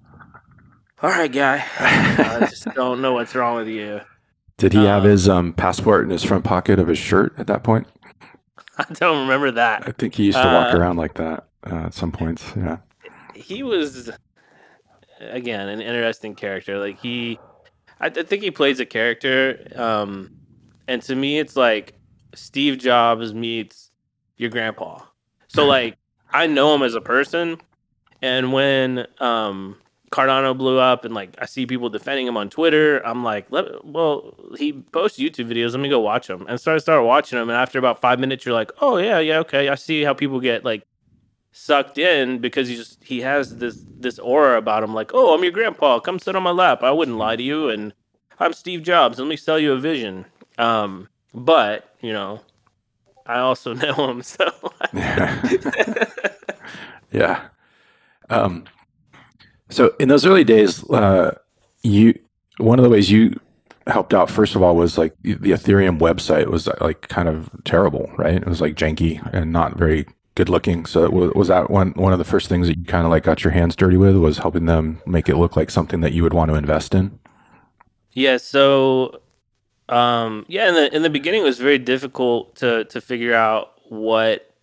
All 1.02 1.10
right, 1.10 1.32
guy. 1.32 1.64
I 1.78 2.46
just 2.48 2.64
don't 2.74 3.00
know 3.00 3.12
what's 3.12 3.34
wrong 3.34 3.56
with 3.56 3.68
you. 3.68 4.00
Did 4.58 4.74
he 4.74 4.84
have 4.84 5.04
his 5.04 5.28
um, 5.28 5.54
passport 5.54 6.04
in 6.04 6.10
his 6.10 6.22
front 6.22 6.44
pocket 6.44 6.78
of 6.78 6.86
his 6.88 6.98
shirt 6.98 7.32
at 7.38 7.46
that 7.46 7.62
point? 7.62 7.86
I 8.78 8.84
don't 8.92 9.22
remember 9.22 9.50
that. 9.52 9.88
I 9.88 9.92
think 9.92 10.14
he 10.14 10.24
used 10.24 10.38
to 10.38 10.44
walk 10.44 10.74
uh, 10.74 10.78
around 10.78 10.96
like 10.96 11.14
that 11.14 11.46
uh, 11.70 11.86
at 11.86 11.94
some 11.94 12.12
points. 12.12 12.52
Yeah. 12.54 12.78
He 13.34 13.62
was, 13.62 14.10
again, 15.20 15.68
an 15.68 15.80
interesting 15.80 16.34
character. 16.34 16.78
Like 16.78 17.00
he 17.00 17.38
I, 18.00 18.06
I 18.06 18.22
think 18.22 18.42
he 18.42 18.50
plays 18.50 18.80
a 18.80 18.86
character, 18.86 19.68
um, 19.76 20.30
and 20.88 21.02
to 21.02 21.14
me, 21.14 21.38
it's 21.38 21.56
like 21.56 21.94
Steve 22.34 22.78
Jobs 22.78 23.34
meets 23.34 23.90
your 24.36 24.50
grandpa. 24.50 25.02
So 25.48 25.66
like, 25.66 25.96
I 26.32 26.46
know 26.46 26.74
him 26.74 26.82
as 26.82 26.94
a 26.94 27.00
person, 27.00 27.60
and 28.22 28.52
when 28.52 29.06
um, 29.18 29.76
Cardano 30.10 30.56
blew 30.56 30.78
up, 30.78 31.04
and 31.04 31.14
like 31.14 31.36
I 31.38 31.46
see 31.46 31.66
people 31.66 31.88
defending 31.88 32.26
him 32.26 32.36
on 32.36 32.50
Twitter, 32.50 32.98
I'm 33.06 33.22
like, 33.22 33.46
well, 33.50 34.34
he 34.58 34.72
posts 34.72 35.18
YouTube 35.18 35.48
videos. 35.48 35.72
Let 35.72 35.80
me 35.80 35.88
go 35.88 36.00
watch 36.00 36.26
them, 36.26 36.46
and 36.48 36.60
so 36.60 36.74
I 36.74 36.78
start 36.78 37.04
watching 37.04 37.38
them. 37.38 37.48
And 37.48 37.56
after 37.56 37.78
about 37.78 38.00
five 38.00 38.18
minutes, 38.18 38.44
you're 38.44 38.54
like, 38.54 38.72
oh 38.80 38.96
yeah, 38.96 39.20
yeah, 39.20 39.38
okay, 39.38 39.68
I 39.68 39.76
see 39.76 40.02
how 40.02 40.12
people 40.14 40.40
get 40.40 40.64
like 40.64 40.84
sucked 41.52 41.98
in 41.98 42.38
because 42.38 42.68
he 42.68 42.76
just 42.76 43.02
he 43.02 43.20
has 43.20 43.56
this 43.56 43.84
this 43.98 44.18
aura 44.20 44.56
about 44.56 44.84
him 44.84 44.94
like 44.94 45.10
oh 45.14 45.34
i'm 45.34 45.42
your 45.42 45.52
grandpa. 45.52 45.98
Come 45.98 46.18
sit 46.18 46.36
on 46.36 46.42
my 46.42 46.50
lap. 46.50 46.82
I 46.82 46.92
wouldn't 46.92 47.16
lie 47.16 47.36
to 47.36 47.42
you 47.42 47.68
and 47.68 47.92
i'm 48.38 48.52
steve 48.52 48.82
jobs. 48.82 49.18
Let 49.18 49.28
me 49.28 49.36
sell 49.36 49.58
you 49.58 49.72
a 49.72 49.78
vision. 49.78 50.26
Um 50.58 51.08
but 51.34 51.94
you 52.00 52.12
know 52.12 52.40
i 53.26 53.38
also 53.38 53.74
know 53.74 54.10
him 54.10 54.22
so 54.22 54.48
yeah. 57.12 57.48
Um 58.28 58.64
so 59.70 59.94
in 59.98 60.08
those 60.08 60.26
early 60.26 60.44
days 60.44 60.88
uh 60.90 61.36
you 61.82 62.18
one 62.58 62.78
of 62.78 62.82
the 62.82 62.90
ways 62.90 63.10
you 63.10 63.38
helped 63.86 64.12
out 64.12 64.30
first 64.30 64.54
of 64.54 64.62
all 64.62 64.76
was 64.76 64.98
like 64.98 65.14
the 65.22 65.36
ethereum 65.36 65.98
website 65.98 66.46
was 66.46 66.68
like 66.80 67.08
kind 67.08 67.28
of 67.28 67.50
terrible 67.64 68.10
right 68.18 68.34
it 68.34 68.46
was 68.46 68.60
like 68.60 68.74
janky 68.74 69.18
and 69.32 69.52
not 69.52 69.76
very 69.76 70.06
good 70.34 70.48
looking. 70.48 70.86
So 70.86 71.10
was 71.10 71.48
that 71.48 71.70
one 71.70 71.90
one 71.90 72.12
of 72.12 72.18
the 72.18 72.24
first 72.24 72.48
things 72.48 72.66
that 72.68 72.78
you 72.78 72.84
kind 72.84 73.04
of 73.04 73.10
like 73.10 73.24
got 73.24 73.44
your 73.44 73.52
hands 73.52 73.76
dirty 73.76 73.96
with 73.96 74.16
was 74.16 74.38
helping 74.38 74.66
them 74.66 75.00
make 75.06 75.28
it 75.28 75.36
look 75.36 75.54
like 75.54 75.70
something 75.70 76.00
that 76.00 76.12
you 76.12 76.22
would 76.22 76.32
want 76.32 76.50
to 76.50 76.54
invest 76.54 76.94
in? 76.94 77.18
Yeah. 78.12 78.38
So, 78.38 79.20
um, 79.90 80.46
yeah, 80.48 80.68
in 80.68 80.74
the 80.74 80.96
in 80.96 81.02
the 81.02 81.10
beginning, 81.10 81.42
it 81.42 81.44
was 81.44 81.58
very 81.58 81.78
difficult 81.78 82.56
to 82.56 82.84
to 82.86 83.00
figure 83.00 83.34
out 83.34 83.72
what 83.90 84.54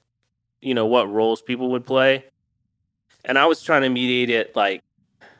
you 0.61 0.73
know 0.73 0.85
what 0.85 1.11
roles 1.11 1.41
people 1.43 1.69
would 1.71 1.85
play, 1.85 2.25
and 3.25 3.37
I 3.37 3.45
was 3.45 3.61
trying 3.61 3.83
to 3.83 3.89
mediate 3.89 4.29
it 4.29 4.55
like 4.55 4.81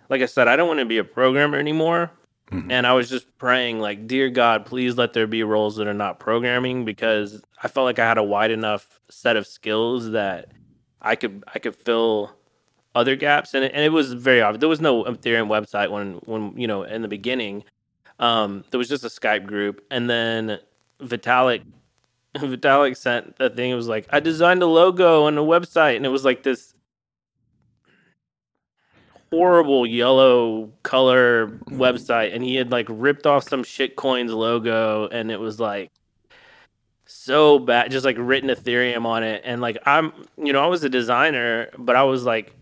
like 0.10 0.22
I 0.22 0.26
said, 0.26 0.48
I 0.48 0.56
don't 0.56 0.68
want 0.68 0.80
to 0.80 0.86
be 0.86 0.98
a 0.98 1.04
programmer 1.04 1.58
anymore. 1.58 2.12
Mm-hmm. 2.52 2.72
And 2.72 2.88
I 2.88 2.94
was 2.94 3.10
just 3.10 3.38
praying, 3.38 3.80
like, 3.80 4.08
dear 4.08 4.30
God, 4.30 4.66
please 4.66 4.98
let 4.98 5.14
there 5.14 5.28
be 5.28 5.44
roles 5.44 5.76
that 5.76 5.88
are 5.88 5.94
not 5.94 6.20
programming 6.20 6.86
because 6.86 7.42
I 7.62 7.68
felt 7.68 7.86
like 7.86 8.00
I 8.00 8.08
had 8.08 8.18
a 8.18 8.24
wide 8.24 8.52
enough 8.52 9.00
set 9.10 9.36
of 9.36 9.46
skills 9.46 10.12
that 10.12 10.52
I 11.02 11.16
could 11.16 11.44
I 11.54 11.60
could 11.60 11.76
fill 11.76 12.32
other 12.96 13.16
gaps. 13.16 13.54
And 13.54 13.66
it, 13.66 13.72
and 13.74 13.84
it 13.84 13.92
was 13.92 14.14
very 14.14 14.42
obvious. 14.42 14.62
There 14.62 14.70
was 14.70 14.82
no 14.82 15.04
Ethereum 15.04 15.48
website 15.48 15.92
when 15.92 16.14
when 16.26 16.58
you 16.58 16.68
know 16.68 16.84
in 16.84 17.02
the 17.02 17.08
beginning. 17.08 17.64
Um, 18.20 18.64
there 18.72 18.78
was 18.78 18.90
just 18.90 19.04
a 19.04 19.10
Skype 19.10 19.46
group, 19.46 19.86
and 19.92 20.10
then 20.10 20.60
Vitalik 21.02 21.64
Vitalik 22.36 22.98
sent 22.98 23.36
a 23.40 23.50
thing. 23.50 23.72
It 23.72 23.76
was 23.76 23.88
like 23.88 24.08
I 24.10 24.20
designed 24.20 24.62
a 24.62 24.68
logo 24.68 25.28
and 25.28 25.38
a 25.38 25.42
website, 25.42 25.98
and 25.98 26.06
it 26.06 26.10
was 26.10 26.26
like 26.26 26.44
this 26.44 26.74
horrible 29.32 29.86
yellow 29.86 30.72
color 30.84 31.48
website 31.70 32.34
and 32.34 32.44
he 32.44 32.56
had 32.56 32.72
like 32.72 32.86
ripped 32.90 33.26
off 33.26 33.48
some 33.48 33.64
shitcoins 33.64 34.30
logo 34.30 35.08
and 35.08 35.32
it 35.32 35.40
was 35.40 35.60
like 35.60 35.92
so 37.06 37.60
bad 37.60 37.92
just 37.92 38.06
like 38.06 38.16
written 38.20 38.50
ethereum 38.50 39.06
on 39.06 39.24
it 39.24 39.42
and 39.46 39.62
like 39.62 39.78
i'm 39.86 40.14
you 40.38 40.54
know 40.54 40.64
i 40.64 40.68
was 40.68 40.84
a 40.84 40.90
designer 40.90 41.70
but 41.78 41.96
i 41.96 42.04
was 42.04 42.24
like 42.24 42.54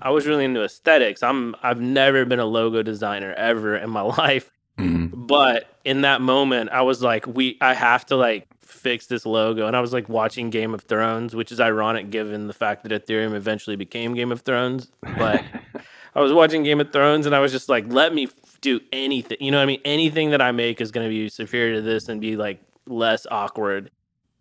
i 0.00 0.10
was 0.10 0.26
really 0.26 0.44
into 0.44 0.62
aesthetics 0.62 1.22
i'm 1.22 1.54
i've 1.62 1.80
never 1.80 2.24
been 2.24 2.38
a 2.38 2.46
logo 2.46 2.82
designer 2.82 3.32
ever 3.34 3.76
in 3.76 3.90
my 3.90 4.00
life 4.18 4.50
Mm-hmm. 4.78 5.26
But 5.26 5.78
in 5.84 6.02
that 6.02 6.20
moment, 6.20 6.70
I 6.70 6.82
was 6.82 7.02
like, 7.02 7.26
we, 7.26 7.56
I 7.60 7.74
have 7.74 8.06
to 8.06 8.16
like 8.16 8.46
fix 8.62 9.06
this 9.06 9.24
logo. 9.24 9.66
And 9.66 9.76
I 9.76 9.80
was 9.80 9.92
like 9.92 10.08
watching 10.08 10.50
Game 10.50 10.74
of 10.74 10.82
Thrones, 10.82 11.34
which 11.34 11.50
is 11.50 11.60
ironic 11.60 12.10
given 12.10 12.46
the 12.46 12.52
fact 12.52 12.84
that 12.84 12.92
Ethereum 12.92 13.34
eventually 13.34 13.76
became 13.76 14.14
Game 14.14 14.32
of 14.32 14.42
Thrones. 14.42 14.90
But 15.02 15.42
I 16.16 16.20
was 16.20 16.32
watching 16.32 16.62
Game 16.62 16.80
of 16.80 16.92
Thrones 16.92 17.26
and 17.26 17.34
I 17.34 17.40
was 17.40 17.52
just 17.52 17.68
like, 17.68 17.84
let 17.88 18.14
me 18.14 18.28
do 18.62 18.80
anything. 18.90 19.36
You 19.38 19.50
know 19.50 19.58
what 19.58 19.64
I 19.64 19.66
mean? 19.66 19.80
Anything 19.84 20.30
that 20.30 20.40
I 20.40 20.50
make 20.50 20.80
is 20.80 20.90
going 20.90 21.06
to 21.06 21.10
be 21.10 21.28
superior 21.28 21.74
to 21.74 21.82
this 21.82 22.08
and 22.08 22.22
be 22.22 22.36
like 22.36 22.58
less 22.86 23.26
awkward. 23.30 23.90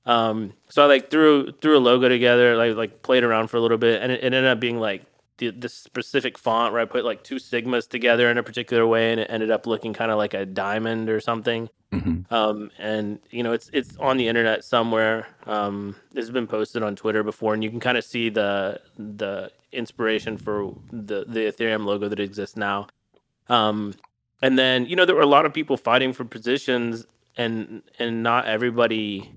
Um, 0.06 0.54
so 0.70 0.84
I 0.84 0.86
like 0.86 1.12
threw 1.12 1.52
threw 1.62 1.78
a 1.78 1.80
logo 1.80 2.08
together, 2.08 2.56
like 2.56 2.76
like 2.76 3.02
played 3.02 3.24
around 3.24 3.48
for 3.48 3.58
a 3.58 3.60
little 3.60 3.78
bit, 3.78 4.02
and 4.02 4.12
it, 4.12 4.20
it 4.20 4.26
ended 4.26 4.46
up 4.46 4.60
being 4.60 4.80
like 4.80 5.04
the, 5.38 5.52
the 5.52 5.70
specific 5.70 6.38
font 6.38 6.72
where 6.72 6.82
I 6.82 6.86
put 6.86 7.04
like 7.04 7.24
two 7.24 7.36
sigmas 7.36 7.90
together 7.90 8.30
in 8.30 8.38
a 8.38 8.44
particular 8.44 8.88
way, 8.88 9.12
and 9.12 9.20
it 9.20 9.28
ended 9.30 9.52
up 9.52 9.68
looking 9.68 9.94
kind 9.94 10.12
of 10.12 10.18
like 10.18 10.34
a 10.34 10.46
diamond 10.46 11.10
or 11.10 11.20
something. 11.20 11.70
Mm-hmm. 11.92 12.34
Um, 12.34 12.72
and 12.78 13.20
you 13.32 13.44
know, 13.44 13.52
it's 13.52 13.70
it's 13.74 13.98
on 13.98 14.18
the 14.18 14.28
internet 14.28 14.64
somewhere. 14.64 15.28
Um, 15.46 15.96
this 16.12 16.24
has 16.24 16.32
been 16.32 16.48
posted 16.48 16.84
on 16.84 16.96
Twitter 16.96 17.24
before, 17.24 17.54
and 17.54 17.64
you 17.64 17.70
can 17.70 17.80
kind 17.80 17.98
of 17.98 18.04
see 18.04 18.30
the 18.30 18.80
the 18.98 19.52
inspiration 19.72 20.38
for 20.38 20.74
the 20.92 21.26
the 21.28 21.42
Ethereum 21.42 21.86
logo 21.86 22.08
that 22.08 22.20
exists 22.20 22.56
now. 22.56 22.88
Um, 23.50 23.94
and 24.42 24.58
then 24.58 24.86
you 24.86 24.96
know 24.96 25.06
there 25.06 25.16
were 25.16 25.22
a 25.22 25.28
lot 25.28 25.46
of 25.46 25.54
people 25.54 25.78
fighting 25.78 26.14
for 26.14 26.24
positions, 26.24 27.06
and 27.38 27.82
and 28.00 28.24
not 28.24 28.46
everybody 28.46 29.32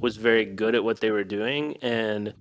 was 0.00 0.16
very 0.16 0.44
good 0.44 0.74
at 0.74 0.82
what 0.82 1.00
they 1.00 1.10
were 1.10 1.24
doing, 1.24 1.76
and 1.82 2.34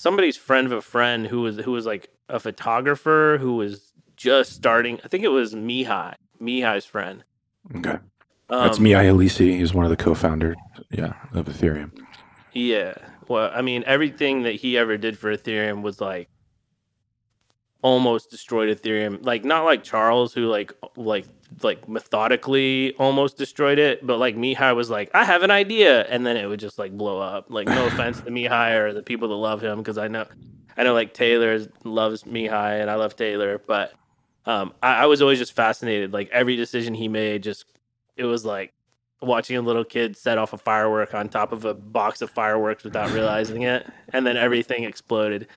somebody's 0.00 0.36
friend 0.38 0.66
of 0.66 0.72
a 0.72 0.80
friend 0.80 1.26
who 1.26 1.42
was 1.42 1.58
who 1.58 1.72
was 1.72 1.84
like 1.84 2.08
a 2.30 2.40
photographer 2.40 3.36
who 3.38 3.56
was 3.56 3.92
just 4.16 4.54
starting. 4.54 4.98
I 5.04 5.08
think 5.08 5.24
it 5.24 5.28
was 5.28 5.54
Mihai, 5.54 6.14
Mihai's 6.40 6.86
friend. 6.86 7.22
Okay. 7.76 7.98
Um, 8.48 8.64
That's 8.64 8.78
Mihai 8.78 9.12
Alisi. 9.12 9.58
He's 9.58 9.74
one 9.74 9.84
of 9.84 9.90
the 9.90 9.96
co-founders, 9.96 10.56
yeah, 10.90 11.12
of 11.34 11.46
Ethereum. 11.46 11.92
Yeah. 12.52 12.94
Well, 13.28 13.52
I 13.54 13.60
mean, 13.60 13.84
everything 13.86 14.42
that 14.44 14.54
he 14.54 14.78
ever 14.78 14.96
did 14.96 15.18
for 15.18 15.36
Ethereum 15.36 15.82
was 15.82 16.00
like 16.00 16.28
almost 17.82 18.30
destroyed 18.30 18.76
Ethereum. 18.76 19.24
Like 19.24 19.44
not 19.44 19.64
like 19.64 19.82
Charles 19.82 20.32
who 20.32 20.46
like 20.46 20.72
like 20.96 21.26
like 21.62 21.88
methodically 21.88 22.94
almost 22.98 23.36
destroyed 23.36 23.78
it, 23.78 24.06
but 24.06 24.18
like 24.18 24.36
Mihai 24.36 24.74
was 24.74 24.90
like, 24.90 25.10
I 25.14 25.24
have 25.24 25.42
an 25.42 25.50
idea, 25.50 26.02
and 26.06 26.24
then 26.26 26.36
it 26.36 26.46
would 26.46 26.60
just 26.60 26.78
like 26.78 26.96
blow 26.96 27.20
up. 27.20 27.46
Like 27.48 27.66
no 27.66 27.86
offense 27.88 28.20
to 28.20 28.30
Mihai 28.30 28.78
or 28.78 28.92
the 28.92 29.02
people 29.02 29.28
that 29.28 29.34
love 29.34 29.62
him, 29.62 29.78
because 29.78 29.98
I 29.98 30.08
know 30.08 30.26
I 30.76 30.84
know 30.84 30.94
like 30.94 31.14
Taylor 31.14 31.58
loves 31.84 32.24
Mihai 32.24 32.80
and 32.80 32.90
I 32.90 32.94
love 32.94 33.16
Taylor, 33.16 33.60
but 33.66 33.92
um, 34.46 34.72
I, 34.82 35.02
I 35.02 35.06
was 35.06 35.20
always 35.22 35.38
just 35.38 35.52
fascinated. 35.52 36.12
Like 36.12 36.28
every 36.30 36.56
decision 36.56 36.94
he 36.94 37.08
made, 37.08 37.42
just 37.42 37.66
it 38.16 38.24
was 38.24 38.44
like 38.44 38.72
watching 39.22 39.56
a 39.56 39.60
little 39.60 39.84
kid 39.84 40.16
set 40.16 40.38
off 40.38 40.52
a 40.52 40.58
firework 40.58 41.12
on 41.14 41.28
top 41.28 41.52
of 41.52 41.64
a 41.64 41.74
box 41.74 42.22
of 42.22 42.30
fireworks 42.30 42.84
without 42.84 43.10
realizing 43.10 43.62
it, 43.62 43.86
and 44.12 44.26
then 44.26 44.36
everything 44.36 44.84
exploded. 44.84 45.48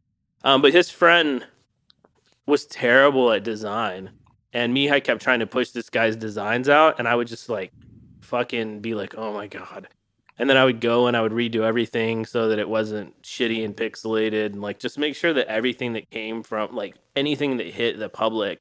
Um, 0.43 0.61
but 0.61 0.73
his 0.73 0.89
friend 0.89 1.45
was 2.45 2.65
terrible 2.65 3.31
at 3.31 3.43
design, 3.43 4.11
and 4.53 4.75
Mihai 4.75 5.03
kept 5.03 5.21
trying 5.21 5.39
to 5.39 5.47
push 5.47 5.71
this 5.71 5.89
guy's 5.89 6.15
designs 6.15 6.69
out, 6.69 6.99
and 6.99 7.07
I 7.07 7.15
would 7.15 7.27
just 7.27 7.49
like 7.49 7.71
fucking 8.21 8.81
be 8.81 8.95
like, 8.95 9.15
"Oh 9.17 9.33
my 9.33 9.47
god." 9.47 9.87
and 10.37 10.49
then 10.49 10.57
I 10.57 10.65
would 10.65 10.81
go 10.81 11.07
and 11.07 11.15
I 11.15 11.21
would 11.21 11.31
redo 11.31 11.61
everything 11.61 12.25
so 12.25 12.49
that 12.49 12.59
it 12.59 12.67
wasn't 12.67 13.21
shitty 13.21 13.63
and 13.63 13.75
pixelated 13.75 14.47
and 14.47 14.61
like 14.61 14.79
just 14.79 14.97
make 14.97 15.15
sure 15.15 15.33
that 15.33 15.47
everything 15.47 15.93
that 15.93 16.09
came 16.09 16.43
from 16.43 16.75
like 16.75 16.95
anything 17.15 17.57
that 17.57 17.67
hit 17.67 17.99
the 17.99 18.09
public 18.09 18.59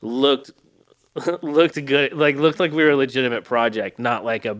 looked 0.00 0.50
looked 1.42 1.84
good 1.86 2.12
like 2.12 2.36
looked 2.36 2.60
like 2.60 2.72
we 2.72 2.82
were 2.84 2.90
a 2.90 2.96
legitimate 2.96 3.44
project 3.44 3.98
not 3.98 4.24
like 4.24 4.44
a 4.44 4.54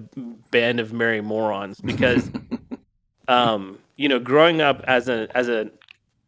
band 0.50 0.80
of 0.80 0.92
merry 0.92 1.20
morons 1.20 1.80
because 1.80 2.30
um 3.28 3.78
you 3.96 4.08
know 4.08 4.18
growing 4.18 4.60
up 4.60 4.82
as 4.84 5.08
a 5.08 5.28
as 5.36 5.48
an 5.48 5.70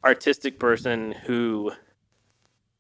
artistic 0.05 0.59
person 0.59 1.13
who 1.13 1.73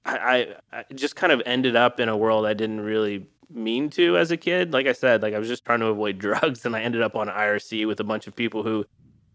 I, 0.04 0.54
I 0.72 0.84
just 0.94 1.16
kind 1.16 1.32
of 1.32 1.42
ended 1.44 1.76
up 1.76 2.00
in 2.00 2.08
a 2.08 2.16
world 2.16 2.46
I 2.46 2.54
didn't 2.54 2.80
really 2.80 3.26
mean 3.50 3.90
to 3.90 4.16
as 4.16 4.30
a 4.30 4.36
kid. 4.36 4.72
Like 4.72 4.86
I 4.86 4.92
said, 4.92 5.22
like 5.22 5.34
I 5.34 5.38
was 5.38 5.48
just 5.48 5.64
trying 5.64 5.80
to 5.80 5.86
avoid 5.86 6.18
drugs, 6.18 6.64
and 6.64 6.74
I 6.74 6.82
ended 6.82 7.02
up 7.02 7.16
on 7.16 7.28
IRC 7.28 7.86
with 7.86 8.00
a 8.00 8.04
bunch 8.04 8.26
of 8.26 8.34
people 8.34 8.62
who, 8.62 8.84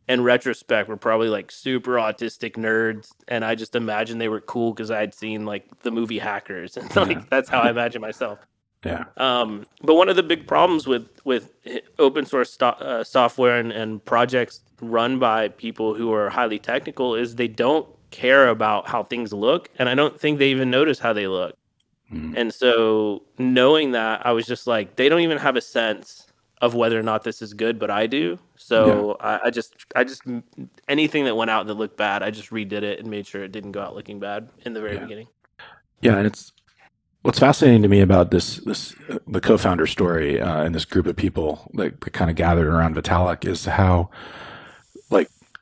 in 0.07 0.24
retrospect, 0.24 0.89
were 0.89 0.97
probably 0.97 1.30
like 1.30 1.51
super 1.51 1.95
autistic 1.95 2.55
nerds, 2.55 3.11
and 3.28 3.45
I 3.45 3.55
just 3.55 3.76
imagined 3.76 4.22
they 4.22 4.30
were 4.30 4.41
cool 4.41 4.74
because 4.74 4.91
I 4.91 4.99
had 4.99 5.13
seen 5.13 5.45
like 5.45 5.82
the 5.82 5.91
movie 5.91 6.20
Hackers, 6.20 6.78
and 6.78 6.95
like 6.95 7.18
yeah. 7.18 7.24
that's 7.30 7.49
how 7.49 7.61
I 7.61 7.70
imagine 7.70 8.01
myself. 8.01 8.39
Yeah. 8.84 9.05
Um, 9.18 9.66
but 9.82 9.95
one 9.95 10.09
of 10.09 10.16
the 10.16 10.24
big 10.24 10.47
problems 10.47 10.86
with 10.86 11.07
with 11.24 11.53
open 11.97 12.26
source 12.26 12.51
sto- 12.51 12.68
uh, 12.68 13.03
software 13.03 13.57
and, 13.57 13.72
and 13.72 14.03
projects 14.05 14.61
run 14.80 15.18
by 15.18 15.47
people 15.47 15.95
who 15.95 16.13
are 16.13 16.30
highly 16.30 16.59
technical 16.59 17.16
is 17.16 17.36
they 17.36 17.47
don't 17.47 17.88
care 18.16 18.47
about 18.47 18.88
how 18.88 19.03
things 19.03 19.34
look, 19.34 19.70
and 19.78 19.89
I 19.89 19.95
don't 19.95 20.20
think 20.20 20.39
they 20.39 20.49
even 20.49 20.70
notice 20.70 20.99
how 20.99 21.13
they 21.13 21.28
look. 21.28 21.57
Mm-hmm. 22.11 22.38
And 22.38 22.53
so 22.53 23.24
knowing 23.38 23.91
that, 23.91 24.26
I 24.26 24.32
was 24.32 24.45
just 24.45 24.68
like, 24.68 24.95
they 24.95 25.09
don't 25.09 25.22
even 25.22 25.38
have 25.38 25.55
a 25.55 25.61
sense 25.61 26.28
of 26.61 26.74
whether 26.74 26.97
or 26.97 27.03
not 27.03 27.24
this 27.24 27.41
is 27.41 27.53
good, 27.53 27.78
but 27.78 27.91
I 27.91 28.07
do. 28.07 28.39
So 28.55 29.18
yeah. 29.20 29.28
I, 29.28 29.47
I, 29.47 29.49
just, 29.49 29.76
I 29.95 30.03
just, 30.03 30.22
anything 30.88 31.26
that 31.26 31.36
went 31.36 31.51
out 31.51 31.68
that 31.68 31.74
looked 31.74 31.97
bad, 31.97 32.24
I 32.24 32.32
just 32.32 32.51
redid 32.51 32.84
it 32.84 32.99
and 32.99 33.09
made 33.09 33.28
sure 33.28 33.43
it 33.43 33.51
didn't 33.51 33.74
go 33.74 33.82
out 33.82 33.95
looking 33.95 34.20
bad 34.20 34.49
in 34.66 34.74
the 34.74 34.82
very 34.82 34.95
yeah. 34.95 35.01
beginning. 35.01 35.28
Yeah, 36.01 36.18
and 36.18 36.28
it's 36.28 36.53
what's 37.24 37.39
fascinating 37.39 37.82
to 37.82 37.88
me 37.88 38.01
about 38.01 38.32
this, 38.32 38.57
this 38.57 38.95
the 39.28 39.41
co-founder 39.41 39.88
story 39.88 40.39
uh, 40.39 40.63
and 40.63 40.74
this 40.74 40.86
group 40.86 41.07
of 41.07 41.16
people 41.16 41.70
that, 41.74 41.99
that 42.01 42.13
kind 42.13 42.30
of 42.30 42.36
gathered 42.36 42.68
around 42.68 42.95
Vitalik 42.95 43.45
is 43.45 43.66
how, 43.66 44.09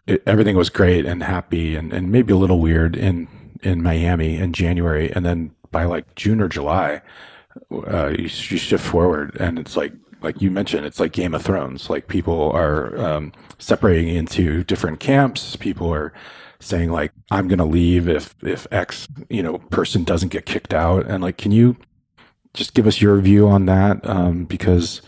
it, 0.07 0.23
everything 0.25 0.55
was 0.55 0.69
great 0.69 1.05
and 1.05 1.23
happy 1.23 1.75
and, 1.75 1.93
and 1.93 2.11
maybe 2.11 2.33
a 2.33 2.37
little 2.37 2.59
weird 2.59 2.95
in 2.95 3.27
in 3.61 3.81
Miami 3.81 4.37
in 4.37 4.53
January, 4.53 5.11
and 5.13 5.25
then 5.25 5.51
by 5.71 5.85
like 5.85 6.15
June 6.15 6.41
or 6.41 6.49
July, 6.49 7.01
uh, 7.71 8.09
you, 8.09 8.23
you 8.23 8.27
shift 8.27 8.83
forward, 8.83 9.37
and 9.39 9.57
it's 9.57 9.77
like 9.77 9.93
like 10.21 10.41
you 10.41 10.49
mentioned, 10.49 10.85
it's 10.85 10.99
like 10.99 11.11
Game 11.11 11.33
of 11.33 11.41
Thrones. 11.41 11.89
Like 11.89 12.07
people 12.07 12.51
are 12.51 12.97
um, 12.97 13.33
separating 13.57 14.15
into 14.15 14.63
different 14.63 14.99
camps. 14.99 15.55
People 15.57 15.93
are 15.93 16.13
saying 16.59 16.91
like, 16.91 17.11
"I'm 17.31 17.47
going 17.47 17.59
to 17.59 17.65
leave 17.65 18.07
if 18.07 18.35
if 18.41 18.65
X 18.71 19.07
you 19.29 19.43
know 19.43 19.57
person 19.57 20.03
doesn't 20.03 20.29
get 20.29 20.45
kicked 20.45 20.73
out." 20.73 21.05
And 21.05 21.21
like, 21.23 21.37
can 21.37 21.51
you 21.51 21.77
just 22.53 22.73
give 22.73 22.87
us 22.87 23.01
your 23.01 23.19
view 23.19 23.47
on 23.47 23.65
that? 23.65 24.07
Um, 24.09 24.45
because 24.45 25.01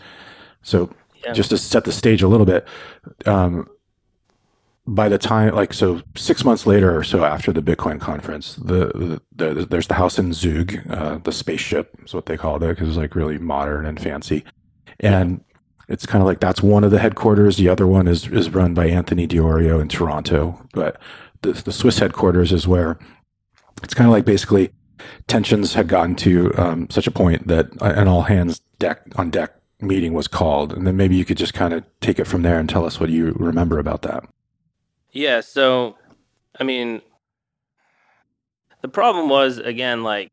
so 0.62 0.90
yeah. 1.24 1.32
just 1.32 1.50
to 1.50 1.58
set 1.58 1.84
the 1.84 1.92
stage 1.92 2.22
a 2.22 2.28
little 2.28 2.46
bit, 2.46 2.66
um, 3.24 3.68
by 4.88 5.08
the 5.08 5.18
time 5.18 5.54
like 5.54 5.72
so 5.72 6.00
six 6.14 6.44
months 6.44 6.66
later 6.66 6.96
or 6.96 7.02
so 7.02 7.24
after 7.24 7.52
the 7.52 7.60
bitcoin 7.60 8.00
conference 8.00 8.54
the, 8.54 9.20
the, 9.34 9.54
the 9.54 9.66
there's 9.66 9.88
the 9.88 9.94
house 9.94 10.16
in 10.16 10.32
zug 10.32 10.76
uh, 10.90 11.18
the 11.18 11.32
spaceship 11.32 11.96
is 12.04 12.14
what 12.14 12.26
they 12.26 12.36
called 12.36 12.62
it 12.62 12.68
because 12.68 12.88
it's 12.88 12.96
like 12.96 13.16
really 13.16 13.38
modern 13.38 13.86
and 13.86 14.00
fancy. 14.00 14.44
And 15.00 15.42
it's 15.88 16.06
kind 16.06 16.22
of 16.22 16.26
like 16.26 16.40
that's 16.40 16.62
one 16.62 16.84
of 16.84 16.90
the 16.90 16.98
headquarters. 16.98 17.56
The 17.56 17.68
other 17.68 17.86
one 17.86 18.08
is 18.08 18.28
is 18.28 18.50
run 18.50 18.74
by 18.74 18.86
anthony 18.86 19.26
di 19.26 19.36
iorio 19.36 19.80
in 19.80 19.88
toronto. 19.88 20.60
But 20.72 21.00
the, 21.42 21.52
the 21.52 21.72
swiss 21.72 21.98
headquarters 21.98 22.52
is 22.52 22.66
where 22.66 22.98
it's 23.82 23.94
kind 23.94 24.08
of 24.08 24.12
like 24.12 24.24
basically 24.24 24.70
tensions 25.26 25.74
had 25.74 25.88
gotten 25.88 26.16
to 26.16 26.52
um, 26.56 26.88
such 26.90 27.06
a 27.06 27.10
point 27.10 27.46
that 27.48 27.68
an 27.80 28.08
all 28.08 28.22
hands 28.22 28.60
deck 28.78 29.02
on 29.16 29.30
deck 29.30 29.52
meeting 29.80 30.12
was 30.12 30.26
called. 30.26 30.72
And 30.72 30.86
then 30.86 30.96
maybe 30.96 31.16
you 31.16 31.24
could 31.24 31.36
just 31.36 31.54
kind 31.54 31.74
of 31.74 31.84
take 32.00 32.18
it 32.18 32.26
from 32.26 32.42
there 32.42 32.58
and 32.58 32.68
tell 32.68 32.86
us 32.86 32.98
what 32.98 33.10
you 33.10 33.32
remember 33.32 33.78
about 33.78 34.02
that 34.02 34.24
yeah, 35.16 35.40
so 35.40 35.96
I 36.58 36.64
mean 36.64 37.02
the 38.82 38.88
problem 38.88 39.28
was 39.28 39.58
again 39.58 40.02
like 40.02 40.30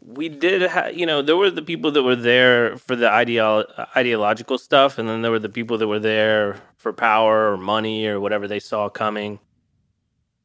we 0.00 0.28
did 0.28 0.62
have 0.62 0.96
you 0.96 1.06
know 1.06 1.22
there 1.22 1.36
were 1.36 1.50
the 1.50 1.62
people 1.62 1.90
that 1.92 2.02
were 2.02 2.16
there 2.16 2.76
for 2.76 2.96
the 2.96 3.06
ideolo- 3.06 3.66
ideological 3.96 4.58
stuff 4.58 4.98
and 4.98 5.08
then 5.08 5.22
there 5.22 5.30
were 5.30 5.38
the 5.38 5.48
people 5.48 5.78
that 5.78 5.88
were 5.88 5.98
there 5.98 6.60
for 6.76 6.92
power 6.92 7.52
or 7.52 7.56
money 7.56 8.06
or 8.06 8.20
whatever 8.20 8.48
they 8.48 8.60
saw 8.60 8.88
coming. 8.88 9.38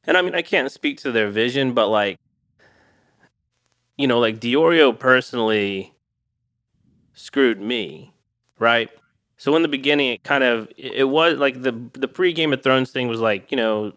And 0.07 0.17
i 0.17 0.21
mean 0.21 0.35
i 0.35 0.41
can't 0.43 0.71
speak 0.71 0.99
to 0.99 1.11
their 1.11 1.29
vision 1.29 1.73
but 1.73 1.87
like 1.87 2.17
you 3.97 4.07
know 4.07 4.19
like 4.19 4.39
di 4.39 4.53
iorio 4.53 4.97
personally 4.97 5.93
screwed 7.13 7.59
me 7.59 8.13
right 8.59 8.89
so 9.37 9.55
in 9.55 9.61
the 9.61 9.67
beginning, 9.67 10.11
it 10.11 10.23
kind 10.23 10.43
of 10.43 10.69
it 10.77 11.05
was 11.05 11.37
like 11.37 11.61
the 11.61 11.73
the 11.93 12.07
pre 12.07 12.33
Game 12.33 12.53
of 12.53 12.63
Thrones 12.63 12.91
thing 12.91 13.07
was 13.07 13.19
like 13.19 13.51
you 13.51 13.57
know 13.57 13.93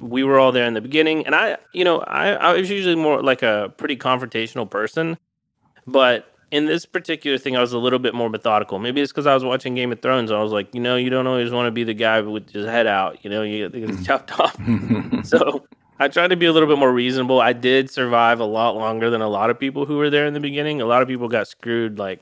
we 0.00 0.24
were 0.24 0.38
all 0.38 0.52
there 0.52 0.66
in 0.66 0.74
the 0.74 0.80
beginning, 0.80 1.24
and 1.26 1.34
I 1.34 1.56
you 1.72 1.84
know 1.84 2.00
I 2.00 2.30
I 2.32 2.52
was 2.52 2.70
usually 2.70 2.96
more 2.96 3.22
like 3.22 3.42
a 3.42 3.72
pretty 3.76 3.96
confrontational 3.96 4.68
person, 4.68 5.16
but 5.86 6.28
in 6.52 6.66
this 6.66 6.84
particular 6.84 7.38
thing, 7.38 7.56
I 7.56 7.60
was 7.60 7.72
a 7.72 7.78
little 7.78 7.98
bit 7.98 8.14
more 8.14 8.28
methodical. 8.28 8.78
Maybe 8.78 9.00
it's 9.00 9.10
because 9.10 9.26
I 9.26 9.32
was 9.32 9.42
watching 9.42 9.74
Game 9.74 9.90
of 9.90 10.02
Thrones. 10.02 10.30
I 10.30 10.38
was 10.38 10.52
like, 10.52 10.74
you 10.74 10.80
know, 10.82 10.96
you 10.96 11.08
don't 11.08 11.26
always 11.26 11.50
want 11.50 11.66
to 11.66 11.70
be 11.70 11.82
the 11.82 11.94
guy 11.94 12.20
with 12.20 12.50
his 12.50 12.66
head 12.66 12.86
out. 12.86 13.24
You 13.24 13.30
know, 13.30 13.42
you 13.42 13.70
get 13.70 13.88
mm. 13.88 14.04
chopped 14.04 14.38
off. 14.38 14.54
so 15.24 15.64
I 15.98 16.08
tried 16.08 16.28
to 16.28 16.36
be 16.36 16.44
a 16.44 16.52
little 16.52 16.68
bit 16.68 16.78
more 16.78 16.92
reasonable. 16.92 17.40
I 17.40 17.54
did 17.54 17.88
survive 17.90 18.38
a 18.38 18.44
lot 18.44 18.76
longer 18.76 19.08
than 19.08 19.22
a 19.22 19.28
lot 19.28 19.48
of 19.48 19.58
people 19.58 19.86
who 19.86 19.96
were 19.96 20.10
there 20.10 20.26
in 20.26 20.34
the 20.34 20.40
beginning. 20.40 20.82
A 20.82 20.84
lot 20.84 21.00
of 21.00 21.08
people 21.08 21.26
got 21.26 21.48
screwed 21.48 21.98
like 21.98 22.20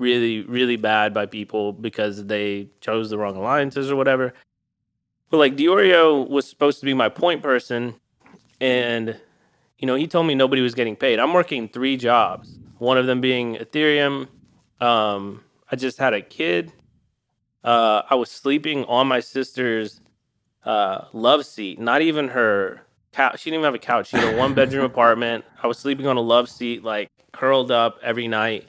really, 0.00 0.40
really 0.42 0.76
bad 0.76 1.14
by 1.14 1.26
people 1.26 1.72
because 1.72 2.24
they 2.26 2.68
chose 2.80 3.10
the 3.10 3.18
wrong 3.18 3.36
alliances 3.36 3.90
or 3.90 3.96
whatever. 3.96 4.32
But 5.28 5.36
like 5.36 5.56
Di 5.56 5.66
Iorio 5.66 6.28
was 6.28 6.48
supposed 6.48 6.80
to 6.80 6.86
be 6.86 6.94
my 6.94 7.08
point 7.08 7.42
person, 7.42 7.94
and 8.60 9.16
you 9.78 9.86
know 9.86 9.94
he 9.94 10.08
told 10.08 10.26
me 10.26 10.34
nobody 10.34 10.62
was 10.62 10.74
getting 10.74 10.96
paid. 10.96 11.20
I'm 11.20 11.32
working 11.32 11.68
three 11.68 11.96
jobs. 11.96 12.58
One 12.78 12.98
of 12.98 13.06
them 13.06 13.20
being 13.20 13.56
Ethereum. 13.56 14.26
Um, 14.80 15.44
I 15.70 15.76
just 15.76 15.98
had 15.98 16.14
a 16.14 16.22
kid. 16.22 16.72
Uh, 17.62 18.02
I 18.08 18.14
was 18.14 18.30
sleeping 18.30 18.84
on 18.86 19.06
my 19.06 19.20
sister's 19.20 20.00
uh, 20.64 21.04
love 21.12 21.44
seat. 21.44 21.78
Not 21.78 22.00
even 22.00 22.28
her 22.28 22.80
couch. 23.12 23.40
She 23.40 23.50
didn't 23.50 23.60
even 23.60 23.66
have 23.66 23.74
a 23.74 23.78
couch. 23.78 24.08
She 24.08 24.16
had 24.16 24.34
a 24.34 24.36
one 24.36 24.54
bedroom 24.54 24.84
apartment. 24.86 25.44
I 25.62 25.66
was 25.66 25.78
sleeping 25.78 26.06
on 26.06 26.16
a 26.16 26.22
love 26.22 26.48
seat, 26.48 26.82
like 26.82 27.08
curled 27.32 27.70
up 27.70 27.98
every 28.02 28.26
night. 28.26 28.66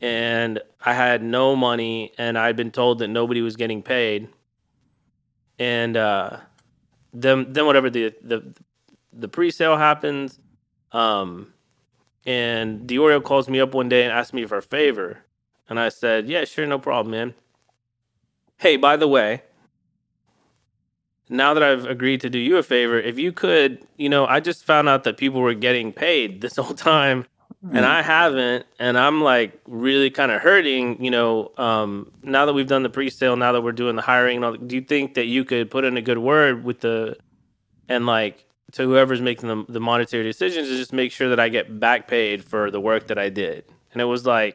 And 0.00 0.60
I 0.84 0.94
had 0.94 1.22
no 1.22 1.56
money, 1.56 2.12
and 2.18 2.38
I'd 2.38 2.56
been 2.56 2.70
told 2.70 3.00
that 3.00 3.08
nobody 3.08 3.40
was 3.42 3.56
getting 3.56 3.82
paid. 3.82 4.28
And 5.58 5.96
uh, 5.96 6.38
then, 7.12 7.52
then 7.52 7.66
whatever 7.66 7.90
the 7.90 8.14
the 8.22 8.54
the 9.12 9.28
pre-sale 9.28 9.76
happens, 9.76 10.38
um, 10.92 11.52
and 12.24 12.86
Di 12.86 12.96
Iorio 12.96 13.22
calls 13.22 13.48
me 13.48 13.58
up 13.60 13.74
one 13.74 13.88
day 13.88 14.04
and 14.04 14.12
asks 14.12 14.32
me 14.32 14.46
for 14.46 14.58
a 14.58 14.62
favor, 14.62 15.18
and 15.68 15.80
I 15.80 15.88
said, 15.88 16.28
"Yeah, 16.28 16.44
sure, 16.44 16.66
no 16.66 16.78
problem, 16.78 17.10
man." 17.10 17.34
Hey, 18.58 18.76
by 18.76 18.96
the 18.96 19.08
way, 19.08 19.42
now 21.28 21.54
that 21.54 21.62
I've 21.62 21.84
agreed 21.86 22.20
to 22.22 22.30
do 22.30 22.38
you 22.38 22.56
a 22.56 22.62
favor, 22.62 22.98
if 22.98 23.18
you 23.18 23.32
could, 23.32 23.86
you 23.96 24.08
know, 24.08 24.26
I 24.26 24.40
just 24.40 24.64
found 24.64 24.88
out 24.88 25.04
that 25.04 25.16
people 25.16 25.40
were 25.40 25.54
getting 25.54 25.92
paid 25.92 26.40
this 26.40 26.56
whole 26.56 26.74
time 26.74 27.26
and 27.62 27.84
I 27.84 28.02
haven't, 28.02 28.66
and 28.78 28.96
I'm 28.96 29.20
like 29.22 29.60
really 29.66 30.10
kind 30.10 30.30
of 30.30 30.40
hurting, 30.40 31.02
you 31.04 31.10
know, 31.10 31.50
um, 31.58 32.12
now 32.22 32.46
that 32.46 32.52
we've 32.52 32.68
done 32.68 32.84
the 32.84 32.90
pre-sale, 32.90 33.36
now 33.36 33.52
that 33.52 33.62
we're 33.62 33.72
doing 33.72 33.96
the 33.96 34.02
hiring, 34.02 34.44
all, 34.44 34.54
do 34.54 34.76
you 34.76 34.82
think 34.82 35.14
that 35.14 35.26
you 35.26 35.44
could 35.44 35.70
put 35.70 35.84
in 35.84 35.96
a 35.96 36.02
good 36.02 36.18
word 36.18 36.64
with 36.64 36.80
the, 36.80 37.16
and 37.88 38.06
like 38.06 38.44
to 38.72 38.84
whoever's 38.84 39.20
making 39.20 39.48
the, 39.48 39.64
the 39.72 39.80
monetary 39.80 40.22
decisions 40.22 40.68
to 40.68 40.76
just 40.76 40.92
make 40.92 41.10
sure 41.10 41.30
that 41.30 41.40
I 41.40 41.48
get 41.48 41.80
back 41.80 42.06
paid 42.06 42.44
for 42.44 42.70
the 42.70 42.80
work 42.80 43.08
that 43.08 43.18
I 43.18 43.28
did? 43.28 43.64
And 43.92 44.00
it 44.00 44.04
was 44.04 44.24
like, 44.24 44.54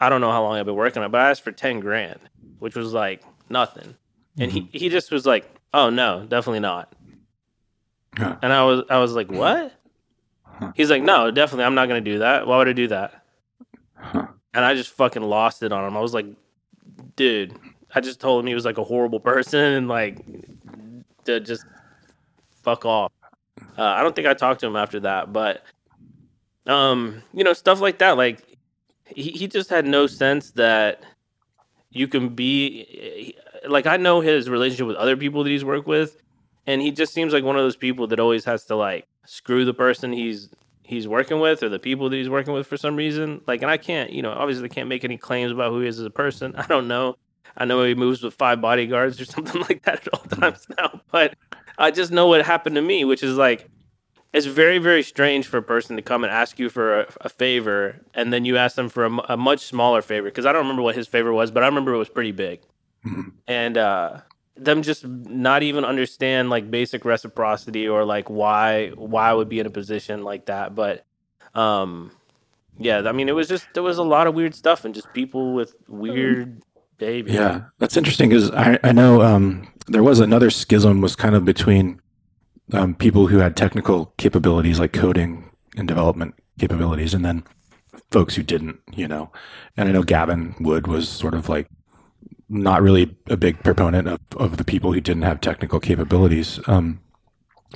I 0.00 0.08
don't 0.08 0.22
know 0.22 0.32
how 0.32 0.42
long 0.42 0.56
I've 0.56 0.66
been 0.66 0.74
working 0.74 1.02
on 1.02 1.06
it, 1.06 1.12
but 1.12 1.20
I 1.20 1.30
asked 1.30 1.42
for 1.42 1.52
10 1.52 1.80
grand, 1.80 2.18
which 2.60 2.74
was 2.74 2.94
like 2.94 3.22
nothing. 3.50 3.94
And 4.38 4.50
mm-hmm. 4.50 4.66
he, 4.72 4.78
he 4.78 4.88
just 4.88 5.10
was 5.10 5.26
like, 5.26 5.44
oh 5.74 5.90
no, 5.90 6.24
definitely 6.26 6.60
not. 6.60 6.94
Huh. 8.16 8.36
And 8.40 8.52
I 8.52 8.64
was, 8.64 8.84
I 8.88 8.98
was 8.98 9.12
like, 9.12 9.30
what? 9.30 9.74
Huh. 10.62 10.72
He's 10.76 10.90
like, 10.90 11.02
no, 11.02 11.30
definitely, 11.32 11.64
I'm 11.64 11.74
not 11.74 11.88
gonna 11.88 12.00
do 12.00 12.20
that. 12.20 12.46
Why 12.46 12.58
would 12.58 12.68
I 12.68 12.72
do 12.72 12.86
that? 12.88 13.24
Huh. 13.96 14.26
And 14.54 14.64
I 14.64 14.74
just 14.74 14.90
fucking 14.90 15.22
lost 15.22 15.62
it 15.62 15.72
on 15.72 15.84
him. 15.84 15.96
I 15.96 16.00
was 16.00 16.14
like, 16.14 16.26
dude, 17.16 17.58
I 17.94 18.00
just 18.00 18.20
told 18.20 18.42
him 18.42 18.46
he 18.46 18.54
was 18.54 18.64
like 18.64 18.78
a 18.78 18.84
horrible 18.84 19.18
person 19.18 19.60
and 19.60 19.88
like 19.88 20.24
to 21.24 21.40
just 21.40 21.64
fuck 22.62 22.84
off. 22.84 23.10
Uh, 23.76 23.82
I 23.82 24.02
don't 24.02 24.14
think 24.14 24.28
I 24.28 24.34
talked 24.34 24.60
to 24.60 24.66
him 24.66 24.76
after 24.76 25.00
that, 25.00 25.32
but 25.32 25.64
um, 26.66 27.22
you 27.32 27.42
know, 27.42 27.54
stuff 27.54 27.80
like 27.80 27.98
that. 27.98 28.16
Like 28.16 28.58
he, 29.06 29.30
he 29.30 29.48
just 29.48 29.68
had 29.68 29.84
no 29.84 30.06
sense 30.06 30.52
that 30.52 31.02
you 31.90 32.06
can 32.06 32.28
be 32.28 33.34
like 33.66 33.86
I 33.86 33.96
know 33.96 34.20
his 34.20 34.48
relationship 34.48 34.86
with 34.86 34.96
other 34.96 35.16
people 35.16 35.42
that 35.42 35.50
he's 35.50 35.64
worked 35.64 35.88
with, 35.88 36.22
and 36.68 36.80
he 36.80 36.92
just 36.92 37.12
seems 37.12 37.32
like 37.32 37.42
one 37.42 37.56
of 37.56 37.62
those 37.62 37.76
people 37.76 38.06
that 38.08 38.20
always 38.20 38.44
has 38.44 38.64
to 38.66 38.76
like 38.76 39.08
screw 39.24 39.64
the 39.64 39.74
person 39.74 40.12
he's 40.12 40.48
he's 40.82 41.08
working 41.08 41.40
with 41.40 41.62
or 41.62 41.68
the 41.68 41.78
people 41.78 42.10
that 42.10 42.16
he's 42.16 42.28
working 42.28 42.52
with 42.52 42.66
for 42.66 42.76
some 42.76 42.96
reason. 42.96 43.40
Like, 43.46 43.62
and 43.62 43.70
I 43.70 43.76
can't, 43.76 44.10
you 44.10 44.20
know, 44.20 44.32
obviously 44.32 44.68
can't 44.68 44.88
make 44.88 45.04
any 45.04 45.16
claims 45.16 45.52
about 45.52 45.70
who 45.70 45.80
he 45.80 45.88
is 45.88 45.98
as 45.98 46.06
a 46.06 46.10
person. 46.10 46.54
I 46.56 46.66
don't 46.66 46.88
know. 46.88 47.16
I 47.56 47.64
know 47.64 47.82
he 47.84 47.94
moves 47.94 48.22
with 48.22 48.34
five 48.34 48.60
bodyguards 48.60 49.20
or 49.20 49.24
something 49.26 49.60
like 49.62 49.82
that 49.84 50.06
at 50.06 50.08
all 50.08 50.24
times 50.24 50.66
now, 50.78 51.00
but 51.10 51.34
I 51.78 51.90
just 51.90 52.12
know 52.12 52.26
what 52.26 52.44
happened 52.44 52.76
to 52.76 52.82
me, 52.82 53.04
which 53.04 53.22
is 53.22 53.36
like 53.36 53.68
it's 54.32 54.46
very 54.46 54.78
very 54.78 55.02
strange 55.02 55.46
for 55.46 55.58
a 55.58 55.62
person 55.62 55.96
to 55.96 56.02
come 56.02 56.24
and 56.24 56.32
ask 56.32 56.58
you 56.58 56.68
for 56.68 57.00
a, 57.00 57.06
a 57.20 57.28
favor 57.28 58.00
and 58.14 58.32
then 58.32 58.44
you 58.44 58.56
ask 58.56 58.76
them 58.76 58.88
for 58.88 59.04
a, 59.04 59.16
a 59.28 59.36
much 59.36 59.60
smaller 59.60 60.02
favor 60.02 60.28
because 60.28 60.46
i 60.46 60.52
don't 60.52 60.62
remember 60.62 60.82
what 60.82 60.94
his 60.94 61.06
favor 61.06 61.32
was 61.32 61.50
but 61.50 61.62
i 61.62 61.66
remember 61.66 61.92
it 61.92 61.98
was 61.98 62.08
pretty 62.08 62.32
big 62.32 62.60
mm-hmm. 63.06 63.28
and 63.46 63.76
uh, 63.76 64.20
them 64.56 64.82
just 64.82 65.06
not 65.06 65.62
even 65.62 65.84
understand 65.84 66.50
like 66.50 66.70
basic 66.70 67.04
reciprocity 67.04 67.88
or 67.88 68.04
like 68.04 68.28
why 68.28 68.88
why 68.90 69.30
I 69.30 69.34
would 69.34 69.48
be 69.48 69.60
in 69.60 69.66
a 69.66 69.70
position 69.70 70.22
like 70.22 70.46
that. 70.46 70.74
But 70.74 71.04
um 71.54 72.12
yeah, 72.78 73.02
I 73.06 73.12
mean 73.12 73.28
it 73.28 73.34
was 73.34 73.48
just 73.48 73.66
there 73.74 73.82
was 73.82 73.98
a 73.98 74.02
lot 74.02 74.26
of 74.26 74.34
weird 74.34 74.54
stuff 74.54 74.84
and 74.84 74.94
just 74.94 75.12
people 75.12 75.54
with 75.54 75.74
weird 75.88 76.62
babies. 76.98 77.34
Yeah, 77.34 77.62
that's 77.78 77.96
interesting 77.96 78.28
because 78.28 78.50
I, 78.50 78.78
I 78.84 78.92
know 78.92 79.22
um 79.22 79.68
there 79.86 80.02
was 80.02 80.20
another 80.20 80.50
schism 80.50 81.00
was 81.00 81.16
kind 81.16 81.34
of 81.34 81.44
between 81.44 82.00
um, 82.72 82.94
people 82.94 83.26
who 83.26 83.38
had 83.38 83.56
technical 83.56 84.06
capabilities 84.16 84.78
like 84.78 84.92
coding 84.92 85.50
and 85.76 85.88
development 85.88 86.34
capabilities 86.58 87.14
and 87.14 87.24
then 87.24 87.44
folks 88.10 88.34
who 88.34 88.42
didn't, 88.42 88.78
you 88.94 89.08
know. 89.08 89.32
And 89.76 89.88
I 89.88 89.92
know 89.92 90.02
Gavin 90.02 90.54
Wood 90.60 90.86
was 90.86 91.08
sort 91.08 91.34
of 91.34 91.48
like 91.48 91.68
not 92.52 92.82
really 92.82 93.16
a 93.28 93.36
big 93.36 93.62
proponent 93.62 94.06
of, 94.08 94.20
of 94.36 94.56
the 94.58 94.64
people 94.64 94.92
who 94.92 95.00
didn't 95.00 95.22
have 95.22 95.40
technical 95.40 95.80
capabilities. 95.80 96.60
Um, 96.66 97.00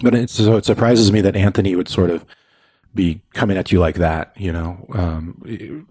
but 0.02 0.14
it's, 0.14 0.34
so 0.34 0.56
it 0.56 0.64
surprises 0.64 1.10
me 1.10 1.22
that 1.22 1.34
Anthony 1.34 1.74
would 1.74 1.88
sort 1.88 2.10
of 2.10 2.24
be 2.94 3.22
coming 3.34 3.56
at 3.56 3.72
you 3.72 3.80
like 3.80 3.96
that, 3.96 4.32
you 4.36 4.52
know. 4.52 4.86
Um, 4.92 5.86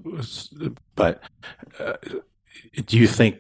but 0.96 1.22
uh, 1.80 1.94
do 2.86 2.98
you 2.98 3.08
think? 3.08 3.40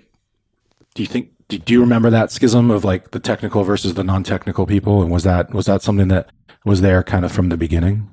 Do 0.94 1.04
you 1.04 1.08
think? 1.08 1.32
Do, 1.48 1.58
do 1.58 1.74
you 1.74 1.82
remember 1.82 2.10
that 2.10 2.32
schism 2.32 2.72
of 2.72 2.84
like 2.84 3.12
the 3.12 3.20
technical 3.20 3.64
versus 3.64 3.94
the 3.94 4.04
non-technical 4.04 4.66
people? 4.66 5.02
And 5.02 5.12
was 5.12 5.24
that 5.24 5.54
was 5.54 5.66
that 5.66 5.82
something 5.82 6.08
that 6.08 6.32
was 6.64 6.82
there 6.82 7.04
kind 7.04 7.26
of 7.26 7.32
from 7.32 7.50
the 7.50 7.58
beginning? 7.58 8.10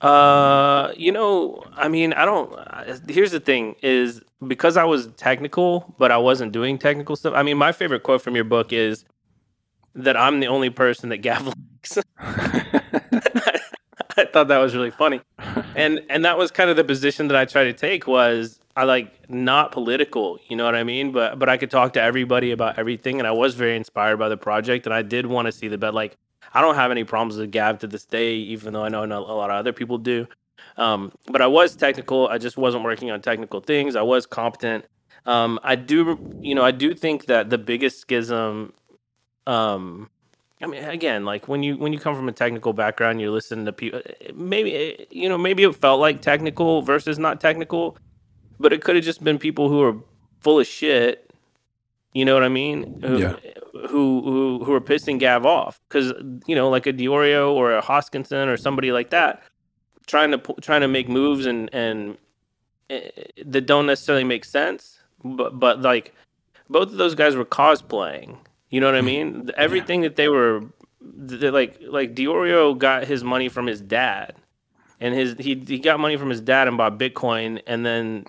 Uh, 0.00 0.92
you 0.96 1.12
know, 1.12 1.62
I 1.74 1.88
mean, 1.88 2.12
I 2.12 2.24
don't. 2.24 3.10
Here's 3.10 3.32
the 3.32 3.40
thing: 3.40 3.76
is 3.82 4.22
because 4.46 4.76
I 4.76 4.84
was 4.84 5.08
technical, 5.16 5.94
but 5.98 6.10
I 6.10 6.18
wasn't 6.18 6.52
doing 6.52 6.78
technical 6.78 7.16
stuff. 7.16 7.34
I 7.34 7.42
mean, 7.42 7.56
my 7.56 7.72
favorite 7.72 8.02
quote 8.02 8.22
from 8.22 8.34
your 8.34 8.44
book 8.44 8.72
is 8.72 9.04
that 9.94 10.16
I'm 10.16 10.40
the 10.40 10.48
only 10.48 10.70
person 10.70 11.08
that 11.10 11.18
Gav 11.22 11.46
likes. 11.46 11.98
I 14.18 14.24
thought 14.24 14.48
that 14.48 14.58
was 14.58 14.74
really 14.74 14.90
funny, 14.90 15.20
and 15.74 16.00
and 16.08 16.24
that 16.24 16.38
was 16.38 16.50
kind 16.50 16.70
of 16.70 16.76
the 16.76 16.84
position 16.84 17.28
that 17.28 17.36
I 17.36 17.44
tried 17.44 17.64
to 17.64 17.74
take 17.74 18.06
was 18.06 18.58
I 18.74 18.84
like 18.84 19.28
not 19.30 19.72
political, 19.72 20.38
you 20.48 20.56
know 20.56 20.64
what 20.64 20.74
I 20.74 20.84
mean? 20.84 21.12
But 21.12 21.38
but 21.38 21.50
I 21.50 21.58
could 21.58 21.70
talk 21.70 21.92
to 21.94 22.02
everybody 22.02 22.50
about 22.50 22.78
everything, 22.78 23.18
and 23.18 23.26
I 23.26 23.32
was 23.32 23.54
very 23.54 23.76
inspired 23.76 24.16
by 24.18 24.30
the 24.30 24.36
project, 24.38 24.86
and 24.86 24.94
I 24.94 25.02
did 25.02 25.26
want 25.26 25.46
to 25.46 25.52
see 25.52 25.68
the 25.68 25.76
bed. 25.76 25.92
Like 25.92 26.16
I 26.54 26.62
don't 26.62 26.76
have 26.76 26.90
any 26.90 27.04
problems 27.04 27.36
with 27.36 27.50
Gav 27.52 27.78
to 27.80 27.86
this 27.86 28.06
day, 28.06 28.34
even 28.34 28.72
though 28.72 28.84
I 28.84 28.88
know 28.88 29.04
a 29.04 29.06
lot 29.06 29.50
of 29.50 29.56
other 29.56 29.72
people 29.72 29.98
do. 29.98 30.26
Um, 30.76 31.12
but 31.26 31.40
I 31.40 31.46
was 31.46 31.74
technical. 31.74 32.28
I 32.28 32.38
just 32.38 32.56
wasn't 32.56 32.84
working 32.84 33.10
on 33.10 33.20
technical 33.22 33.60
things. 33.60 33.96
I 33.96 34.02
was 34.02 34.26
competent. 34.26 34.84
Um, 35.24 35.58
I 35.62 35.74
do, 35.74 36.18
you 36.40 36.54
know, 36.54 36.62
I 36.62 36.70
do 36.70 36.94
think 36.94 37.26
that 37.26 37.50
the 37.50 37.58
biggest 37.58 38.00
schism, 38.00 38.72
um, 39.46 40.10
I 40.62 40.66
mean, 40.66 40.84
again, 40.84 41.24
like 41.24 41.48
when 41.48 41.62
you 41.62 41.76
when 41.76 41.92
you 41.92 41.98
come 41.98 42.14
from 42.14 42.28
a 42.28 42.32
technical 42.32 42.72
background, 42.72 43.20
you're 43.20 43.30
listening 43.30 43.66
to 43.66 43.72
people. 43.72 44.00
Maybe 44.34 45.06
you 45.10 45.28
know, 45.28 45.36
maybe 45.36 45.64
it 45.64 45.74
felt 45.74 46.00
like 46.00 46.22
technical 46.22 46.82
versus 46.82 47.18
not 47.18 47.40
technical, 47.40 47.98
but 48.60 48.72
it 48.72 48.82
could 48.82 48.96
have 48.96 49.04
just 49.04 49.24
been 49.24 49.38
people 49.38 49.68
who 49.68 49.82
are 49.82 49.96
full 50.40 50.60
of 50.60 50.66
shit. 50.66 51.30
You 52.14 52.24
know 52.24 52.32
what 52.32 52.44
I 52.44 52.48
mean? 52.48 53.02
Who, 53.02 53.18
yeah. 53.18 53.36
Who 53.88 54.22
who 54.22 54.64
who 54.64 54.72
are 54.72 54.80
pissing 54.80 55.18
Gav 55.18 55.44
off 55.44 55.80
because 55.88 56.12
you 56.46 56.54
know, 56.54 56.70
like 56.70 56.86
a 56.86 56.92
Di 56.92 57.04
Iorio 57.04 57.50
or 57.50 57.76
a 57.76 57.82
Hoskinson 57.82 58.46
or 58.46 58.56
somebody 58.56 58.92
like 58.92 59.10
that 59.10 59.42
trying 60.06 60.30
to 60.32 60.38
trying 60.60 60.80
to 60.80 60.88
make 60.88 61.08
moves 61.08 61.46
and 61.46 61.72
and 61.74 62.16
uh, 62.90 62.98
that 63.44 63.66
don't 63.66 63.86
necessarily 63.86 64.24
make 64.24 64.44
sense. 64.44 64.98
But 65.24 65.58
but 65.58 65.82
like 65.82 66.14
both 66.68 66.88
of 66.88 66.96
those 66.96 67.14
guys 67.14 67.36
were 67.36 67.44
cosplaying. 67.44 68.36
You 68.70 68.80
know 68.80 68.86
what 68.86 68.96
I 68.96 68.98
mm-hmm. 68.98 69.06
mean? 69.06 69.50
Everything 69.56 70.00
that 70.02 70.16
they 70.16 70.28
were 70.28 70.64
like 71.00 71.78
like 71.82 72.14
Di 72.14 72.24
Iorio 72.24 72.76
got 72.76 73.04
his 73.04 73.22
money 73.22 73.48
from 73.48 73.66
his 73.66 73.80
dad, 73.80 74.34
and 75.00 75.14
his 75.14 75.36
he 75.38 75.54
he 75.66 75.78
got 75.78 76.00
money 76.00 76.16
from 76.16 76.30
his 76.30 76.40
dad 76.40 76.68
and 76.68 76.76
bought 76.76 76.98
Bitcoin, 76.98 77.62
and 77.66 77.84
then 77.84 78.26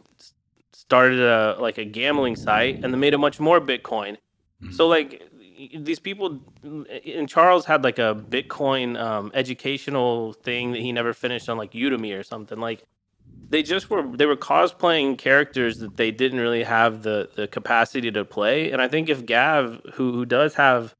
started 0.73 1.19
a 1.19 1.57
like 1.59 1.77
a 1.77 1.85
gambling 1.85 2.35
site, 2.35 2.75
and 2.75 2.93
then 2.93 2.99
made 2.99 3.13
a 3.13 3.17
much 3.17 3.39
more 3.39 3.59
Bitcoin. 3.59 4.17
Mm-hmm. 4.61 4.71
So 4.71 4.87
like 4.87 5.23
these 5.79 5.99
people 5.99 6.39
and 6.63 7.27
Charles 7.27 7.65
had 7.65 7.83
like 7.83 7.99
a 7.99 8.15
Bitcoin 8.29 8.99
um, 8.99 9.31
educational 9.33 10.33
thing 10.33 10.71
that 10.73 10.81
he 10.81 10.91
never 10.91 11.13
finished 11.13 11.49
on 11.49 11.57
like 11.57 11.71
Udemy 11.71 12.17
or 12.17 12.23
something. 12.23 12.59
Like 12.59 12.83
they 13.49 13.63
just 13.63 13.89
were 13.89 14.03
they 14.15 14.25
were 14.25 14.35
cosplaying 14.35 15.17
characters 15.17 15.79
that 15.79 15.97
they 15.97 16.11
didn't 16.11 16.39
really 16.39 16.63
have 16.63 17.03
the 17.03 17.29
the 17.35 17.47
capacity 17.47 18.11
to 18.11 18.25
play. 18.25 18.71
And 18.71 18.81
I 18.81 18.87
think 18.87 19.09
if 19.09 19.25
Gav, 19.25 19.81
who 19.93 20.13
who 20.13 20.25
does 20.25 20.55
have 20.55 20.95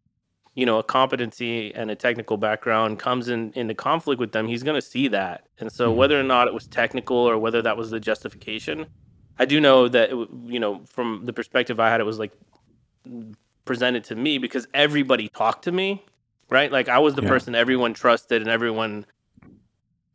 you 0.58 0.66
know 0.66 0.80
a 0.80 0.84
competency 0.84 1.74
and 1.76 1.92
a 1.92 1.96
technical 1.96 2.36
background 2.36 2.98
comes 3.00 3.30
in 3.30 3.54
into 3.56 3.76
conflict 3.76 4.20
with 4.20 4.32
them 4.32 4.48
he's 4.48 4.64
going 4.64 4.76
to 4.76 4.82
see 4.82 5.08
that 5.08 5.46
and 5.60 5.72
so 5.72 5.90
mm-hmm. 5.90 6.00
whether 6.00 6.20
or 6.20 6.24
not 6.24 6.48
it 6.48 6.54
was 6.54 6.66
technical 6.66 7.16
or 7.16 7.38
whether 7.38 7.62
that 7.62 7.78
was 7.78 7.92
the 7.92 8.00
justification 8.00 8.88
i 9.38 9.46
do 9.46 9.62
know 9.62 9.88
that 9.88 10.10
it, 10.10 10.30
you 10.48 10.60
know 10.60 10.82
from 10.88 11.22
the 11.26 11.32
perspective 11.32 11.80
i 11.80 11.90
had 11.90 12.02
it 12.02 12.06
was 12.06 12.18
like 12.18 12.34
presented 13.68 14.04
to 14.06 14.16
me 14.16 14.38
because 14.38 14.68
everybody 14.74 15.28
talked 15.28 15.66
to 15.66 15.72
me 15.72 16.04
right 16.50 16.72
like 16.72 16.90
i 16.90 16.98
was 16.98 17.14
the 17.14 17.22
yeah. 17.22 17.28
person 17.28 17.54
everyone 17.54 17.94
trusted 17.94 18.42
and 18.42 18.50
everyone 18.50 19.06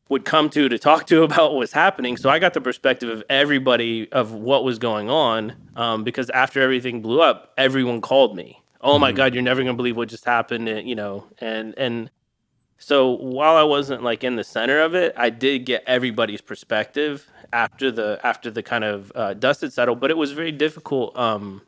would 0.09 0.25
come 0.25 0.51
to 0.51 0.69
to 0.69 0.79
talk 0.79 1.07
to 1.07 1.23
about 1.29 1.53
what 1.53 1.59
was 1.59 1.73
happening 1.73 2.17
so 2.17 2.29
i 2.29 2.39
got 2.39 2.55
the 2.55 2.61
perspective 2.61 3.09
of 3.09 3.23
everybody 3.29 4.11
of 4.13 4.33
what 4.33 4.65
was 4.65 4.79
going 4.79 5.09
on 5.09 5.55
um, 5.77 6.03
because 6.05 6.29
after 6.31 6.61
everything 6.61 7.01
blew 7.01 7.21
up 7.21 7.53
everyone 7.57 8.01
called 8.01 8.35
me 8.35 8.63
oh 8.81 8.99
my 8.99 9.11
mm-hmm. 9.11 9.17
god 9.17 9.35
you're 9.35 9.43
never 9.43 9.63
going 9.63 9.75
to 9.75 9.77
believe 9.77 9.97
what 9.97 10.09
just 10.09 10.25
happened 10.25 10.69
and, 10.69 10.89
you 10.89 10.95
know 10.95 11.27
and 11.39 11.75
and 11.79 12.11
so 12.79 13.11
while 13.11 13.57
i 13.57 13.63
wasn't 13.63 14.03
like 14.03 14.25
in 14.25 14.37
the 14.37 14.45
center 14.45 14.81
of 14.81 14.95
it 14.95 15.13
i 15.17 15.31
did 15.31 15.61
get 15.61 15.85
everybody's 15.87 16.41
perspective 16.41 17.31
after 17.53 17.91
the 17.91 18.19
after 18.25 18.51
the 18.51 18.63
kind 18.63 18.85
of 18.85 19.13
uh, 19.15 19.35
dust 19.35 19.61
had 19.61 19.73
settled 19.73 20.01
but 20.01 20.11
it 20.11 20.17
was 20.17 20.33
very 20.33 20.53
difficult 20.53 21.17
um 21.17 21.63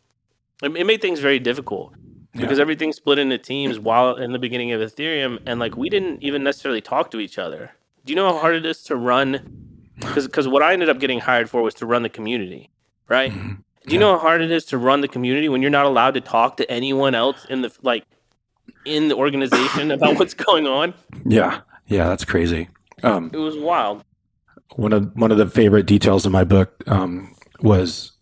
it, 0.63 0.77
it 0.77 0.87
made 0.87 1.01
things 1.01 1.21
very 1.21 1.39
difficult 1.39 1.95
because 2.33 2.59
yeah. 2.59 2.63
everything 2.63 2.93
split 2.93 3.19
into 3.19 3.39
teams 3.39 3.79
while 3.79 4.17
in 4.17 4.33
the 4.33 4.39
beginning 4.39 4.73
of 4.73 4.81
ethereum 4.81 5.39
and 5.47 5.61
like 5.61 5.77
we 5.77 5.89
didn't 5.89 6.23
even 6.23 6.43
necessarily 6.43 6.81
talk 6.81 7.11
to 7.11 7.21
each 7.21 7.39
other 7.39 7.73
do 8.05 8.13
you 8.13 8.17
know 8.17 8.33
how 8.33 8.39
hard 8.39 8.57
it 8.57 8.67
is 8.67 8.83
to 8.83 8.97
run 8.97 9.79
because 9.99 10.27
because 10.27 10.49
what 10.49 10.63
i 10.63 10.73
ended 10.73 10.89
up 10.89 10.99
getting 10.99 11.21
hired 11.21 11.49
for 11.49 11.63
was 11.63 11.75
to 11.75 11.87
run 11.87 12.03
the 12.03 12.09
community 12.09 12.71
right 13.09 13.33
mm-hmm. 13.33 13.55
Do 13.87 13.95
you 13.95 14.01
yeah. 14.01 14.07
know 14.07 14.13
how 14.15 14.21
hard 14.21 14.41
it 14.41 14.51
is 14.51 14.65
to 14.67 14.79
run 14.79 15.03
the 15.03 15.09
community 15.09 15.49
when 15.51 15.61
you're 15.61 15.71
not 15.71 15.85
allowed 15.85 16.15
to 16.15 16.21
talk 16.23 16.57
to 16.57 16.71
anyone 16.71 17.15
else 17.15 17.45
in 17.51 17.61
the 17.61 17.71
like 17.83 18.05
in 18.87 19.09
the 19.09 19.15
organization 19.15 19.91
about 19.91 20.19
what's 20.19 20.33
going 20.33 20.67
on? 20.67 20.95
Yeah, 21.27 21.61
yeah, 21.87 22.09
that's 22.09 22.25
crazy. 22.25 22.69
Um, 23.03 23.31
it 23.33 23.37
was 23.37 23.59
wild. 23.59 24.03
One 24.77 24.95
of 24.95 25.15
one 25.15 25.31
of 25.31 25.37
the 25.37 25.47
favorite 25.47 25.85
details 25.85 26.25
in 26.25 26.33
my 26.33 26.45
book 26.45 26.83
um, 26.87 27.35
was 27.61 28.13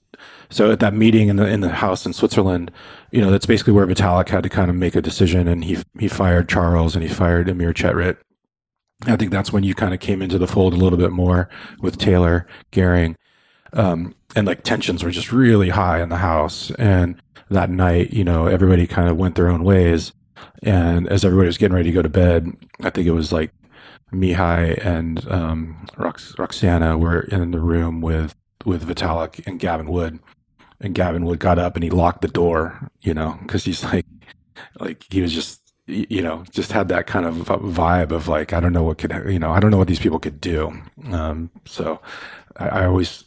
so 0.53 0.71
at 0.71 0.81
that 0.81 0.95
meeting 0.95 1.29
in 1.29 1.37
the 1.37 1.47
in 1.49 1.61
the 1.61 1.71
house 1.71 2.07
in 2.07 2.13
Switzerland, 2.13 2.71
you 3.11 3.21
know, 3.21 3.31
that's 3.31 3.47
basically 3.47 3.73
where 3.73 3.87
Vitalik 3.87 4.29
had 4.29 4.43
to 4.43 4.49
kind 4.49 4.71
of 4.71 4.77
make 4.77 4.95
a 4.95 5.03
decision, 5.03 5.49
and 5.49 5.65
he 5.65 5.79
he 5.99 6.09
fired 6.09 6.49
Charles 6.49 6.95
and 6.95 7.03
he 7.03 7.09
fired 7.09 7.49
Amir 7.49 7.73
Chetrit. 7.73 8.19
I 9.07 9.17
think 9.17 9.33
that's 9.33 9.53
when 9.53 9.65
you 9.65 9.75
kind 9.75 9.95
of 9.95 10.01
came 10.01 10.23
into 10.23 10.39
the 10.39 10.47
fold 10.47 10.75
a 10.75 10.77
little 10.77 10.99
bit 10.99 11.11
more 11.11 11.49
with 11.81 11.99
Taylor 11.99 12.47
Gehring. 12.71 13.17
Um, 13.73 14.15
and 14.37 14.47
like 14.47 14.63
tensions 14.63 15.03
were 15.03 15.11
just 15.11 15.33
really 15.33 15.71
high 15.71 16.01
in 16.03 16.09
the 16.09 16.17
house. 16.17 16.71
And 16.73 17.21
that 17.51 17.71
night, 17.71 18.13
you 18.13 18.25
know, 18.25 18.47
everybody 18.47 18.87
kind 18.87 19.09
of 19.09 19.17
went 19.17 19.35
their 19.35 19.49
own 19.49 19.65
ways. 19.65 20.13
And 20.63 21.09
as 21.09 21.25
everybody 21.25 21.47
was 21.47 21.59
getting 21.59 21.75
ready 21.75 21.91
to 21.91 21.95
go 21.95 22.03
to 22.03 22.09
bed, 22.09 22.53
I 22.81 22.91
think 22.91 23.07
it 23.07 23.13
was 23.13 23.33
like 23.33 23.53
Mihai 24.13 24.85
and 24.85 25.27
um, 25.31 25.87
Rox- 25.97 26.39
Roxana 26.39 26.99
were 26.99 27.23
in 27.23 27.51
the 27.51 27.61
room 27.61 28.01
with 28.01 28.35
with 28.65 28.87
Vitalik 28.87 29.45
and 29.47 29.59
Gavin 29.59 29.89
Wood. 29.89 30.21
And 30.83 30.95
Gavin 30.95 31.25
Wood 31.25 31.39
got 31.39 31.59
up 31.59 31.77
and 31.77 31.85
he 31.85 31.91
locked 31.91 32.23
the 32.23 32.29
door, 32.29 32.91
you 33.01 33.15
know, 33.15 33.39
because 33.43 33.65
he's 33.65 33.85
like, 33.85 34.07
like 34.81 35.05
he 35.11 35.23
was 35.23 35.33
just, 35.33 35.61
you 35.87 36.23
know, 36.23 36.45
just 36.51 36.73
had 36.73 36.89
that 36.89 37.07
kind 37.07 37.25
of 37.25 37.35
vibe 37.37 38.13
of 38.13 38.29
like, 38.29 38.53
I 38.53 38.61
don't 38.61 38.73
know 38.73 38.83
what 38.83 38.99
could, 38.99 39.13
you 39.33 39.39
know, 39.39 39.51
I 39.51 39.61
don't 39.61 39.71
know 39.71 39.79
what 39.79 39.89
these 39.89 39.99
people 39.99 40.19
could 40.19 40.41
do. 40.41 40.73
Um, 41.11 41.51
so 41.65 42.01
I, 42.57 42.69
I 42.69 42.87
always, 42.87 43.25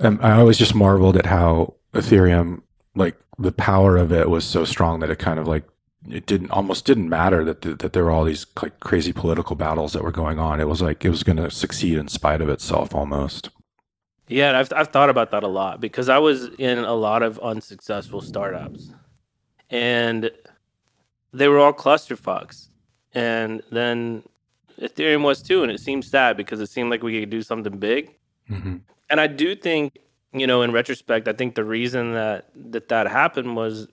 um, 0.00 0.18
I 0.22 0.32
always 0.32 0.58
just 0.58 0.74
marveled 0.74 1.16
at 1.16 1.26
how 1.26 1.74
Ethereum, 1.94 2.62
like 2.94 3.16
the 3.38 3.52
power 3.52 3.96
of 3.96 4.12
it 4.12 4.28
was 4.28 4.44
so 4.44 4.64
strong 4.64 5.00
that 5.00 5.10
it 5.10 5.18
kind 5.18 5.38
of 5.38 5.46
like 5.46 5.64
it 6.08 6.26
didn't 6.26 6.50
almost 6.50 6.86
didn't 6.86 7.08
matter 7.08 7.44
that 7.44 7.62
the, 7.62 7.74
that 7.74 7.92
there 7.92 8.04
were 8.04 8.10
all 8.10 8.24
these 8.24 8.46
like 8.62 8.80
crazy 8.80 9.12
political 9.12 9.54
battles 9.56 9.92
that 9.92 10.02
were 10.02 10.10
going 10.10 10.38
on. 10.38 10.60
It 10.60 10.68
was 10.68 10.80
like 10.80 11.04
it 11.04 11.10
was 11.10 11.22
going 11.22 11.36
to 11.36 11.50
succeed 11.50 11.98
in 11.98 12.08
spite 12.08 12.40
of 12.40 12.48
itself 12.48 12.94
almost. 12.94 13.50
Yeah, 14.30 14.58
I've 14.58 14.72
I've 14.74 14.88
thought 14.88 15.10
about 15.10 15.30
that 15.32 15.42
a 15.42 15.48
lot 15.48 15.80
because 15.80 16.08
I 16.08 16.18
was 16.18 16.46
in 16.58 16.78
a 16.78 16.94
lot 16.94 17.22
of 17.22 17.38
unsuccessful 17.40 18.20
startups, 18.20 18.90
and 19.68 20.30
they 21.32 21.48
were 21.48 21.58
all 21.58 21.72
clusterfucks. 21.72 22.68
And 23.12 23.62
then 23.72 24.22
Ethereum 24.80 25.22
was 25.22 25.42
too, 25.42 25.62
and 25.62 25.70
it 25.72 25.80
seemed 25.80 26.04
sad 26.04 26.36
because 26.36 26.60
it 26.60 26.68
seemed 26.68 26.90
like 26.90 27.02
we 27.02 27.20
could 27.20 27.30
do 27.30 27.42
something 27.42 27.76
big. 27.78 28.16
Mm-hmm 28.48 28.76
and 29.10 29.20
I 29.20 29.26
do 29.26 29.54
think, 29.54 29.98
you 30.32 30.46
know, 30.46 30.62
in 30.62 30.72
retrospect, 30.72 31.28
I 31.28 31.32
think 31.32 31.56
the 31.56 31.64
reason 31.64 32.14
that 32.14 32.46
that 32.70 32.88
that 32.88 33.08
happened 33.08 33.56
was 33.56 33.88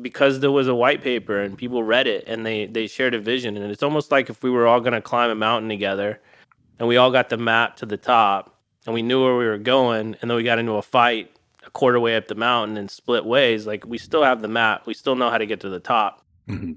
because 0.00 0.40
there 0.40 0.50
was 0.50 0.66
a 0.66 0.74
white 0.74 1.02
paper 1.02 1.40
and 1.42 1.58
people 1.58 1.82
read 1.82 2.06
it 2.06 2.24
and 2.26 2.44
they 2.46 2.66
they 2.66 2.86
shared 2.86 3.12
a 3.12 3.20
vision 3.20 3.56
and 3.56 3.70
it's 3.70 3.82
almost 3.82 4.10
like 4.10 4.30
if 4.30 4.42
we 4.42 4.48
were 4.48 4.66
all 4.66 4.80
going 4.80 4.94
to 4.94 5.00
climb 5.02 5.28
a 5.28 5.34
mountain 5.34 5.68
together 5.68 6.18
and 6.78 6.88
we 6.88 6.96
all 6.96 7.10
got 7.10 7.28
the 7.28 7.36
map 7.36 7.76
to 7.76 7.84
the 7.84 7.98
top 7.98 8.53
and 8.86 8.94
we 8.94 9.02
knew 9.02 9.22
where 9.22 9.36
we 9.36 9.46
were 9.46 9.58
going 9.58 10.16
and 10.20 10.30
then 10.30 10.36
we 10.36 10.42
got 10.42 10.58
into 10.58 10.72
a 10.72 10.82
fight 10.82 11.30
a 11.66 11.70
quarter 11.70 11.98
way 11.98 12.16
up 12.16 12.28
the 12.28 12.34
mountain 12.34 12.76
and 12.76 12.90
split 12.90 13.24
ways 13.24 13.66
like 13.66 13.86
we 13.86 13.98
still 13.98 14.22
have 14.22 14.42
the 14.42 14.48
map 14.48 14.86
we 14.86 14.94
still 14.94 15.16
know 15.16 15.30
how 15.30 15.38
to 15.38 15.46
get 15.46 15.60
to 15.60 15.68
the 15.68 15.80
top 15.80 16.24
mm-hmm. 16.48 16.72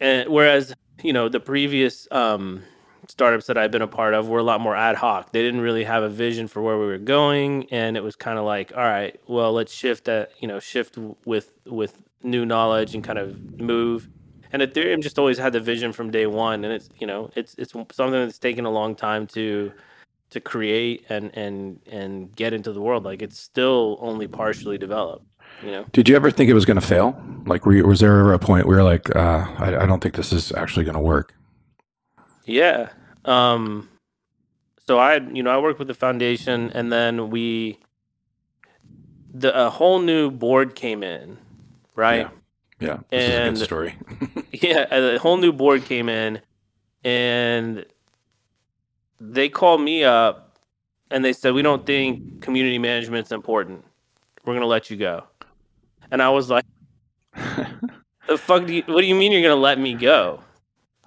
and 0.00 0.28
whereas 0.28 0.74
you 1.02 1.12
know 1.12 1.28
the 1.28 1.40
previous 1.40 2.08
um 2.10 2.62
startups 3.08 3.46
that 3.46 3.58
I've 3.58 3.70
been 3.70 3.82
a 3.82 3.88
part 3.88 4.14
of 4.14 4.28
were 4.28 4.38
a 4.38 4.42
lot 4.42 4.60
more 4.60 4.76
ad 4.76 4.96
hoc. 4.96 5.32
They 5.32 5.42
didn't 5.42 5.60
really 5.60 5.84
have 5.84 6.02
a 6.02 6.08
vision 6.08 6.48
for 6.48 6.62
where 6.62 6.78
we 6.78 6.86
were 6.86 6.98
going, 6.98 7.66
and 7.70 7.96
it 7.96 8.02
was 8.02 8.16
kind 8.16 8.38
of 8.38 8.44
like, 8.44 8.72
all 8.76 8.82
right, 8.82 9.18
well, 9.26 9.52
let's 9.52 9.72
shift 9.72 10.04
that, 10.04 10.32
you 10.40 10.48
know, 10.48 10.60
shift 10.60 10.98
with 11.24 11.52
with 11.66 12.00
new 12.22 12.46
knowledge 12.46 12.94
and 12.94 13.02
kind 13.02 13.18
of 13.18 13.60
move. 13.60 14.08
And 14.52 14.62
Ethereum 14.62 15.02
just 15.02 15.18
always 15.18 15.38
had 15.38 15.52
the 15.52 15.60
vision 15.60 15.92
from 15.92 16.10
day 16.10 16.26
one, 16.26 16.64
and 16.64 16.72
it's 16.72 16.88
you 16.98 17.06
know, 17.06 17.30
it's 17.34 17.54
it's 17.58 17.72
something 17.72 18.12
that's 18.12 18.38
taken 18.38 18.64
a 18.64 18.70
long 18.70 18.94
time 18.94 19.26
to 19.28 19.72
to 20.32 20.40
create 20.40 21.04
and 21.08 21.30
and 21.36 21.80
and 21.90 22.34
get 22.34 22.52
into 22.52 22.72
the 22.72 22.80
world. 22.80 23.04
Like 23.04 23.22
it's 23.22 23.38
still 23.38 23.98
only 24.00 24.26
partially 24.26 24.78
developed. 24.78 25.26
You 25.62 25.70
know? 25.70 25.86
Did 25.92 26.08
you 26.08 26.16
ever 26.16 26.30
think 26.30 26.50
it 26.50 26.54
was 26.54 26.64
going 26.64 26.80
to 26.80 26.86
fail? 26.86 27.20
Like, 27.46 27.64
you, 27.66 27.86
was 27.86 28.00
there 28.00 28.18
ever 28.18 28.32
a 28.32 28.38
point 28.38 28.66
where 28.66 28.82
like, 28.82 29.14
uh, 29.14 29.46
I, 29.58 29.82
I 29.82 29.86
don't 29.86 30.02
think 30.02 30.16
this 30.16 30.32
is 30.32 30.52
actually 30.52 30.84
going 30.84 30.96
to 30.96 31.00
work? 31.00 31.34
Yeah. 32.44 32.88
Um, 33.24 33.88
so 34.86 34.98
I, 34.98 35.16
you 35.16 35.42
know, 35.42 35.50
I 35.50 35.58
worked 35.58 35.78
with 35.78 35.88
the 35.88 35.94
foundation, 35.94 36.70
and 36.74 36.92
then 36.92 37.30
we, 37.30 37.78
the 39.32 39.66
a 39.66 39.70
whole 39.70 40.00
new 40.00 40.30
board 40.30 40.74
came 40.74 41.04
in, 41.04 41.38
right? 41.94 42.28
Yeah, 42.80 42.88
yeah. 42.88 42.96
This 43.10 43.30
and 43.30 43.54
is 43.54 43.60
a 43.60 43.62
good 43.62 43.66
story. 43.66 43.94
yeah, 44.52 44.92
a 44.92 45.18
whole 45.18 45.36
new 45.36 45.52
board 45.52 45.84
came 45.84 46.08
in, 46.08 46.40
and 47.04 47.86
they 49.30 49.48
called 49.48 49.80
me 49.80 50.02
up, 50.04 50.58
and 51.10 51.24
they 51.24 51.32
said, 51.32 51.54
"We 51.54 51.62
don't 51.62 51.86
think 51.86 52.42
community 52.42 52.78
management's 52.78 53.30
important. 53.30 53.84
We're 54.44 54.54
gonna 54.54 54.66
let 54.66 54.90
you 54.90 54.96
go." 54.96 55.24
And 56.10 56.20
I 56.20 56.30
was 56.30 56.50
like, 56.50 56.64
"The 57.34 58.36
fuck? 58.36 58.66
Do 58.66 58.74
you, 58.74 58.82
what 58.86 59.00
do 59.00 59.06
you 59.06 59.14
mean 59.14 59.32
you're 59.32 59.42
gonna 59.42 59.54
let 59.54 59.78
me 59.78 59.94
go?" 59.94 60.40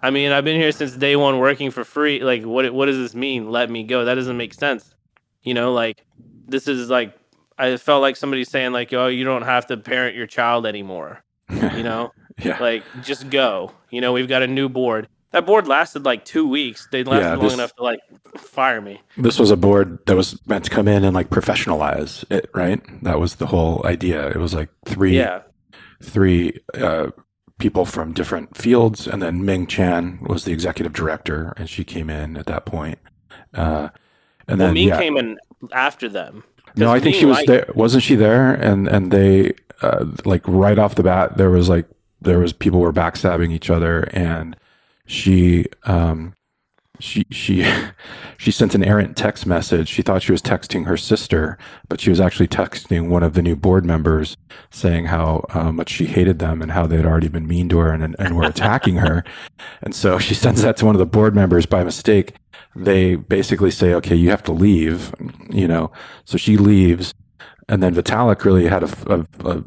I 0.01 0.11
mean, 0.11 0.31
I've 0.31 0.45
been 0.45 0.59
here 0.59 0.71
since 0.71 0.93
day 0.93 1.15
one 1.15 1.39
working 1.39 1.71
for 1.71 1.83
free. 1.83 2.23
Like, 2.23 2.43
what 2.43 2.71
what 2.73 2.85
does 2.85 2.97
this 2.97 3.15
mean? 3.15 3.51
Let 3.51 3.69
me 3.69 3.83
go. 3.83 4.05
That 4.05 4.15
doesn't 4.15 4.37
make 4.37 4.53
sense. 4.53 4.95
You 5.41 5.53
know, 5.53 5.73
like 5.73 6.05
this 6.47 6.67
is 6.67 6.89
like 6.89 7.17
I 7.57 7.75
felt 7.77 8.01
like 8.01 8.15
somebody 8.15 8.43
saying 8.45 8.71
like, 8.71 8.93
"Oh, 8.93 9.07
you 9.07 9.25
don't 9.25 9.43
have 9.43 9.67
to 9.67 9.77
parent 9.77 10.15
your 10.15 10.27
child 10.27 10.65
anymore." 10.65 11.23
You 11.49 11.83
know, 11.83 12.11
yeah. 12.37 12.57
Like, 12.59 12.83
just 13.03 13.29
go. 13.29 13.71
You 13.89 14.01
know, 14.01 14.13
we've 14.13 14.27
got 14.27 14.41
a 14.41 14.47
new 14.47 14.69
board. 14.69 15.07
That 15.35 15.45
board 15.45 15.67
lasted 15.67 16.05
like 16.05 16.23
two 16.23 16.47
weeks. 16.47 16.87
They 16.93 17.03
lasted 17.03 17.25
yeah, 17.25 17.35
this, 17.35 17.51
long 17.51 17.59
enough 17.59 17.75
to 17.75 17.83
like 17.83 17.99
fire 18.37 18.79
me. 18.79 19.01
This 19.17 19.37
was 19.37 19.51
a 19.51 19.57
board 19.57 19.99
that 20.05 20.15
was 20.15 20.39
meant 20.47 20.63
to 20.63 20.69
come 20.69 20.87
in 20.87 21.03
and 21.03 21.13
like 21.13 21.29
professionalize 21.29 22.23
it, 22.31 22.49
right? 22.53 22.81
That 23.03 23.19
was 23.19 23.35
the 23.35 23.47
whole 23.47 23.85
idea. 23.85 24.29
It 24.29 24.37
was 24.37 24.53
like 24.53 24.69
three, 24.85 25.17
yeah. 25.17 25.41
three 26.01 26.57
uh, 26.73 27.07
people 27.57 27.83
from 27.83 28.13
different 28.13 28.55
fields, 28.55 29.07
and 29.07 29.21
then 29.21 29.43
Ming 29.43 29.67
Chan 29.67 30.19
was 30.21 30.45
the 30.45 30.53
executive 30.53 30.93
director, 30.93 31.53
and 31.57 31.69
she 31.69 31.83
came 31.83 32.09
in 32.09 32.37
at 32.37 32.45
that 32.45 32.65
point. 32.65 32.99
Uh, 33.53 33.89
and 34.47 34.57
well, 34.59 34.67
then 34.67 34.73
Ming 34.73 34.87
yeah. 34.87 34.99
came 35.01 35.17
in 35.17 35.37
after 35.73 36.07
them. 36.07 36.45
No, 36.77 36.93
I 36.93 37.01
think 37.01 37.13
she 37.13 37.25
was 37.25 37.43
there. 37.45 37.69
Wasn't 37.75 38.03
she 38.03 38.15
there? 38.15 38.53
And 38.53 38.87
and 38.87 39.11
they 39.11 39.51
uh, 39.81 40.05
like 40.23 40.47
right 40.47 40.79
off 40.79 40.95
the 40.95 41.03
bat, 41.03 41.35
there 41.35 41.49
was 41.49 41.67
like 41.67 41.89
there 42.21 42.39
was 42.39 42.53
people 42.53 42.79
were 42.79 42.93
backstabbing 42.93 43.51
each 43.51 43.69
other, 43.69 44.03
and 44.13 44.55
she 45.05 45.65
um, 45.83 46.33
she 46.99 47.25
she 47.31 47.65
she 48.37 48.51
sent 48.51 48.75
an 48.75 48.83
errant 48.83 49.15
text 49.17 49.45
message. 49.45 49.87
She 49.87 50.01
thought 50.01 50.23
she 50.23 50.31
was 50.31 50.41
texting 50.41 50.85
her 50.85 50.97
sister, 50.97 51.57
but 51.89 51.99
she 51.99 52.09
was 52.09 52.19
actually 52.19 52.47
texting 52.47 53.09
one 53.09 53.23
of 53.23 53.33
the 53.33 53.41
new 53.41 53.55
board 53.55 53.85
members, 53.85 54.37
saying 54.71 55.05
how 55.05 55.45
uh, 55.49 55.71
much 55.71 55.89
she 55.89 56.05
hated 56.05 56.39
them 56.39 56.61
and 56.61 56.71
how 56.71 56.87
they 56.87 56.97
had 56.97 57.05
already 57.05 57.27
been 57.27 57.47
mean 57.47 57.69
to 57.69 57.79
her 57.79 57.91
and 57.91 58.15
and 58.19 58.35
were 58.35 58.43
attacking 58.43 58.97
her. 58.97 59.23
And 59.81 59.95
so 59.95 60.19
she 60.19 60.33
sends 60.33 60.61
that 60.63 60.77
to 60.77 60.85
one 60.85 60.95
of 60.95 60.99
the 60.99 61.05
board 61.05 61.35
members 61.35 61.65
by 61.65 61.83
mistake. 61.83 62.35
They 62.75 63.15
basically 63.15 63.71
say, 63.71 63.93
"Okay, 63.93 64.15
you 64.15 64.29
have 64.29 64.43
to 64.43 64.51
leave," 64.51 65.13
you 65.49 65.67
know. 65.67 65.91
So 66.25 66.37
she 66.37 66.57
leaves, 66.57 67.13
and 67.69 67.81
then 67.83 67.93
Vitalik 67.93 68.43
really 68.43 68.67
had 68.67 68.83
a, 68.83 68.89
a, 69.13 69.49
a 69.49 69.63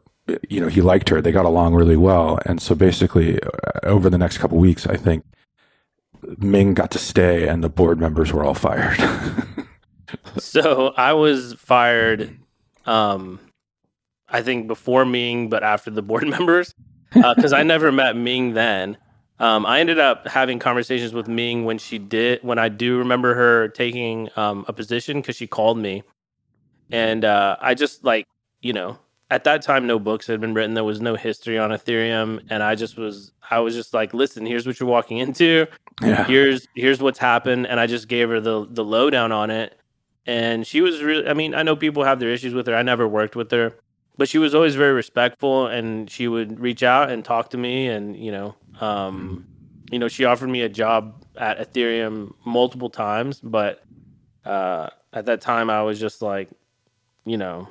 you 0.48 0.60
know, 0.60 0.68
he 0.68 0.80
liked 0.80 1.08
her. 1.08 1.20
They 1.20 1.32
got 1.32 1.44
along 1.44 1.74
really 1.74 1.96
well. 1.96 2.38
And 2.44 2.60
so 2.60 2.74
basically, 2.74 3.40
uh, 3.42 3.48
over 3.84 4.10
the 4.10 4.18
next 4.18 4.38
couple 4.38 4.58
weeks, 4.58 4.86
I 4.86 4.96
think 4.96 5.24
Ming 6.38 6.74
got 6.74 6.90
to 6.92 6.98
stay 6.98 7.48
and 7.48 7.62
the 7.62 7.68
board 7.68 7.98
members 7.98 8.32
were 8.32 8.44
all 8.44 8.54
fired. 8.54 8.98
so 10.38 10.92
I 10.96 11.12
was 11.12 11.54
fired, 11.54 12.38
um, 12.86 13.40
I 14.28 14.42
think 14.42 14.66
before 14.66 15.04
Ming, 15.04 15.48
but 15.48 15.62
after 15.62 15.90
the 15.90 16.02
board 16.02 16.26
members, 16.28 16.74
because 17.12 17.52
uh, 17.52 17.56
I 17.56 17.62
never 17.62 17.90
met 17.92 18.16
Ming 18.16 18.54
then. 18.54 18.96
Um, 19.40 19.64
I 19.66 19.78
ended 19.78 20.00
up 20.00 20.26
having 20.26 20.58
conversations 20.58 21.12
with 21.12 21.28
Ming 21.28 21.64
when 21.64 21.78
she 21.78 21.98
did, 21.98 22.42
when 22.42 22.58
I 22.58 22.68
do 22.68 22.98
remember 22.98 23.34
her 23.34 23.68
taking 23.68 24.28
um, 24.36 24.64
a 24.66 24.72
position 24.72 25.20
because 25.20 25.36
she 25.36 25.46
called 25.46 25.78
me. 25.78 26.02
And 26.90 27.24
uh, 27.24 27.56
I 27.60 27.74
just 27.74 28.02
like, 28.02 28.26
you 28.60 28.72
know, 28.72 28.98
at 29.30 29.44
that 29.44 29.62
time, 29.62 29.86
no 29.86 29.98
books 29.98 30.26
had 30.26 30.40
been 30.40 30.54
written. 30.54 30.74
There 30.74 30.84
was 30.84 31.00
no 31.00 31.14
history 31.14 31.58
on 31.58 31.70
Ethereum. 31.70 32.42
And 32.48 32.62
I 32.62 32.74
just 32.74 32.96
was, 32.96 33.32
I 33.50 33.60
was 33.60 33.74
just 33.74 33.92
like, 33.92 34.14
listen, 34.14 34.46
here's 34.46 34.66
what 34.66 34.80
you're 34.80 34.88
walking 34.88 35.18
into. 35.26 35.66
Yeah. 36.02 36.24
Here's, 36.24 36.66
here's 36.74 37.00
what's 37.00 37.18
happened. 37.18 37.66
And 37.66 37.78
I 37.78 37.86
just 37.86 38.08
gave 38.08 38.28
her 38.30 38.40
the, 38.40 38.66
the 38.70 38.84
lowdown 38.84 39.32
on 39.32 39.50
it. 39.50 39.78
And 40.26 40.66
she 40.66 40.80
was 40.80 41.02
really, 41.02 41.26
I 41.26 41.34
mean, 41.34 41.54
I 41.54 41.62
know 41.62 41.74
people 41.74 42.04
have 42.04 42.20
their 42.20 42.30
issues 42.30 42.52
with 42.52 42.66
her. 42.66 42.74
I 42.74 42.82
never 42.82 43.08
worked 43.08 43.34
with 43.34 43.50
her, 43.50 43.74
but 44.18 44.28
she 44.28 44.36
was 44.36 44.54
always 44.54 44.74
very 44.74 44.92
respectful 44.92 45.66
and 45.68 46.10
she 46.10 46.28
would 46.28 46.60
reach 46.60 46.82
out 46.82 47.10
and 47.10 47.24
talk 47.24 47.48
to 47.50 47.56
me 47.56 47.88
and, 47.88 48.14
you 48.14 48.30
know, 48.30 48.54
um, 48.80 49.46
you 49.90 49.98
know, 49.98 50.06
she 50.06 50.26
offered 50.26 50.50
me 50.50 50.60
a 50.60 50.68
job 50.68 51.24
at 51.36 51.58
Ethereum 51.58 52.34
multiple 52.44 52.90
times, 52.90 53.40
but 53.40 53.82
uh, 54.44 54.90
at 55.14 55.24
that 55.24 55.40
time 55.40 55.70
I 55.70 55.82
was 55.82 55.98
just 55.98 56.20
like, 56.20 56.50
you 57.24 57.38
know, 57.38 57.68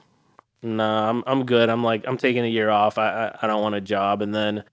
nah, 0.62 1.10
I'm 1.10 1.24
I'm 1.28 1.46
good. 1.46 1.70
I'm 1.70 1.84
like 1.84 2.06
I'm 2.08 2.18
taking 2.18 2.44
a 2.44 2.48
year 2.48 2.70
off. 2.70 2.98
I 2.98 3.28
I, 3.28 3.40
I 3.42 3.48
don't 3.48 3.62
want 3.62 3.76
a 3.76 3.82
job. 3.82 4.22
And 4.22 4.34
then, 4.34 4.64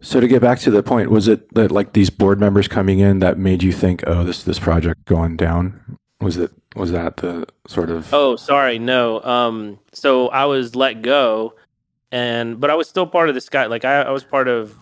so 0.00 0.20
to 0.20 0.28
get 0.28 0.42
back 0.42 0.58
to 0.60 0.70
the 0.70 0.82
point, 0.82 1.10
was 1.10 1.28
it 1.28 1.52
that 1.54 1.70
like 1.70 1.92
these 1.92 2.10
board 2.10 2.40
members 2.40 2.68
coming 2.68 2.98
in 2.98 3.18
that 3.20 3.38
made 3.38 3.62
you 3.62 3.72
think, 3.72 4.02
oh, 4.06 4.24
this 4.24 4.42
this 4.42 4.58
project 4.58 5.04
going 5.04 5.36
down? 5.36 5.98
Was 6.20 6.36
it 6.36 6.52
was 6.74 6.92
that 6.92 7.18
the 7.18 7.46
sort 7.66 7.90
of? 7.90 8.12
Oh, 8.12 8.36
sorry, 8.36 8.78
no. 8.78 9.22
Um, 9.22 9.78
so 9.92 10.28
I 10.28 10.44
was 10.46 10.74
let 10.74 11.02
go, 11.02 11.54
and 12.10 12.60
but 12.60 12.70
I 12.70 12.74
was 12.74 12.88
still 12.88 13.06
part 13.06 13.28
of 13.28 13.34
this 13.34 13.48
guy. 13.48 13.66
Like 13.66 13.84
I, 13.84 14.02
I 14.02 14.10
was 14.10 14.24
part 14.24 14.48
of 14.48 14.78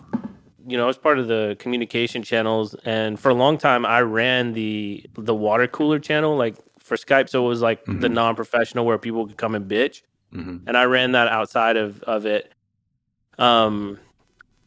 you 0.65 0.77
know, 0.77 0.83
I 0.83 0.87
was 0.87 0.97
part 0.97 1.19
of 1.19 1.27
the 1.27 1.55
communication 1.59 2.23
channels, 2.23 2.75
and 2.85 3.19
for 3.19 3.29
a 3.29 3.33
long 3.33 3.57
time, 3.57 3.85
I 3.85 4.01
ran 4.01 4.53
the 4.53 5.05
the 5.15 5.35
water 5.35 5.67
cooler 5.67 5.99
channel, 5.99 6.37
like 6.37 6.55
for 6.79 6.95
Skype. 6.95 7.29
So 7.29 7.45
it 7.45 7.49
was 7.49 7.61
like 7.61 7.83
mm-hmm. 7.85 7.99
the 7.99 8.09
non 8.09 8.35
professional 8.35 8.85
where 8.85 8.97
people 8.97 9.27
could 9.27 9.37
come 9.37 9.55
and 9.55 9.69
bitch, 9.69 10.01
mm-hmm. 10.33 10.57
and 10.67 10.77
I 10.77 10.85
ran 10.85 11.13
that 11.13 11.27
outside 11.27 11.77
of 11.77 12.01
of 12.03 12.25
it. 12.25 12.51
Um, 13.37 13.99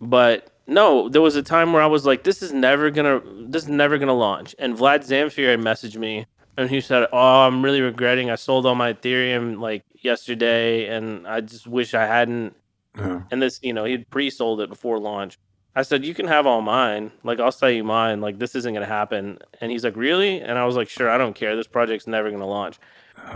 but 0.01 0.51
no, 0.67 1.09
there 1.09 1.23
was 1.23 1.37
a 1.37 1.43
time 1.43 1.73
where 1.73 1.83
I 1.83 1.87
was 1.87 2.05
like, 2.05 2.25
"This 2.25 2.43
is 2.43 2.53
never 2.53 2.91
gonna, 2.91 3.23
this 3.49 3.65
is 3.65 3.69
never 3.69 3.99
gonna 3.99 4.15
launch." 4.15 4.55
And 4.59 4.77
Vlad 4.77 5.07
Zamfir 5.07 5.61
messaged 5.61 5.97
me, 5.97 6.27
and 6.57 6.69
he 6.69 6.81
said, 6.81 7.07
"Oh, 7.13 7.47
I'm 7.47 7.65
really 7.65 7.81
regretting. 7.81 8.31
I 8.31 8.35
sold 8.35 8.67
all 8.67 8.75
my 8.75 8.93
Ethereum 8.93 9.61
like 9.61 9.85
yesterday, 10.03 10.89
and 10.89 11.27
I 11.27 11.41
just 11.41 11.67
wish 11.67 11.95
I 11.95 12.07
hadn't." 12.07 12.57
Uh-huh. 12.99 13.21
And 13.31 13.43
this, 13.43 13.61
you 13.63 13.73
know, 13.73 13.85
he'd 13.85 14.09
pre-sold 14.11 14.61
it 14.61 14.69
before 14.69 14.99
launch. 14.99 15.39
I 15.75 15.83
said, 15.83 16.05
"You 16.05 16.15
can 16.15 16.27
have 16.27 16.47
all 16.47 16.63
mine. 16.63 17.13
Like, 17.23 17.39
I'll 17.39 17.53
sell 17.53 17.71
you 17.71 17.85
mine. 17.85 18.21
Like, 18.21 18.39
this 18.39 18.55
isn't 18.55 18.75
gonna 18.75 18.87
happen." 18.87 19.39
And 19.61 19.71
he's 19.71 19.85
like, 19.85 19.97
"Really?" 19.97 20.41
And 20.41 20.59
I 20.59 20.65
was 20.65 20.75
like, 20.75 20.89
"Sure. 20.89 21.11
I 21.11 21.19
don't 21.19 21.35
care. 21.35 21.55
This 21.55 21.69
project's 21.69 22.07
never 22.07 22.31
gonna 22.31 22.47
launch." 22.47 22.79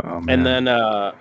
Oh, 0.02 0.22
and 0.28 0.44
then 0.44 0.66
uh, 0.66 1.12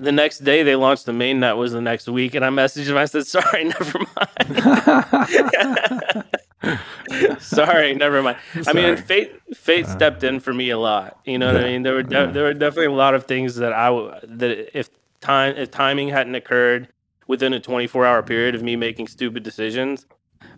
the 0.00 0.12
next 0.12 0.38
day 0.38 0.62
they 0.62 0.76
launched 0.76 1.06
the 1.06 1.12
main 1.12 1.40
net 1.40 1.56
was 1.56 1.72
the 1.72 1.80
next 1.80 2.08
week, 2.08 2.34
and 2.34 2.44
I 2.44 2.48
messaged 2.48 2.88
him. 2.88 2.96
I 2.96 3.04
said, 3.04 3.26
"Sorry, 3.26 3.64
never 3.80 4.00
mind." 4.16 6.24
Sorry, 7.40 7.94
never 7.94 8.22
mind. 8.22 8.38
Sorry. 8.62 8.66
I 8.66 8.72
mean, 8.72 8.96
fate 8.96 9.40
fate 9.54 9.86
uh, 9.86 9.92
stepped 9.92 10.24
in 10.24 10.40
for 10.40 10.52
me 10.52 10.70
a 10.70 10.78
lot. 10.78 11.18
You 11.24 11.38
know 11.38 11.52
what 11.52 11.62
I 11.62 11.64
mean? 11.64 11.82
There 11.82 11.94
were 11.94 12.02
de- 12.02 12.14
yeah. 12.14 12.26
there 12.26 12.44
were 12.44 12.54
definitely 12.54 12.86
a 12.86 12.92
lot 12.92 13.14
of 13.14 13.24
things 13.24 13.56
that 13.56 13.72
I 13.72 13.90
that 14.24 14.78
if 14.78 14.90
time 15.20 15.56
if 15.56 15.70
timing 15.70 16.08
hadn't 16.08 16.34
occurred 16.34 16.88
within 17.26 17.52
a 17.52 17.60
24 17.60 18.06
hour 18.06 18.22
period 18.22 18.54
of 18.54 18.62
me 18.62 18.76
making 18.76 19.06
stupid 19.06 19.42
decisions, 19.42 20.06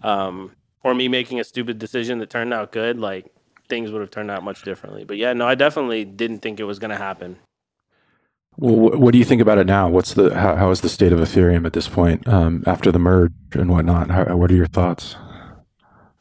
um, 0.03 0.53
or 0.83 0.95
me 0.95 1.09
making 1.09 1.41
a 1.41 1.45
stupid 1.45 1.79
decision 1.79 2.19
that 2.19 2.31
turned 2.31 2.55
out 2.55 2.73
good, 2.73 2.99
like 2.99 3.33
things 3.69 3.91
would 3.91 4.01
have 4.01 4.11
turned 4.11 4.31
out 4.31 4.43
much 4.43 4.63
differently. 4.63 5.05
But 5.05 5.17
yeah, 5.17 5.33
no, 5.33 5.47
I 5.47 5.55
definitely 5.55 6.05
didn't 6.05 6.41
think 6.41 6.61
it 6.61 6.65
was 6.65 6.79
going 6.79 6.91
to 6.91 6.97
happen. 6.97 7.39
Well, 8.59 8.99
what 8.99 9.13
do 9.13 9.19
you 9.19 9.25
think 9.25 9.41
about 9.41 9.59
it 9.59 9.67
now? 9.67 9.89
What's 9.89 10.15
the 10.15 10.35
how, 10.35 10.57
how 10.57 10.71
is 10.71 10.83
the 10.83 10.89
state 10.89 11.13
of 11.13 11.19
Ethereum 11.19 11.67
at 11.67 11.73
this 11.73 11.89
point 11.89 12.27
um, 12.29 12.63
after 12.67 12.93
the 12.93 12.99
merge 12.99 13.33
and 13.53 13.71
whatnot? 13.71 14.11
How, 14.11 14.37
what 14.37 14.51
are 14.51 14.55
your 14.55 14.67
thoughts? 14.67 15.17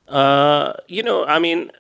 Uh, 0.08 0.74
you 0.88 1.04
know, 1.04 1.26
I 1.26 1.40
mean, 1.40 1.72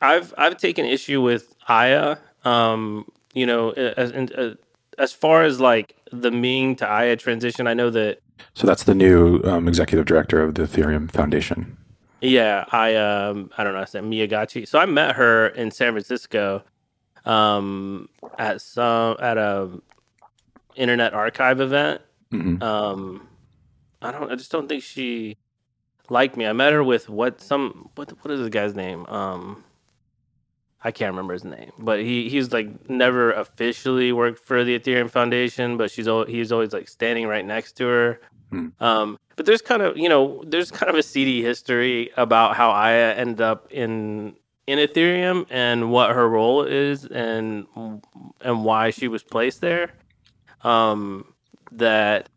I've 0.00 0.34
I've 0.36 0.56
taken 0.56 0.84
issue 0.84 1.22
with 1.22 1.54
Aya. 1.68 2.16
Um, 2.44 3.10
you 3.34 3.46
know, 3.46 3.70
as 3.70 4.12
uh, 4.12 4.54
as 4.98 5.12
far 5.12 5.44
as 5.44 5.60
like 5.60 5.96
the 6.12 6.30
Ming 6.30 6.76
to 6.76 6.86
Aya 6.88 7.16
transition, 7.16 7.66
I 7.66 7.74
know 7.74 7.90
that 7.90 8.20
so 8.54 8.66
that's 8.66 8.84
the 8.84 8.94
new 8.94 9.40
um, 9.44 9.68
executive 9.68 10.06
director 10.06 10.42
of 10.42 10.54
the 10.54 10.62
Ethereum 10.62 11.10
Foundation. 11.10 11.76
Yeah, 12.20 12.64
I 12.70 12.96
um 12.96 13.50
I 13.56 13.64
don't 13.64 13.74
know, 13.74 13.80
I 13.80 13.84
said 13.84 14.04
Miyaguchi. 14.04 14.66
So 14.68 14.78
I 14.78 14.86
met 14.86 15.16
her 15.16 15.48
in 15.48 15.70
San 15.70 15.92
Francisco, 15.92 16.62
um 17.24 18.08
at 18.38 18.60
some 18.60 19.16
at 19.20 19.38
a 19.38 19.70
Internet 20.76 21.14
Archive 21.14 21.60
event. 21.60 22.02
Mm-hmm. 22.32 22.62
Um, 22.62 23.28
I 24.02 24.12
don't, 24.12 24.30
I 24.30 24.34
just 24.34 24.50
don't 24.50 24.68
think 24.68 24.82
she 24.82 25.36
liked 26.08 26.36
me. 26.36 26.46
I 26.46 26.52
met 26.52 26.72
her 26.72 26.82
with 26.82 27.08
what 27.08 27.40
some 27.40 27.90
what 27.94 28.10
what 28.22 28.30
is 28.32 28.40
the 28.40 28.50
guy's 28.50 28.74
name? 28.74 29.06
Um, 29.06 29.64
I 30.82 30.90
can't 30.90 31.12
remember 31.12 31.34
his 31.34 31.44
name, 31.44 31.72
but 31.78 32.00
he 32.00 32.28
he's 32.28 32.52
like 32.52 32.88
never 32.88 33.32
officially 33.32 34.12
worked 34.12 34.38
for 34.38 34.64
the 34.64 34.78
Ethereum 34.78 35.10
Foundation, 35.10 35.76
but 35.76 35.90
she's 35.90 36.06
he's 36.28 36.52
always 36.52 36.72
like 36.72 36.88
standing 36.88 37.26
right 37.26 37.44
next 37.44 37.72
to 37.78 37.86
her. 37.86 38.20
Mm. 38.52 38.80
Um, 38.80 39.18
but 39.36 39.46
there's 39.46 39.62
kind 39.62 39.82
of 39.82 39.96
you 39.96 40.08
know 40.08 40.42
there's 40.46 40.70
kind 40.70 40.90
of 40.90 40.96
a 40.96 41.02
seedy 41.02 41.42
history 41.42 42.10
about 42.16 42.56
how 42.56 42.70
Aya 42.70 43.14
ended 43.14 43.40
up 43.40 43.70
in 43.70 44.36
in 44.66 44.78
Ethereum 44.78 45.46
and 45.50 45.90
what 45.90 46.10
her 46.10 46.28
role 46.28 46.62
is 46.62 47.04
and 47.06 47.66
and 48.40 48.64
why 48.64 48.90
she 48.90 49.08
was 49.08 49.22
placed 49.22 49.60
there. 49.60 49.92
Um, 50.62 51.32
that 51.72 52.28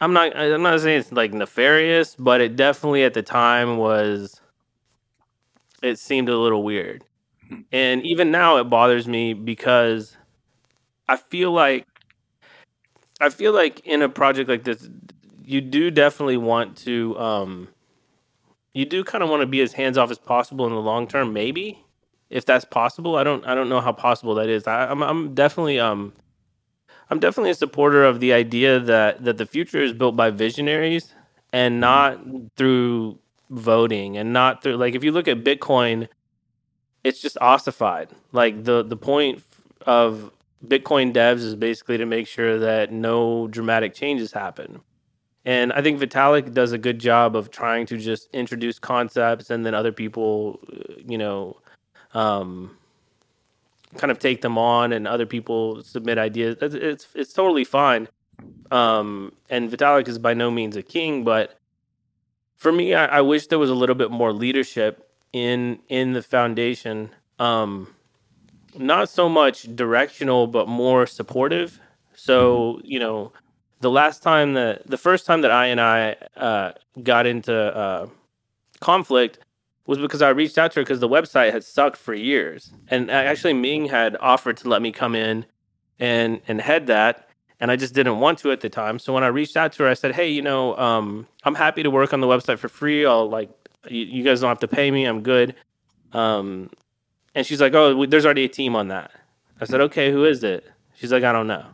I'm 0.00 0.12
not 0.12 0.36
I'm 0.36 0.62
not 0.62 0.80
saying 0.80 1.00
it's 1.00 1.12
like 1.12 1.32
nefarious, 1.32 2.16
but 2.18 2.40
it 2.40 2.56
definitely 2.56 3.04
at 3.04 3.14
the 3.14 3.22
time 3.22 3.76
was 3.76 4.40
it 5.82 5.98
seemed 5.98 6.28
a 6.28 6.36
little 6.36 6.62
weird. 6.62 7.04
Hmm. 7.48 7.60
And 7.72 8.06
even 8.06 8.30
now 8.30 8.56
it 8.56 8.64
bothers 8.64 9.06
me 9.06 9.34
because 9.34 10.16
I 11.08 11.16
feel 11.16 11.52
like 11.52 11.86
I 13.20 13.30
feel 13.30 13.52
like 13.52 13.80
in 13.86 14.02
a 14.02 14.08
project 14.08 14.48
like 14.48 14.64
this, 14.64 14.88
you 15.44 15.60
do 15.60 15.90
definitely 15.90 16.36
want 16.36 16.76
to, 16.78 17.18
um, 17.18 17.68
you 18.74 18.84
do 18.84 19.04
kind 19.04 19.24
of 19.24 19.30
want 19.30 19.40
to 19.40 19.46
be 19.46 19.62
as 19.62 19.72
hands 19.72 19.96
off 19.96 20.10
as 20.10 20.18
possible 20.18 20.66
in 20.66 20.72
the 20.72 20.80
long 20.80 21.06
term. 21.06 21.32
Maybe 21.32 21.82
if 22.28 22.44
that's 22.44 22.64
possible, 22.64 23.16
I 23.16 23.24
don't, 23.24 23.46
I 23.46 23.54
don't 23.54 23.68
know 23.68 23.80
how 23.80 23.92
possible 23.92 24.34
that 24.34 24.48
is. 24.48 24.66
I, 24.66 24.86
I'm, 24.86 25.02
I'm 25.02 25.34
definitely, 25.34 25.80
um, 25.80 26.12
I'm 27.10 27.20
definitely 27.20 27.50
a 27.50 27.54
supporter 27.54 28.04
of 28.04 28.20
the 28.20 28.32
idea 28.32 28.80
that 28.80 29.24
that 29.24 29.36
the 29.38 29.46
future 29.46 29.82
is 29.82 29.92
built 29.92 30.16
by 30.16 30.30
visionaries 30.30 31.14
and 31.52 31.80
not 31.80 32.20
through 32.56 33.18
voting 33.50 34.16
and 34.16 34.32
not 34.32 34.62
through 34.62 34.76
like 34.76 34.94
if 34.94 35.04
you 35.04 35.12
look 35.12 35.28
at 35.28 35.44
Bitcoin, 35.44 36.08
it's 37.04 37.20
just 37.20 37.38
ossified. 37.40 38.10
Like 38.32 38.64
the 38.64 38.82
the 38.82 38.96
point 38.96 39.42
of 39.86 40.32
Bitcoin 40.66 41.12
devs 41.12 41.38
is 41.38 41.54
basically 41.54 41.98
to 41.98 42.06
make 42.06 42.26
sure 42.26 42.58
that 42.58 42.92
no 42.92 43.46
dramatic 43.48 43.94
changes 43.94 44.32
happen. 44.32 44.80
And 45.44 45.72
I 45.72 45.80
think 45.80 46.00
Vitalik 46.00 46.52
does 46.54 46.72
a 46.72 46.78
good 46.78 46.98
job 46.98 47.36
of 47.36 47.52
trying 47.52 47.86
to 47.86 47.98
just 47.98 48.28
introduce 48.32 48.80
concepts 48.80 49.48
and 49.48 49.64
then 49.64 49.74
other 49.74 49.92
people, 49.92 50.58
uh, 50.72 50.94
you 51.06 51.16
know, 51.16 51.56
um, 52.14 52.76
kind 53.98 54.10
of 54.10 54.18
take 54.18 54.42
them 54.42 54.58
on 54.58 54.92
and 54.92 55.06
other 55.06 55.26
people 55.26 55.82
submit 55.82 56.18
ideas. 56.18 56.56
It's 56.60 56.74
it's, 56.74 57.08
it's 57.14 57.32
totally 57.32 57.64
fine. 57.64 58.08
Um, 58.70 59.32
and 59.48 59.70
Vitalik 59.70 60.08
is 60.08 60.18
by 60.18 60.34
no 60.34 60.50
means 60.50 60.76
a 60.76 60.82
king, 60.82 61.24
but 61.24 61.58
for 62.56 62.72
me, 62.72 62.94
I, 62.94 63.18
I 63.18 63.20
wish 63.20 63.46
there 63.46 63.58
was 63.58 63.70
a 63.70 63.74
little 63.74 63.94
bit 63.94 64.10
more 64.10 64.32
leadership 64.32 65.08
in 65.32 65.78
in 65.88 66.12
the 66.12 66.22
foundation. 66.22 67.10
Um, 67.38 67.94
not 68.76 69.08
so 69.08 69.28
much 69.28 69.62
directional, 69.74 70.46
but 70.46 70.68
more 70.68 71.06
supportive. 71.06 71.78
So 72.14 72.80
you 72.82 72.98
know, 72.98 73.32
the 73.80 73.90
last 73.90 74.22
time 74.22 74.54
that 74.54 74.86
the 74.86 74.98
first 74.98 75.26
time 75.26 75.42
that 75.42 75.50
I 75.50 75.66
and 75.66 75.80
I 75.80 76.16
uh, 76.36 76.72
got 77.02 77.26
into 77.26 77.54
uh, 77.54 78.08
conflict 78.80 79.38
was 79.86 79.98
because 79.98 80.22
I 80.22 80.30
reached 80.30 80.58
out 80.58 80.72
to 80.72 80.80
her 80.80 80.84
because 80.84 81.00
the 81.00 81.08
website 81.08 81.52
had 81.52 81.64
sucked 81.64 81.96
for 81.96 82.14
years, 82.14 82.72
and 82.88 83.10
actually 83.10 83.52
Ming 83.52 83.86
had 83.86 84.16
offered 84.20 84.56
to 84.58 84.68
let 84.68 84.82
me 84.82 84.92
come 84.92 85.14
in 85.14 85.46
and 85.98 86.40
and 86.48 86.60
head 86.60 86.88
that, 86.88 87.28
and 87.60 87.70
I 87.70 87.76
just 87.76 87.94
didn't 87.94 88.18
want 88.18 88.38
to 88.40 88.52
at 88.52 88.60
the 88.60 88.68
time. 88.68 88.98
So 88.98 89.12
when 89.12 89.24
I 89.24 89.28
reached 89.28 89.56
out 89.56 89.72
to 89.74 89.84
her, 89.84 89.88
I 89.88 89.94
said, 89.94 90.14
"Hey, 90.14 90.28
you 90.28 90.42
know, 90.42 90.76
um, 90.76 91.26
I'm 91.44 91.54
happy 91.54 91.82
to 91.82 91.90
work 91.90 92.12
on 92.12 92.20
the 92.20 92.26
website 92.26 92.58
for 92.58 92.68
free. 92.68 93.06
I'll 93.06 93.28
like, 93.28 93.50
you, 93.88 94.04
you 94.04 94.22
guys 94.24 94.40
don't 94.40 94.48
have 94.48 94.58
to 94.60 94.68
pay 94.68 94.90
me. 94.90 95.04
I'm 95.04 95.22
good." 95.22 95.54
Um, 96.12 96.70
and 97.34 97.46
she's 97.46 97.60
like, 97.60 97.74
"Oh, 97.74 98.06
there's 98.06 98.24
already 98.24 98.44
a 98.44 98.48
team 98.48 98.74
on 98.74 98.88
that." 98.88 99.12
I 99.60 99.64
said, 99.64 99.80
"Okay, 99.82 100.10
who 100.10 100.24
is 100.24 100.42
it?" 100.42 100.66
She's 100.96 101.12
like, 101.12 101.24
"I 101.24 101.32
don't 101.32 101.46
know." 101.46 101.64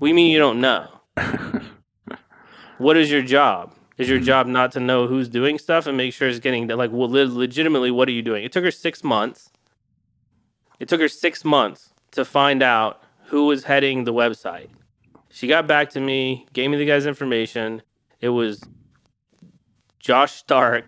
We 0.00 0.12
mean 0.12 0.30
you 0.30 0.38
don't 0.38 0.60
know. 0.60 0.88
what 2.78 2.96
is 2.96 3.10
your 3.10 3.22
job? 3.22 3.75
Is 3.98 4.10
your 4.10 4.18
job 4.18 4.46
not 4.46 4.72
to 4.72 4.80
know 4.80 5.06
who's 5.06 5.28
doing 5.28 5.58
stuff 5.58 5.86
and 5.86 5.96
make 5.96 6.12
sure 6.12 6.28
it's 6.28 6.38
getting 6.38 6.66
like 6.68 6.90
well, 6.92 7.08
legitimately? 7.08 7.90
What 7.90 8.08
are 8.08 8.12
you 8.12 8.22
doing? 8.22 8.44
It 8.44 8.52
took 8.52 8.64
her 8.64 8.70
six 8.70 9.02
months. 9.02 9.50
It 10.78 10.88
took 10.88 11.00
her 11.00 11.08
six 11.08 11.44
months 11.44 11.90
to 12.10 12.24
find 12.24 12.62
out 12.62 13.02
who 13.24 13.46
was 13.46 13.64
heading 13.64 14.04
the 14.04 14.12
website. 14.12 14.68
She 15.30 15.46
got 15.46 15.66
back 15.66 15.90
to 15.90 16.00
me, 16.00 16.46
gave 16.52 16.70
me 16.70 16.76
the 16.76 16.84
guy's 16.84 17.06
information. 17.06 17.82
It 18.20 18.28
was 18.28 18.62
Josh 19.98 20.32
Stark, 20.32 20.84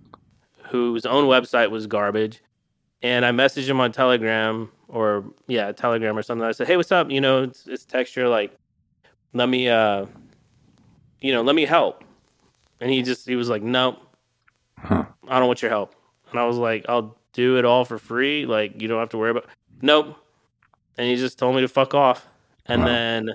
whose 0.65 1.07
own 1.07 1.25
website 1.25 1.71
was 1.71 1.87
garbage. 1.87 2.43
And 3.03 3.25
I 3.25 3.31
messaged 3.31 3.69
him 3.69 3.81
on 3.81 3.91
Telegram 3.93 4.71
or 4.89 5.25
yeah, 5.47 5.73
Telegram 5.73 6.17
or 6.17 6.23
something. 6.23 6.47
I 6.47 6.53
said, 6.53 6.67
"Hey, 6.67 6.77
what's 6.77 6.93
up? 6.93 7.11
You 7.11 7.21
know, 7.21 7.45
it's, 7.45 7.67
it's 7.67 7.85
texture. 7.85 8.29
Like, 8.29 8.55
let 9.33 9.49
me, 9.49 9.69
uh, 9.69 10.07
you 11.21 11.33
know, 11.33 11.43
let 11.43 11.55
me 11.55 11.65
help." 11.65 12.05
And 12.81 12.91
he 12.91 13.03
just 13.03 13.27
he 13.27 13.37
was 13.37 13.49
like, 13.49 13.63
"Nope, 13.63 13.99
huh. 14.79 15.05
I 15.27 15.39
don't 15.39 15.49
want 15.49 15.63
your 15.63 15.71
help." 15.71 15.95
And 16.31 16.39
I 16.39 16.45
was 16.45 16.57
like, 16.57 16.85
"I'll 16.89 17.17
do 17.33 17.59
it 17.59 17.65
all 17.65 17.85
for 17.85 17.99
free. 17.99 18.47
Like, 18.47 18.81
you 18.81 18.89
don't 18.89 19.01
have 19.01 19.11
to 19.11 19.19
worry 19.19 19.31
about." 19.31 19.47
Nope. 19.83 20.17
And 20.97 21.07
he 21.07 21.17
just 21.17 21.39
told 21.39 21.55
me 21.55 21.61
to 21.61 21.69
fuck 21.69 21.95
off. 21.95 22.27
And 22.67 22.83
wow. 22.83 22.89
then 22.89 23.31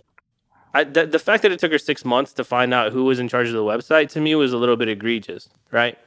I, 0.73 0.83
the, 0.83 1.05
the 1.05 1.19
fact 1.19 1.43
that 1.43 1.51
it 1.51 1.59
took 1.59 1.71
her 1.71 1.77
six 1.77 2.03
months 2.03 2.33
to 2.33 2.43
find 2.43 2.73
out 2.73 2.91
who 2.91 3.05
was 3.05 3.19
in 3.19 3.27
charge 3.27 3.47
of 3.47 3.53
the 3.53 3.63
website 3.63 4.09
to 4.09 4.21
me 4.21 4.35
was 4.35 4.53
a 4.53 4.57
little 4.57 4.75
bit 4.75 4.89
egregious, 4.89 5.49
right? 5.71 5.97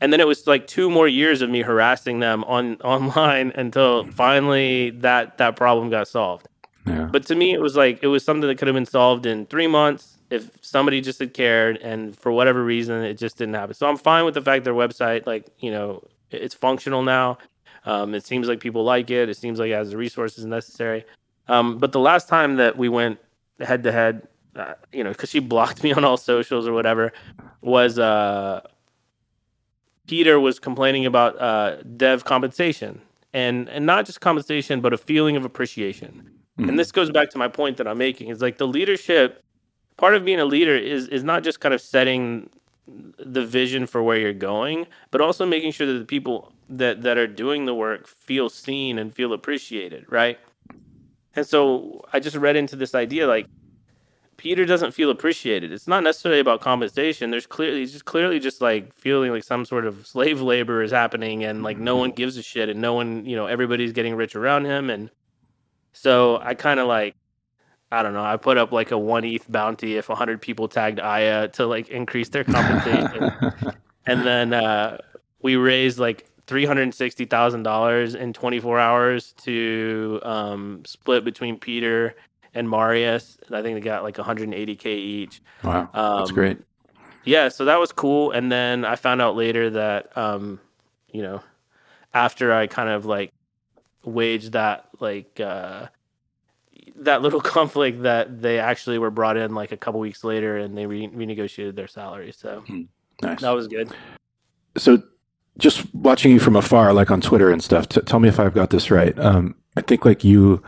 And 0.00 0.12
then 0.12 0.20
it 0.20 0.26
was 0.26 0.46
like 0.46 0.66
two 0.66 0.90
more 0.90 1.08
years 1.08 1.42
of 1.42 1.50
me 1.50 1.62
harassing 1.62 2.20
them 2.20 2.44
on 2.44 2.76
online 2.84 3.52
until 3.54 4.04
finally 4.12 4.90
that 4.90 5.38
that 5.38 5.56
problem 5.56 5.90
got 5.90 6.08
solved. 6.08 6.48
Yeah. 6.86 7.08
But 7.10 7.26
to 7.26 7.34
me, 7.34 7.52
it 7.52 7.60
was 7.60 7.76
like 7.76 8.00
it 8.02 8.08
was 8.08 8.24
something 8.24 8.48
that 8.48 8.58
could 8.58 8.68
have 8.68 8.74
been 8.74 8.86
solved 8.86 9.26
in 9.26 9.46
three 9.46 9.66
months 9.66 10.17
if 10.30 10.50
somebody 10.60 11.00
just 11.00 11.18
had 11.18 11.34
cared, 11.34 11.78
and 11.78 12.16
for 12.16 12.32
whatever 12.32 12.62
reason, 12.62 13.02
it 13.02 13.14
just 13.14 13.38
didn't 13.38 13.54
happen. 13.54 13.74
So 13.74 13.88
I'm 13.88 13.96
fine 13.96 14.24
with 14.24 14.34
the 14.34 14.42
fact 14.42 14.64
their 14.64 14.74
website, 14.74 15.26
like 15.26 15.46
you 15.58 15.70
know, 15.70 16.02
it's 16.30 16.54
functional 16.54 17.02
now. 17.02 17.38
Um, 17.84 18.14
it 18.14 18.26
seems 18.26 18.48
like 18.48 18.60
people 18.60 18.84
like 18.84 19.10
it. 19.10 19.28
It 19.28 19.36
seems 19.36 19.58
like 19.58 19.70
it 19.70 19.74
has 19.74 19.90
the 19.90 19.96
resources 19.96 20.44
necessary. 20.44 21.04
Um, 21.48 21.78
but 21.78 21.92
the 21.92 22.00
last 22.00 22.28
time 22.28 22.56
that 22.56 22.76
we 22.76 22.88
went 22.88 23.18
head 23.60 23.82
to 23.84 23.92
head, 23.92 24.28
you 24.92 25.02
know, 25.02 25.10
because 25.10 25.30
she 25.30 25.38
blocked 25.38 25.82
me 25.84 25.92
on 25.92 26.04
all 26.04 26.16
socials 26.16 26.66
or 26.68 26.72
whatever, 26.72 27.12
was 27.62 27.98
uh, 27.98 28.60
Peter 30.06 30.38
was 30.38 30.58
complaining 30.58 31.06
about 31.06 31.40
uh, 31.40 31.76
dev 31.96 32.24
compensation 32.24 33.00
and 33.32 33.68
and 33.68 33.86
not 33.86 34.06
just 34.06 34.20
compensation, 34.20 34.80
but 34.80 34.92
a 34.92 34.98
feeling 34.98 35.36
of 35.36 35.44
appreciation. 35.44 36.30
Mm-hmm. 36.58 36.70
And 36.70 36.78
this 36.78 36.90
goes 36.90 37.10
back 37.10 37.30
to 37.30 37.38
my 37.38 37.48
point 37.48 37.76
that 37.76 37.86
I'm 37.86 37.98
making. 37.98 38.28
Is 38.28 38.42
like 38.42 38.58
the 38.58 38.66
leadership 38.66 39.42
part 39.98 40.14
of 40.14 40.24
being 40.24 40.40
a 40.40 40.46
leader 40.46 40.74
is 40.74 41.08
is 41.08 41.22
not 41.22 41.44
just 41.44 41.60
kind 41.60 41.74
of 41.74 41.82
setting 41.82 42.48
the 43.18 43.44
vision 43.44 43.86
for 43.86 44.02
where 44.02 44.16
you're 44.16 44.32
going, 44.32 44.86
but 45.10 45.20
also 45.20 45.44
making 45.44 45.72
sure 45.72 45.86
that 45.86 45.98
the 45.98 46.06
people 46.06 46.52
that 46.70 47.02
that 47.02 47.18
are 47.18 47.26
doing 47.26 47.66
the 47.66 47.74
work 47.74 48.06
feel 48.06 48.48
seen 48.48 48.98
and 48.98 49.14
feel 49.14 49.34
appreciated, 49.34 50.06
right? 50.08 50.38
And 51.36 51.46
so 51.46 52.02
I 52.12 52.20
just 52.20 52.36
read 52.36 52.56
into 52.56 52.76
this 52.76 52.94
idea 52.94 53.26
like 53.26 53.46
Peter 54.38 54.64
doesn't 54.64 54.92
feel 54.92 55.10
appreciated. 55.10 55.72
It's 55.72 55.88
not 55.88 56.04
necessarily 56.04 56.40
about 56.40 56.60
compensation. 56.60 57.30
There's 57.30 57.46
clearly 57.46 57.80
he's 57.80 57.92
just 57.92 58.04
clearly 58.04 58.38
just 58.38 58.60
like 58.60 58.94
feeling 58.94 59.32
like 59.32 59.44
some 59.44 59.64
sort 59.64 59.84
of 59.84 60.06
slave 60.06 60.40
labor 60.40 60.82
is 60.82 60.92
happening 60.92 61.44
and 61.44 61.62
like 61.62 61.76
no 61.76 61.96
one 61.96 62.12
gives 62.12 62.36
a 62.36 62.42
shit 62.42 62.68
and 62.68 62.80
no 62.80 62.94
one, 62.94 63.26
you 63.26 63.36
know, 63.36 63.46
everybody's 63.46 63.92
getting 63.92 64.14
rich 64.14 64.36
around 64.36 64.64
him 64.64 64.90
and 64.90 65.10
so 65.92 66.38
I 66.40 66.54
kind 66.54 66.78
of 66.78 66.86
like 66.86 67.16
I 67.90 68.02
don't 68.02 68.12
know. 68.12 68.24
I 68.24 68.36
put 68.36 68.58
up 68.58 68.70
like 68.70 68.90
a 68.90 68.98
one 68.98 69.24
ETH 69.24 69.50
bounty 69.50 69.96
if 69.96 70.08
100 70.08 70.42
people 70.42 70.68
tagged 70.68 71.00
Aya 71.00 71.48
to 71.48 71.66
like 71.66 71.88
increase 71.88 72.28
their 72.28 72.44
compensation. 72.44 73.32
and 74.06 74.26
then 74.26 74.52
uh, 74.52 74.98
we 75.40 75.56
raised 75.56 75.98
like 75.98 76.26
$360,000 76.46 78.14
in 78.14 78.32
24 78.32 78.78
hours 78.78 79.32
to 79.44 80.20
um, 80.22 80.82
split 80.86 81.24
between 81.24 81.58
Peter 81.58 82.14
and 82.54 82.68
Marius. 82.68 83.38
I 83.50 83.62
think 83.62 83.76
they 83.76 83.80
got 83.80 84.02
like 84.02 84.16
180K 84.16 84.86
each. 84.86 85.40
Wow. 85.64 85.88
Um, 85.94 86.18
that's 86.18 86.30
great. 86.30 86.58
Yeah. 87.24 87.48
So 87.48 87.64
that 87.66 87.78
was 87.78 87.92
cool. 87.92 88.32
And 88.32 88.52
then 88.52 88.84
I 88.84 88.96
found 88.96 89.22
out 89.22 89.34
later 89.34 89.70
that, 89.70 90.16
um, 90.16 90.60
you 91.10 91.22
know, 91.22 91.42
after 92.12 92.52
I 92.52 92.66
kind 92.66 92.90
of 92.90 93.06
like 93.06 93.32
waged 94.04 94.52
that, 94.52 94.88
like, 95.00 95.40
uh, 95.40 95.86
that 97.00 97.22
little 97.22 97.40
conflict 97.56 98.02
that 98.02 98.40
they 98.40 98.58
actually 98.58 98.98
were 98.98 99.10
brought 99.10 99.36
in 99.36 99.54
like 99.54 99.72
a 99.72 99.76
couple 99.76 100.00
weeks 100.00 100.24
later 100.24 100.58
and 100.58 100.76
they 100.76 100.86
re- 100.86 101.08
renegotiated 101.08 101.74
their 101.74 101.88
salary. 101.88 102.32
So 102.32 102.60
hmm. 102.66 102.82
nice. 103.22 103.40
that 103.40 103.50
was 103.50 103.68
good. 103.68 103.90
So 104.76 105.02
just 105.58 105.92
watching 105.94 106.32
you 106.32 106.40
from 106.40 106.56
afar, 106.56 106.92
like 106.92 107.10
on 107.10 107.20
Twitter 107.20 107.50
and 107.50 107.62
stuff, 107.62 107.88
t- 107.88 108.00
tell 108.02 108.20
me 108.20 108.28
if 108.28 108.38
I've 108.38 108.54
got 108.54 108.70
this 108.70 108.90
right. 108.90 109.18
Um, 109.18 109.54
I 109.76 109.80
think 109.80 110.04
like 110.04 110.24
you 110.24 110.62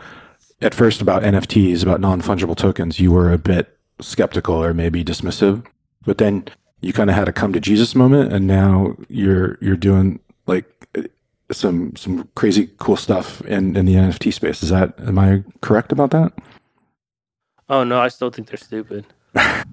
at 0.61 0.75
first 0.75 1.01
about 1.01 1.23
NFTs, 1.23 1.83
about 1.83 2.01
non 2.01 2.21
fungible 2.21 2.57
tokens, 2.57 3.01
you 3.01 3.13
were 3.13 3.33
a 3.33 3.39
bit 3.39 3.77
skeptical 4.01 4.63
or 4.63 4.75
maybe 4.75 5.05
dismissive, 5.05 5.65
but 6.05 6.19
then 6.19 6.47
you 6.81 6.93
kind 6.93 7.11
of 7.11 7.17
had 7.17 7.29
a 7.29 7.33
come 7.33 7.53
to 7.53 7.61
Jesus 7.61 7.95
moment, 7.95 8.33
and 8.33 8.47
now 8.47 8.97
you're 9.09 9.59
you're 9.61 9.77
doing 9.77 10.21
like 10.29 10.30
some 11.53 11.95
some 11.97 12.29
crazy 12.35 12.71
cool 12.79 12.97
stuff 12.97 13.41
in 13.43 13.77
in 13.77 13.87
the 13.87 13.95
NFT 13.95 14.33
space. 14.33 14.63
Is 14.63 14.71
that 14.71 14.95
am 15.01 15.19
I 15.19 15.45
correct 15.61 15.93
about 15.93 16.11
that? 16.11 16.33
Oh 17.69 17.85
no, 17.85 18.01
I 18.01 18.09
still 18.09 18.31
think 18.31 18.49
they're 18.49 18.57
stupid. 18.57 19.07
I 19.35 19.65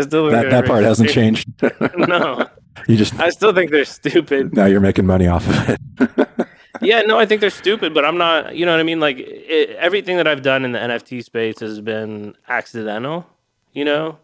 still 0.00 0.30
that 0.30 0.50
that 0.50 0.66
part 0.66 0.84
hasn't 0.84 1.10
changed. 1.10 1.48
no, 1.96 2.48
you 2.88 2.96
just 2.96 3.14
I 3.14 3.30
still 3.30 3.54
think 3.54 3.70
they're 3.70 3.84
stupid. 3.84 4.54
Now 4.54 4.66
you're 4.66 4.80
making 4.80 5.06
money 5.06 5.26
off 5.26 5.48
of 5.48 5.70
it. 5.70 5.80
yeah, 6.80 7.02
no, 7.02 7.18
I 7.18 7.26
think 7.26 7.40
they're 7.40 7.50
stupid, 7.50 7.94
but 7.94 8.04
I'm 8.04 8.18
not. 8.18 8.56
You 8.56 8.66
know 8.66 8.72
what 8.72 8.80
I 8.80 8.84
mean? 8.84 9.00
Like 9.00 9.18
it, 9.18 9.70
everything 9.76 10.16
that 10.16 10.26
I've 10.26 10.42
done 10.42 10.64
in 10.64 10.72
the 10.72 10.78
NFT 10.78 11.24
space 11.24 11.60
has 11.60 11.80
been 11.80 12.34
accidental. 12.48 13.26
You 13.72 13.84
know, 13.84 14.18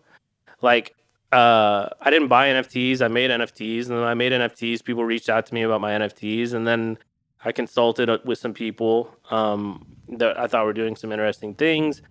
like 0.60 0.94
uh, 1.32 1.88
I 2.00 2.10
didn't 2.10 2.28
buy 2.28 2.48
NFTs. 2.48 3.00
I 3.00 3.08
made 3.08 3.30
NFTs, 3.30 3.88
and 3.88 3.98
then 3.98 4.04
I 4.04 4.14
made 4.14 4.32
NFTs. 4.32 4.84
People 4.84 5.04
reached 5.04 5.28
out 5.28 5.46
to 5.46 5.54
me 5.54 5.62
about 5.62 5.80
my 5.80 5.92
NFTs, 5.92 6.52
and 6.52 6.66
then 6.66 6.98
I 7.44 7.52
consulted 7.52 8.10
with 8.24 8.38
some 8.38 8.52
people 8.54 9.10
um, 9.30 9.86
that 10.08 10.38
I 10.38 10.46
thought 10.46 10.64
were 10.64 10.72
doing 10.72 10.94
some 10.94 11.10
interesting 11.10 11.54
things. 11.54 12.02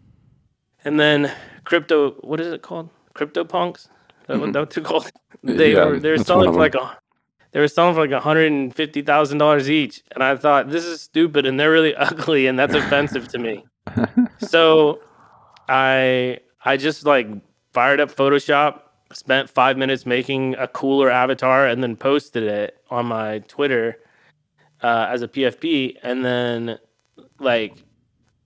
And 0.83 0.99
then 0.99 1.31
crypto, 1.63 2.11
what 2.21 2.39
is 2.39 2.51
it 2.51 2.61
called? 2.61 2.89
Crypto 3.13 3.43
punks. 3.43 3.89
That 4.27 4.33
mm-hmm. 4.37 4.53
what 4.53 4.69
they're 4.69 4.83
called? 4.83 5.11
They 5.43 5.73
yeah, 5.73 5.85
were 5.85 5.99
they 5.99 6.11
were 6.11 6.19
selling 6.19 6.53
for 6.53 6.59
like 6.59 6.75
a 6.75 6.97
they 7.51 7.59
were 7.59 7.67
selling 7.67 7.95
for 7.95 8.07
like 8.07 8.21
hundred 8.21 8.51
and 8.51 8.75
fifty 8.75 9.01
thousand 9.01 9.39
dollars 9.39 9.71
each, 9.71 10.03
and 10.11 10.23
I 10.23 10.35
thought 10.35 10.69
this 10.69 10.85
is 10.85 11.01
stupid, 11.01 11.47
and 11.47 11.59
they're 11.59 11.71
really 11.71 11.95
ugly, 12.09 12.45
and 12.45 12.59
that's 12.59 12.75
offensive 12.75 13.27
to 13.29 13.39
me. 13.39 13.65
so 14.37 14.99
I 15.67 16.39
I 16.63 16.77
just 16.77 17.07
like 17.07 17.27
fired 17.73 17.99
up 17.99 18.11
Photoshop, 18.11 18.81
spent 19.13 19.49
five 19.49 19.77
minutes 19.77 20.05
making 20.05 20.55
a 20.55 20.67
cooler 20.67 21.09
avatar, 21.09 21.67
and 21.67 21.83
then 21.83 21.95
posted 21.95 22.43
it 22.43 22.77
on 22.89 23.05
my 23.07 23.39
Twitter 23.47 23.97
uh, 24.81 25.07
as 25.09 25.21
a 25.21 25.27
PFP, 25.27 25.97
and 26.03 26.23
then 26.25 26.77
like 27.39 27.75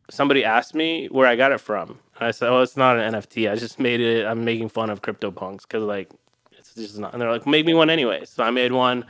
somebody 0.10 0.44
asked 0.44 0.76
me 0.76 1.08
where 1.08 1.28
I 1.28 1.36
got 1.36 1.52
it 1.52 1.60
from. 1.60 2.00
I 2.20 2.32
said, 2.32 2.50
"Oh, 2.50 2.62
it's 2.62 2.78
not 2.78 2.98
an 2.98 3.14
NFT. 3.14 3.52
I 3.52 3.56
just 3.56 3.80
made 3.80 4.00
it. 4.00 4.26
I'm 4.26 4.46
making 4.46 4.70
fun 4.70 4.90
of 4.90 5.02
CryptoPunks 5.02 5.64
because 5.64 5.84
like 5.84 6.10
it's 6.52 6.74
just 6.74 7.00
not." 7.00 7.14
And 7.14 7.22
they're 7.22 7.32
like, 7.32 7.48
"Make 7.48 7.66
me 7.66 7.74
one 7.74 7.90
anyway." 7.90 8.24
So 8.26 8.44
I 8.44 8.52
made 8.52 8.72
one, 8.72 9.06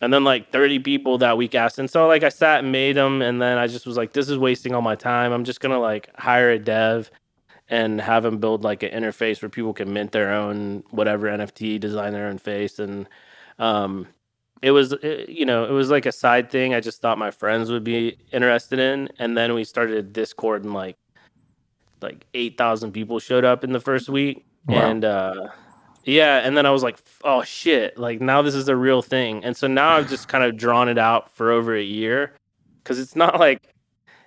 and 0.00 0.12
then 0.12 0.24
like 0.24 0.50
30 0.52 0.78
people 0.80 1.18
that 1.18 1.36
week 1.36 1.54
asked, 1.54 1.78
and 1.78 1.90
so 1.90 2.06
like 2.06 2.22
I 2.22 2.28
sat 2.28 2.60
and 2.60 2.72
made 2.72 2.96
them, 2.96 3.22
and 3.22 3.40
then 3.40 3.58
I 3.58 3.66
just 3.66 3.86
was 3.86 3.96
like, 3.96 4.12
"This 4.12 4.28
is 4.28 4.38
wasting 4.38 4.74
all 4.74 4.82
my 4.82 4.94
time. 4.94 5.32
I'm 5.32 5.44
just 5.44 5.60
gonna 5.60 5.80
like 5.80 6.08
hire 6.16 6.50
a 6.50 6.58
dev." 6.58 7.10
And 7.70 8.00
have 8.00 8.24
them 8.24 8.38
build 8.38 8.64
like 8.64 8.82
an 8.82 8.90
interface 8.90 9.40
where 9.40 9.48
people 9.48 9.72
can 9.72 9.92
mint 9.92 10.10
their 10.12 10.32
own 10.32 10.82
whatever 10.90 11.28
NFT, 11.28 11.78
design 11.78 12.12
their 12.12 12.26
own 12.26 12.36
face, 12.36 12.80
and 12.80 13.08
um, 13.60 14.08
it 14.60 14.72
was 14.72 14.92
it, 14.92 15.28
you 15.28 15.46
know 15.46 15.64
it 15.64 15.70
was 15.70 15.88
like 15.88 16.04
a 16.04 16.12
side 16.12 16.50
thing 16.50 16.74
i 16.74 16.80
just 16.80 17.00
thought 17.00 17.16
my 17.16 17.30
friends 17.30 17.70
would 17.70 17.82
be 17.82 18.18
interested 18.30 18.78
in 18.78 19.08
and 19.18 19.34
then 19.34 19.54
we 19.54 19.64
started 19.64 20.12
discord 20.12 20.64
and 20.64 20.74
like 20.74 20.98
like 22.02 22.26
8,000 22.34 22.92
people 22.92 23.18
showed 23.18 23.44
up 23.44 23.64
in 23.64 23.72
the 23.72 23.80
first 23.80 24.08
week. 24.08 24.44
Wow. 24.66 24.90
And 24.90 25.04
uh, 25.04 25.48
yeah, 26.04 26.38
and 26.38 26.56
then 26.56 26.66
I 26.66 26.70
was 26.70 26.82
like, 26.82 26.98
oh 27.24 27.42
shit, 27.42 27.98
like 27.98 28.20
now 28.20 28.42
this 28.42 28.54
is 28.54 28.68
a 28.68 28.76
real 28.76 29.02
thing. 29.02 29.44
And 29.44 29.56
so 29.56 29.66
now 29.66 29.96
I've 29.96 30.08
just 30.08 30.28
kind 30.28 30.44
of 30.44 30.56
drawn 30.56 30.88
it 30.88 30.98
out 30.98 31.30
for 31.34 31.50
over 31.50 31.74
a 31.74 31.82
year 31.82 32.32
because 32.82 32.98
it's 32.98 33.16
not 33.16 33.38
like 33.38 33.74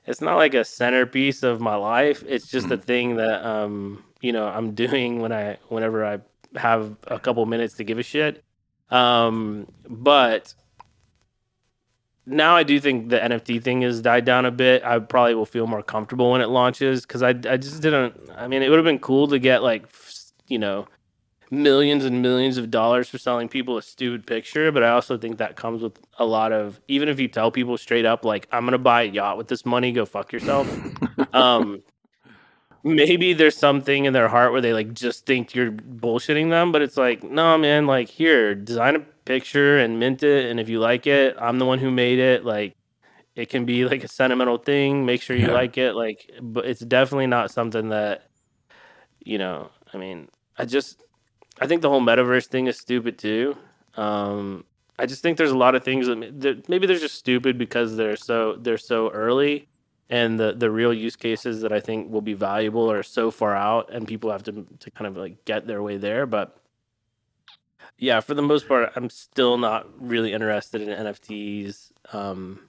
it's 0.05 0.21
not 0.21 0.35
like 0.35 0.53
a 0.53 0.65
centerpiece 0.65 1.43
of 1.43 1.61
my 1.61 1.75
life. 1.75 2.23
It's 2.27 2.47
just 2.47 2.69
a 2.71 2.77
thing 2.77 3.15
that 3.17 3.45
um, 3.45 4.03
you 4.21 4.31
know, 4.31 4.47
I'm 4.47 4.71
doing 4.83 5.19
when 5.19 5.31
I 5.31 5.57
whenever 5.69 6.05
I 6.05 6.19
have 6.55 6.95
a 7.07 7.19
couple 7.19 7.45
minutes 7.45 7.75
to 7.75 7.83
give 7.83 7.99
a 7.99 8.03
shit. 8.03 8.43
Um, 8.89 9.67
but 9.87 10.53
now 12.25 12.55
I 12.55 12.63
do 12.63 12.79
think 12.79 13.09
the 13.09 13.19
NFT 13.19 13.61
thing 13.63 13.81
has 13.81 14.01
died 14.01 14.25
down 14.25 14.45
a 14.45 14.51
bit. 14.51 14.83
I 14.83 14.99
probably 14.99 15.35
will 15.35 15.45
feel 15.45 15.67
more 15.67 15.83
comfortable 15.83 16.31
when 16.31 16.41
it 16.41 16.47
launches 16.47 17.05
because 17.05 17.21
I, 17.21 17.29
I 17.29 17.57
just 17.57 17.81
didn't. 17.81 18.15
I 18.35 18.47
mean, 18.47 18.61
it 18.61 18.69
would 18.69 18.77
have 18.77 18.85
been 18.85 18.99
cool 18.99 19.27
to 19.27 19.39
get 19.39 19.63
like, 19.63 19.87
you 20.47 20.59
know, 20.59 20.87
millions 21.53 22.03
and 22.03 22.21
millions 22.21 22.57
of 22.57 22.71
dollars 22.71 23.07
for 23.07 23.17
selling 23.17 23.47
people 23.47 23.77
a 23.77 23.81
stupid 23.81 24.25
picture. 24.25 24.71
But 24.71 24.83
I 24.83 24.89
also 24.89 25.17
think 25.17 25.37
that 25.37 25.55
comes 25.55 25.81
with 25.81 25.97
a 26.17 26.25
lot 26.25 26.51
of, 26.51 26.81
even 26.87 27.07
if 27.07 27.19
you 27.19 27.27
tell 27.27 27.51
people 27.51 27.77
straight 27.77 28.05
up, 28.05 28.25
like, 28.25 28.47
I'm 28.51 28.63
going 28.63 28.73
to 28.73 28.77
buy 28.77 29.03
a 29.03 29.05
yacht 29.05 29.37
with 29.37 29.47
this 29.47 29.65
money, 29.65 29.91
go 29.91 30.05
fuck 30.05 30.33
yourself. 30.33 30.67
um, 31.33 31.83
maybe 32.83 33.33
there's 33.33 33.55
something 33.55 34.05
in 34.05 34.13
their 34.13 34.27
heart 34.27 34.51
where 34.51 34.61
they 34.61 34.73
like 34.73 34.93
just 34.93 35.25
think 35.25 35.55
you're 35.55 35.71
bullshitting 35.71 36.49
them, 36.49 36.71
but 36.71 36.81
it's 36.81 36.97
like, 36.97 37.23
no, 37.23 37.57
man, 37.57 37.87
like 37.87 38.09
here, 38.09 38.53
design 38.55 38.95
a 38.95 38.99
picture 38.99 39.77
and 39.77 39.99
mint 39.99 40.23
it, 40.23 40.49
and 40.49 40.59
if 40.59 40.69
you 40.69 40.79
like 40.79 41.07
it, 41.07 41.35
I'm 41.39 41.59
the 41.59 41.65
one 41.65 41.79
who 41.79 41.91
made 41.91 42.19
it. 42.19 42.43
Like, 42.43 42.75
it 43.35 43.49
can 43.49 43.65
be 43.65 43.85
like 43.85 44.03
a 44.03 44.07
sentimental 44.07 44.57
thing. 44.57 45.05
Make 45.05 45.21
sure 45.21 45.35
you 45.35 45.47
yeah. 45.47 45.53
like 45.53 45.77
it. 45.77 45.93
Like, 45.93 46.29
but 46.41 46.65
it's 46.65 46.81
definitely 46.81 47.27
not 47.27 47.51
something 47.51 47.89
that, 47.89 48.29
you 49.19 49.37
know. 49.37 49.71
I 49.93 49.97
mean, 49.97 50.27
I 50.57 50.65
just, 50.65 51.02
I 51.63 51.67
think 51.67 51.81
the 51.81 51.89
whole 51.89 52.01
metaverse 52.01 52.47
thing 52.47 52.67
is 52.67 52.77
stupid 52.77 53.17
too. 53.17 53.55
Um, 53.95 54.65
I 54.99 55.05
just 55.05 55.21
think 55.21 55.37
there's 55.37 55.51
a 55.51 55.57
lot 55.57 55.75
of 55.75 55.83
things 55.83 56.07
that 56.07 56.67
maybe 56.67 56.87
they're 56.87 56.97
just 56.97 57.15
stupid 57.15 57.57
because 57.57 57.95
they're 57.95 58.17
so 58.17 58.57
they're 58.57 58.77
so 58.77 59.09
early 59.11 59.67
and 60.09 60.37
the 60.37 60.53
the 60.53 60.69
real 60.69 60.93
use 60.93 61.15
cases 61.15 61.61
that 61.61 61.71
I 61.71 61.79
think 61.79 62.11
will 62.11 62.21
be 62.21 62.33
valuable 62.33 62.91
are 62.91 63.01
so 63.01 63.31
far 63.31 63.55
out, 63.55 63.91
and 63.93 64.07
people 64.07 64.29
have 64.29 64.43
to 64.43 64.67
to 64.79 64.91
kind 64.91 65.07
of 65.07 65.15
like 65.15 65.45
get 65.45 65.65
their 65.65 65.81
way 65.81 65.95
there. 65.95 66.25
But 66.25 66.57
yeah, 67.97 68.19
for 68.19 68.33
the 68.33 68.41
most 68.41 68.67
part, 68.67 68.91
I'm 68.97 69.09
still 69.09 69.57
not 69.57 69.87
really 69.99 70.33
interested 70.33 70.81
in 70.81 70.89
NFTs. 70.89 71.91
Um, 72.11 72.59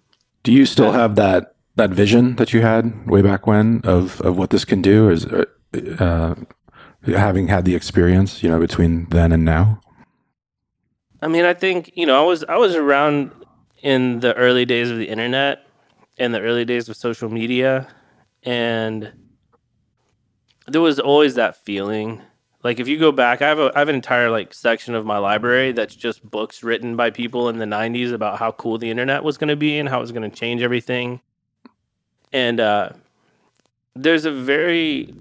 do 0.44 0.52
you 0.52 0.66
still 0.66 0.92
have 0.92 1.16
that 1.16 1.56
that 1.74 1.90
vision 1.90 2.36
that 2.36 2.52
you 2.52 2.62
had 2.62 3.08
way 3.08 3.22
back 3.22 3.46
when 3.46 3.80
of 3.82 4.20
of 4.20 4.38
what 4.38 4.50
this 4.50 4.64
can 4.64 4.80
do? 4.80 5.10
Is 5.10 5.26
uh, 5.26 5.44
uh 5.98 6.34
having 7.06 7.48
had 7.48 7.64
the 7.64 7.74
experience, 7.74 8.42
you 8.42 8.48
know, 8.48 8.58
between 8.58 9.06
then 9.10 9.32
and 9.32 9.44
now? 9.44 9.80
I 11.22 11.28
mean, 11.28 11.44
I 11.44 11.54
think 11.54 11.92
you 11.94 12.06
know, 12.06 12.22
I 12.22 12.26
was 12.26 12.44
I 12.44 12.56
was 12.56 12.74
around 12.74 13.32
in 13.84 14.20
the 14.20 14.34
early 14.34 14.64
days 14.64 14.90
of 14.90 14.96
the 14.96 15.08
internet 15.08 15.66
in 16.16 16.32
the 16.32 16.40
early 16.40 16.64
days 16.64 16.88
of 16.88 16.96
social 16.96 17.28
media 17.28 17.86
and 18.42 19.12
there 20.66 20.80
was 20.80 20.98
always 20.98 21.34
that 21.34 21.54
feeling 21.54 22.22
like 22.62 22.80
if 22.80 22.88
you 22.88 22.98
go 22.98 23.12
back 23.12 23.42
I 23.42 23.48
have, 23.48 23.58
a, 23.58 23.70
I 23.74 23.80
have 23.80 23.90
an 23.90 23.94
entire 23.94 24.30
like 24.30 24.54
section 24.54 24.94
of 24.94 25.04
my 25.04 25.18
library 25.18 25.72
that's 25.72 25.94
just 25.94 26.28
books 26.28 26.62
written 26.62 26.96
by 26.96 27.10
people 27.10 27.50
in 27.50 27.58
the 27.58 27.66
90s 27.66 28.12
about 28.12 28.38
how 28.38 28.52
cool 28.52 28.78
the 28.78 28.90
internet 28.90 29.22
was 29.22 29.36
going 29.36 29.48
to 29.48 29.56
be 29.56 29.78
and 29.78 29.88
how 29.88 29.98
it 29.98 30.00
was 30.02 30.12
going 30.12 30.28
to 30.28 30.34
change 30.34 30.62
everything 30.62 31.20
and 32.32 32.60
uh, 32.60 32.88
there's 33.94 34.24
a 34.24 34.32
very 34.32 35.14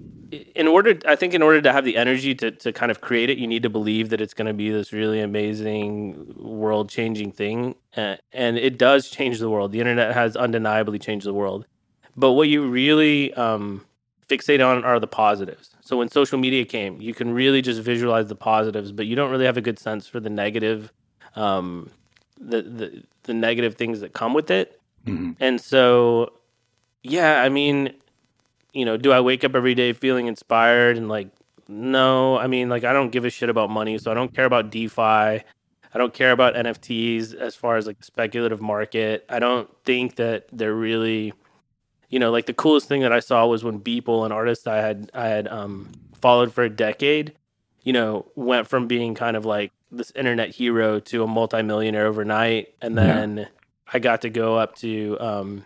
in 0.54 0.66
order 0.66 0.98
i 1.06 1.16
think 1.16 1.34
in 1.34 1.42
order 1.42 1.60
to 1.60 1.72
have 1.72 1.84
the 1.84 1.96
energy 1.96 2.34
to, 2.34 2.50
to 2.50 2.72
kind 2.72 2.90
of 2.90 3.00
create 3.00 3.30
it 3.30 3.38
you 3.38 3.46
need 3.46 3.62
to 3.62 3.70
believe 3.70 4.10
that 4.10 4.20
it's 4.20 4.34
going 4.34 4.46
to 4.46 4.54
be 4.54 4.70
this 4.70 4.92
really 4.92 5.20
amazing 5.20 6.34
world 6.36 6.88
changing 6.88 7.32
thing. 7.32 7.74
Uh, 7.96 8.16
and 8.32 8.58
it 8.58 8.78
does 8.78 9.08
change 9.08 9.38
the 9.38 9.50
world. 9.50 9.72
The 9.72 9.80
internet 9.80 10.14
has 10.14 10.36
undeniably 10.36 10.98
changed 10.98 11.26
the 11.26 11.34
world. 11.34 11.66
But 12.16 12.32
what 12.32 12.48
you 12.48 12.68
really 12.68 13.34
um, 13.34 13.84
fixate 14.28 14.64
on 14.64 14.84
are 14.84 15.00
the 15.00 15.06
positives. 15.06 15.70
So 15.80 15.96
when 15.96 16.08
social 16.08 16.38
media 16.38 16.64
came 16.64 17.00
you 17.00 17.14
can 17.14 17.32
really 17.34 17.62
just 17.62 17.80
visualize 17.80 18.28
the 18.28 18.36
positives 18.36 18.92
but 18.92 19.06
you 19.06 19.16
don't 19.16 19.30
really 19.30 19.46
have 19.46 19.56
a 19.56 19.60
good 19.60 19.78
sense 19.78 20.06
for 20.06 20.20
the 20.20 20.30
negative 20.30 20.92
um, 21.36 21.90
the, 22.40 22.62
the, 22.62 23.02
the 23.24 23.34
negative 23.34 23.74
things 23.76 24.00
that 24.00 24.12
come 24.12 24.34
with 24.34 24.50
it. 24.50 24.80
Mm-hmm. 25.06 25.32
and 25.38 25.60
so 25.60 26.32
yeah 27.02 27.42
i 27.42 27.50
mean 27.50 27.92
you 28.74 28.84
know, 28.84 28.96
do 28.96 29.12
I 29.12 29.20
wake 29.20 29.44
up 29.44 29.54
every 29.54 29.74
day 29.74 29.92
feeling 29.92 30.26
inspired 30.26 30.98
and 30.98 31.08
like, 31.08 31.28
no, 31.68 32.36
I 32.36 32.46
mean, 32.46 32.68
like, 32.68 32.84
I 32.84 32.92
don't 32.92 33.10
give 33.10 33.24
a 33.24 33.30
shit 33.30 33.48
about 33.48 33.70
money, 33.70 33.96
so 33.96 34.10
I 34.10 34.14
don't 34.14 34.34
care 34.34 34.44
about 34.44 34.70
DeFi. 34.70 35.00
I 35.94 35.98
don't 35.98 36.12
care 36.12 36.32
about 36.32 36.54
NFTs 36.54 37.34
as 37.34 37.54
far 37.54 37.76
as 37.76 37.86
like 37.86 37.98
the 37.98 38.04
speculative 38.04 38.60
market. 38.60 39.24
I 39.28 39.38
don't 39.38 39.70
think 39.84 40.16
that 40.16 40.46
they're 40.52 40.74
really, 40.74 41.32
you 42.10 42.18
know, 42.18 42.32
like 42.32 42.46
the 42.46 42.52
coolest 42.52 42.88
thing 42.88 43.02
that 43.02 43.12
I 43.12 43.20
saw 43.20 43.46
was 43.46 43.62
when 43.62 43.80
Beeple, 43.80 44.26
an 44.26 44.32
artist 44.32 44.66
I 44.66 44.80
had 44.82 45.10
I 45.14 45.28
had 45.28 45.46
um, 45.46 45.92
followed 46.20 46.52
for 46.52 46.64
a 46.64 46.68
decade, 46.68 47.34
you 47.84 47.92
know, 47.92 48.26
went 48.34 48.66
from 48.66 48.88
being 48.88 49.14
kind 49.14 49.36
of 49.36 49.44
like 49.44 49.70
this 49.92 50.10
internet 50.16 50.50
hero 50.50 50.98
to 50.98 51.22
a 51.22 51.28
multimillionaire 51.28 52.06
overnight, 52.06 52.74
and 52.82 52.98
then 52.98 53.36
yeah. 53.36 53.46
I 53.92 54.00
got 54.00 54.22
to 54.22 54.30
go 54.30 54.56
up 54.56 54.74
to 54.78 55.16
um, 55.20 55.64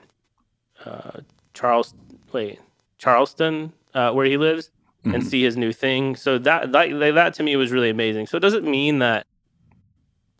uh, 0.84 1.20
Charles. 1.54 1.94
Wait, 2.32 2.60
Charleston, 2.98 3.72
uh, 3.94 4.12
where 4.12 4.26
he 4.26 4.36
lives, 4.36 4.70
mm-hmm. 5.00 5.14
and 5.14 5.26
see 5.26 5.42
his 5.42 5.56
new 5.56 5.72
thing. 5.72 6.16
So 6.16 6.38
that, 6.38 6.72
that 6.72 7.14
that 7.14 7.34
to 7.34 7.42
me 7.42 7.56
was 7.56 7.72
really 7.72 7.90
amazing. 7.90 8.26
So 8.26 8.36
it 8.36 8.40
doesn't 8.40 8.64
mean 8.64 8.98
that 8.98 9.26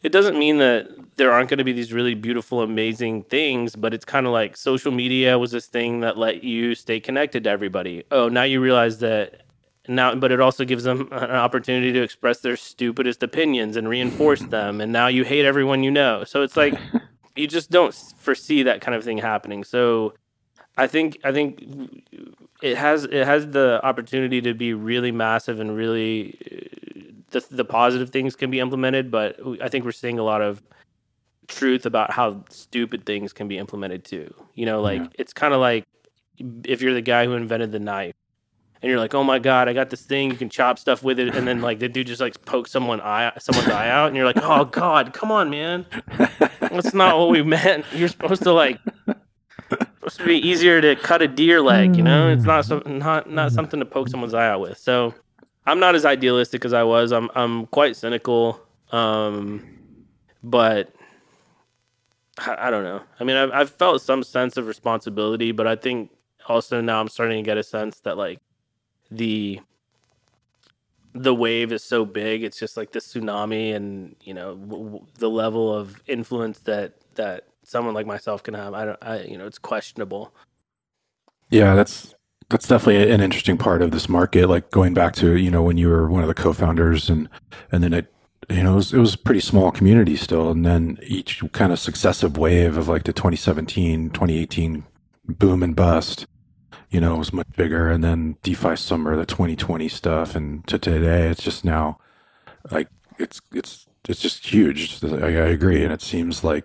it 0.02 0.12
doesn't 0.12 0.38
mean 0.38 0.58
that 0.58 0.88
there 1.16 1.32
aren't 1.32 1.50
going 1.50 1.58
to 1.58 1.64
be 1.64 1.72
these 1.72 1.92
really 1.92 2.14
beautiful, 2.14 2.62
amazing 2.62 3.24
things, 3.24 3.74
but 3.74 3.92
it's 3.92 4.04
kind 4.04 4.26
of 4.26 4.32
like 4.32 4.56
social 4.56 4.92
media 4.92 5.38
was 5.38 5.50
this 5.50 5.66
thing 5.66 6.00
that 6.00 6.16
let 6.16 6.44
you 6.44 6.74
stay 6.76 7.00
connected 7.00 7.44
to 7.44 7.50
everybody. 7.50 8.04
Oh, 8.12 8.28
now 8.28 8.44
you 8.44 8.60
realize 8.60 8.98
that 9.00 9.42
now, 9.88 10.14
but 10.14 10.30
it 10.30 10.40
also 10.40 10.64
gives 10.64 10.84
them 10.84 11.08
an 11.10 11.30
opportunity 11.30 11.92
to 11.92 12.02
express 12.02 12.40
their 12.40 12.56
stupidest 12.56 13.22
opinions 13.22 13.76
and 13.76 13.88
reinforce 13.88 14.40
them. 14.56 14.80
And 14.80 14.92
now 14.92 15.08
you 15.08 15.24
hate 15.24 15.44
everyone 15.44 15.82
you 15.82 15.90
know. 15.90 16.22
So 16.24 16.42
it's 16.42 16.56
like 16.56 16.78
you 17.36 17.48
just 17.48 17.70
don't 17.70 17.94
foresee 18.18 18.62
that 18.62 18.80
kind 18.80 18.94
of 18.94 19.02
thing 19.02 19.18
happening. 19.18 19.64
So 19.64 20.14
I 20.78 20.86
think 20.86 21.18
I 21.24 21.32
think 21.32 22.04
it 22.62 22.76
has 22.76 23.04
it 23.04 23.26
has 23.26 23.48
the 23.48 23.80
opportunity 23.84 24.40
to 24.42 24.54
be 24.54 24.74
really 24.74 25.10
massive 25.10 25.58
and 25.58 25.76
really 25.76 26.38
uh, 26.50 27.02
the 27.30 27.44
the 27.50 27.64
positive 27.64 28.10
things 28.10 28.36
can 28.36 28.50
be 28.50 28.60
implemented, 28.60 29.10
but 29.10 29.38
I 29.60 29.68
think 29.68 29.84
we're 29.84 29.92
seeing 29.92 30.20
a 30.20 30.22
lot 30.22 30.40
of 30.40 30.62
truth 31.48 31.84
about 31.84 32.12
how 32.12 32.44
stupid 32.50 33.04
things 33.04 33.32
can 33.32 33.48
be 33.48 33.58
implemented 33.58 34.04
too. 34.04 34.32
You 34.54 34.66
know, 34.66 34.80
like 34.80 35.00
yeah. 35.00 35.08
it's 35.18 35.32
kind 35.32 35.52
of 35.52 35.60
like 35.60 35.84
if 36.64 36.80
you're 36.80 36.94
the 36.94 37.02
guy 37.02 37.24
who 37.24 37.32
invented 37.32 37.72
the 37.72 37.80
knife 37.80 38.14
and 38.80 38.88
you're 38.88 39.00
like, 39.00 39.14
"Oh 39.14 39.24
my 39.24 39.40
god, 39.40 39.68
I 39.68 39.72
got 39.72 39.90
this 39.90 40.02
thing, 40.02 40.30
you 40.30 40.36
can 40.36 40.48
chop 40.48 40.78
stuff 40.78 41.02
with 41.02 41.18
it." 41.18 41.34
And 41.34 41.46
then 41.46 41.60
like 41.60 41.80
the 41.80 41.88
dude 41.88 42.06
just 42.06 42.20
like 42.20 42.44
pokes 42.44 42.70
someone 42.70 43.00
eye 43.00 43.32
someone's 43.40 43.68
eye 43.68 43.88
out 43.88 44.06
and 44.06 44.16
you're 44.16 44.26
like, 44.26 44.38
"Oh 44.40 44.64
god, 44.64 45.12
come 45.12 45.32
on, 45.32 45.50
man. 45.50 45.86
That's 46.60 46.94
not 46.94 47.18
what 47.18 47.30
we 47.30 47.42
meant. 47.42 47.84
You're 47.92 48.06
supposed 48.06 48.44
to 48.44 48.52
like 48.52 48.78
supposed 50.10 50.20
to 50.20 50.26
be 50.26 50.48
easier 50.48 50.80
to 50.80 50.96
cut 50.96 51.22
a 51.22 51.28
deer 51.28 51.60
leg. 51.60 51.96
You 51.96 52.02
know, 52.02 52.28
it's 52.30 52.44
not 52.44 52.64
some, 52.64 52.82
not 52.86 53.30
not 53.30 53.52
something 53.52 53.80
to 53.80 53.86
poke 53.86 54.08
someone's 54.08 54.34
eye 54.34 54.48
out 54.48 54.60
with. 54.60 54.78
So 54.78 55.14
I'm 55.66 55.80
not 55.80 55.94
as 55.94 56.04
idealistic 56.04 56.64
as 56.64 56.72
I 56.72 56.82
was. 56.82 57.12
I'm 57.12 57.30
I'm 57.34 57.66
quite 57.66 57.96
cynical. 57.96 58.60
Um, 58.90 59.66
but 60.42 60.94
I, 62.38 62.68
I 62.68 62.70
don't 62.70 62.84
know. 62.84 63.02
I 63.20 63.24
mean, 63.24 63.36
I've, 63.36 63.50
I've 63.52 63.70
felt 63.70 64.00
some 64.00 64.22
sense 64.22 64.56
of 64.56 64.66
responsibility, 64.66 65.52
but 65.52 65.66
I 65.66 65.76
think 65.76 66.10
also 66.46 66.80
now 66.80 67.00
I'm 67.00 67.08
starting 67.08 67.42
to 67.44 67.46
get 67.46 67.58
a 67.58 67.62
sense 67.62 68.00
that 68.00 68.16
like 68.16 68.40
the 69.10 69.60
the 71.14 71.34
wave 71.34 71.72
is 71.72 71.82
so 71.82 72.04
big 72.04 72.44
it's 72.44 72.58
just 72.58 72.76
like 72.76 72.92
the 72.92 72.98
tsunami 73.00 73.74
and 73.74 74.14
you 74.20 74.34
know 74.34 74.54
w- 74.54 74.84
w- 74.84 75.06
the 75.18 75.28
level 75.28 75.74
of 75.74 76.00
influence 76.06 76.60
that 76.60 76.92
that 77.14 77.48
someone 77.68 77.92
like 77.92 78.06
myself 78.06 78.42
can 78.42 78.54
have. 78.54 78.72
I 78.72 78.84
don't, 78.86 78.98
I, 79.02 79.20
you 79.22 79.36
know, 79.36 79.46
it's 79.46 79.58
questionable. 79.58 80.34
Yeah, 81.50 81.74
that's 81.74 82.14
that's 82.48 82.66
definitely 82.66 83.12
an 83.12 83.20
interesting 83.20 83.58
part 83.58 83.82
of 83.82 83.90
this 83.90 84.08
market. 84.08 84.48
Like 84.48 84.70
going 84.70 84.94
back 84.94 85.14
to 85.16 85.36
you 85.36 85.50
know 85.50 85.62
when 85.62 85.76
you 85.76 85.88
were 85.88 86.10
one 86.10 86.22
of 86.22 86.28
the 86.28 86.34
co-founders, 86.34 87.10
and 87.10 87.28
and 87.70 87.84
then 87.84 87.92
it 87.92 88.12
you 88.48 88.62
know 88.62 88.72
it 88.72 88.76
was, 88.76 88.92
it 88.94 88.98
was 88.98 89.14
a 89.14 89.18
pretty 89.18 89.40
small 89.40 89.70
community 89.70 90.16
still, 90.16 90.50
and 90.50 90.64
then 90.64 90.98
each 91.02 91.42
kind 91.52 91.72
of 91.72 91.78
successive 91.78 92.38
wave 92.38 92.76
of 92.76 92.88
like 92.88 93.04
the 93.04 93.12
2017, 93.12 94.10
2018 94.10 94.84
boom 95.26 95.62
and 95.62 95.76
bust. 95.76 96.26
You 96.90 97.02
know, 97.02 97.16
was 97.16 97.34
much 97.34 97.48
bigger, 97.54 97.90
and 97.90 98.02
then 98.02 98.36
DeFi 98.42 98.76
summer, 98.76 99.14
the 99.14 99.26
2020 99.26 99.88
stuff, 99.88 100.34
and 100.34 100.66
to 100.68 100.78
today, 100.78 101.28
it's 101.28 101.42
just 101.42 101.62
now 101.62 101.98
like 102.70 102.88
it's 103.18 103.42
it's 103.52 103.86
it's 104.08 104.22
just 104.22 104.46
huge. 104.46 105.04
I, 105.04 105.26
I 105.26 105.48
agree, 105.48 105.84
and 105.84 105.92
it 105.92 106.00
seems 106.00 106.42
like 106.42 106.64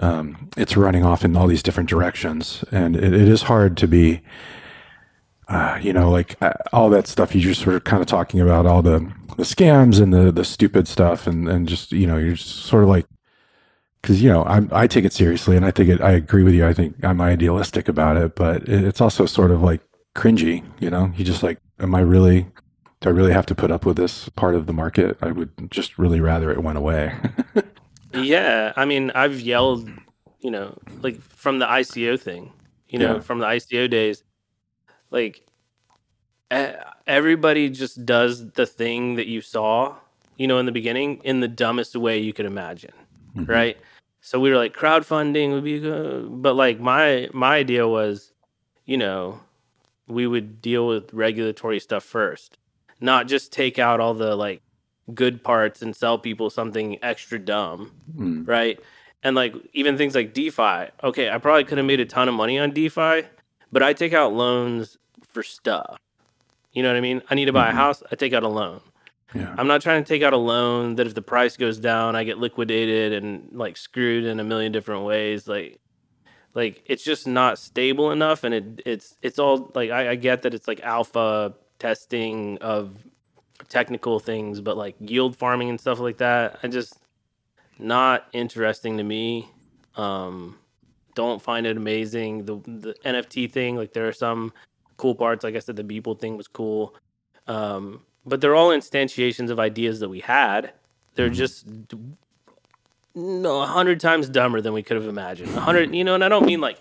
um, 0.00 0.50
it's 0.56 0.76
running 0.76 1.04
off 1.04 1.24
in 1.24 1.36
all 1.36 1.46
these 1.46 1.62
different 1.62 1.88
directions, 1.88 2.64
and 2.70 2.96
it, 2.96 3.12
it 3.12 3.28
is 3.28 3.42
hard 3.42 3.76
to 3.78 3.88
be, 3.88 4.20
uh, 5.48 5.78
you 5.82 5.92
know, 5.92 6.10
like 6.10 6.40
uh, 6.42 6.52
all 6.72 6.90
that 6.90 7.06
stuff 7.06 7.34
you 7.34 7.40
just 7.40 7.66
were 7.66 7.80
kind 7.80 8.00
of 8.00 8.06
talking 8.06 8.40
about, 8.40 8.66
all 8.66 8.82
the 8.82 9.00
the 9.36 9.44
scams 9.44 10.00
and 10.00 10.12
the 10.12 10.30
the 10.30 10.44
stupid 10.44 10.86
stuff, 10.86 11.26
and 11.26 11.48
and 11.48 11.68
just 11.68 11.92
you 11.92 12.06
know, 12.06 12.16
you're 12.16 12.34
just 12.34 12.64
sort 12.66 12.84
of 12.84 12.90
like 12.90 13.06
because 14.02 14.22
you 14.22 14.30
know 14.30 14.42
I 14.44 14.62
I 14.72 14.86
take 14.86 15.04
it 15.04 15.12
seriously, 15.12 15.56
and 15.56 15.64
I 15.64 15.70
think 15.70 15.90
it. 15.90 16.00
I 16.00 16.12
agree 16.12 16.42
with 16.42 16.54
you. 16.54 16.66
I 16.66 16.72
think 16.72 17.04
I'm 17.04 17.20
idealistic 17.20 17.88
about 17.88 18.16
it, 18.16 18.34
but 18.36 18.68
it, 18.68 18.84
it's 18.84 19.00
also 19.00 19.26
sort 19.26 19.50
of 19.50 19.62
like 19.62 19.80
cringy. 20.14 20.64
You 20.80 20.90
know, 20.90 21.12
you 21.16 21.24
just 21.24 21.42
like, 21.42 21.58
am 21.80 21.94
I 21.94 22.00
really? 22.00 22.46
Do 23.00 23.10
I 23.10 23.12
really 23.12 23.32
have 23.32 23.46
to 23.46 23.54
put 23.54 23.70
up 23.70 23.86
with 23.86 23.96
this 23.96 24.28
part 24.30 24.54
of 24.56 24.66
the 24.66 24.72
market? 24.72 25.16
I 25.22 25.30
would 25.30 25.70
just 25.70 25.98
really 25.98 26.20
rather 26.20 26.50
it 26.50 26.62
went 26.62 26.78
away. 26.78 27.14
yeah, 28.14 28.72
I 28.76 28.84
mean, 28.84 29.10
I've 29.14 29.40
yelled, 29.40 29.88
you 30.40 30.50
know, 30.50 30.76
like 31.02 31.20
from 31.20 31.58
the 31.58 31.66
ICO 31.66 32.18
thing, 32.20 32.52
you 32.88 32.98
know, 32.98 33.14
Yeah. 33.14 33.20
from 33.20 33.38
the 33.38 33.46
ICO 33.46 33.88
days, 33.90 34.22
like 35.10 35.44
everybody 37.06 37.68
just 37.68 38.04
does 38.06 38.50
the 38.52 38.66
thing 38.66 39.16
that 39.16 39.26
you 39.26 39.40
saw, 39.40 39.94
you 40.36 40.46
know, 40.46 40.58
in 40.58 40.66
the 40.66 40.72
beginning 40.72 41.20
in 41.24 41.40
the 41.40 41.48
dumbest 41.48 41.94
way 41.96 42.18
you 42.18 42.32
could 42.32 42.46
imagine, 42.46 42.92
Mhm. 43.36 43.48
right? 43.48 43.76
So 44.20 44.40
we 44.40 44.50
were 44.50 44.56
like 44.56 44.74
crowdfunding 44.74 45.52
would 45.52 45.64
be 45.64 45.78
good, 45.80 46.42
but 46.42 46.54
like 46.54 46.80
my 46.80 47.28
my 47.32 47.56
idea 47.56 47.86
was, 47.86 48.32
you 48.86 48.96
know, 48.96 49.40
we 50.06 50.26
would 50.26 50.62
deal 50.62 50.86
with 50.86 51.12
regulatory 51.12 51.78
stuff 51.80 52.04
first, 52.04 52.56
not 53.00 53.28
just 53.28 53.52
take 53.52 53.78
out 53.78 54.00
all 54.00 54.14
the 54.14 54.34
like 54.36 54.62
good 55.14 55.42
parts 55.42 55.82
and 55.82 55.94
sell 55.96 56.18
people 56.18 56.50
something 56.50 56.98
extra 57.02 57.38
dumb, 57.38 57.92
Mm. 58.16 58.46
right? 58.46 58.78
And 59.22 59.34
like 59.34 59.54
even 59.72 59.96
things 59.96 60.14
like 60.14 60.34
DeFi. 60.34 60.88
Okay, 61.02 61.30
I 61.30 61.38
probably 61.38 61.64
could 61.64 61.78
have 61.78 61.86
made 61.86 62.00
a 62.00 62.04
ton 62.04 62.28
of 62.28 62.34
money 62.34 62.58
on 62.58 62.70
DeFi, 62.72 63.22
but 63.72 63.82
I 63.82 63.92
take 63.92 64.12
out 64.12 64.32
loans 64.32 64.96
for 65.32 65.42
stuff. 65.42 65.98
You 66.72 66.82
know 66.82 66.90
what 66.90 66.96
I 66.96 67.00
mean? 67.00 67.22
I 67.30 67.34
need 67.34 67.46
to 67.46 67.52
buy 67.52 67.66
Mhm. 67.66 67.70
a 67.72 67.74
house, 67.74 68.02
I 68.12 68.14
take 68.16 68.32
out 68.32 68.42
a 68.42 68.48
loan. 68.48 68.80
Yeah. 69.34 69.54
I'm 69.58 69.66
not 69.66 69.82
trying 69.82 70.02
to 70.02 70.08
take 70.08 70.22
out 70.22 70.32
a 70.32 70.38
loan 70.38 70.94
that 70.96 71.06
if 71.06 71.14
the 71.14 71.20
price 71.22 71.56
goes 71.56 71.78
down, 71.78 72.16
I 72.16 72.24
get 72.24 72.38
liquidated 72.38 73.12
and 73.12 73.48
like 73.52 73.76
screwed 73.76 74.24
in 74.24 74.40
a 74.40 74.44
million 74.44 74.72
different 74.72 75.04
ways. 75.04 75.46
Like, 75.48 75.78
like 76.54 76.82
it's 76.86 77.04
just 77.04 77.26
not 77.26 77.58
stable 77.58 78.10
enough, 78.10 78.42
and 78.44 78.54
it 78.54 78.82
it's 78.86 79.16
it's 79.20 79.38
all 79.38 79.70
like 79.74 79.90
I, 79.90 80.10
I 80.10 80.14
get 80.14 80.42
that 80.42 80.54
it's 80.54 80.66
like 80.68 80.80
alpha 80.80 81.54
testing 81.78 82.56
of 82.58 82.96
technical 83.68 84.18
things, 84.18 84.60
but 84.60 84.76
like 84.76 84.94
yield 85.00 85.36
farming 85.36 85.68
and 85.70 85.80
stuff 85.80 85.98
like 86.00 86.18
that, 86.18 86.58
I 86.62 86.68
just 86.68 86.94
not 87.78 88.26
interesting 88.32 88.96
to 88.98 89.02
me. 89.04 89.48
Um, 89.96 90.56
don't 91.14 91.42
find 91.42 91.66
it 91.66 91.76
amazing. 91.76 92.44
The 92.44 92.56
the 92.66 92.94
NFT 93.04 93.50
thing, 93.50 93.76
like 93.76 93.92
there 93.92 94.06
are 94.08 94.12
some 94.12 94.52
cool 94.96 95.14
parts. 95.14 95.42
Like 95.44 95.56
I 95.56 95.58
said, 95.60 95.76
the 95.76 95.84
Beeple 95.84 96.18
thing 96.20 96.36
was 96.36 96.46
cool. 96.48 96.94
Um, 97.46 98.02
but 98.26 98.40
they're 98.40 98.54
all 98.54 98.70
instantiations 98.70 99.50
of 99.50 99.58
ideas 99.58 100.00
that 100.00 100.08
we 100.08 100.20
had. 100.20 100.72
They're 101.14 101.30
Mhm. 101.30 101.34
just 101.34 101.66
no 103.14 103.62
a 103.62 103.66
hundred 103.66 104.00
times 104.00 104.28
dumber 104.28 104.60
than 104.60 104.72
we 104.72 104.82
could 104.82 104.96
have 104.96 105.06
imagined. 105.08 105.54
A 105.56 105.60
hundred, 105.60 105.94
you 105.94 106.04
know, 106.04 106.14
and 106.14 106.22
I 106.24 106.28
don't 106.28 106.46
mean 106.46 106.60
like 106.60 106.78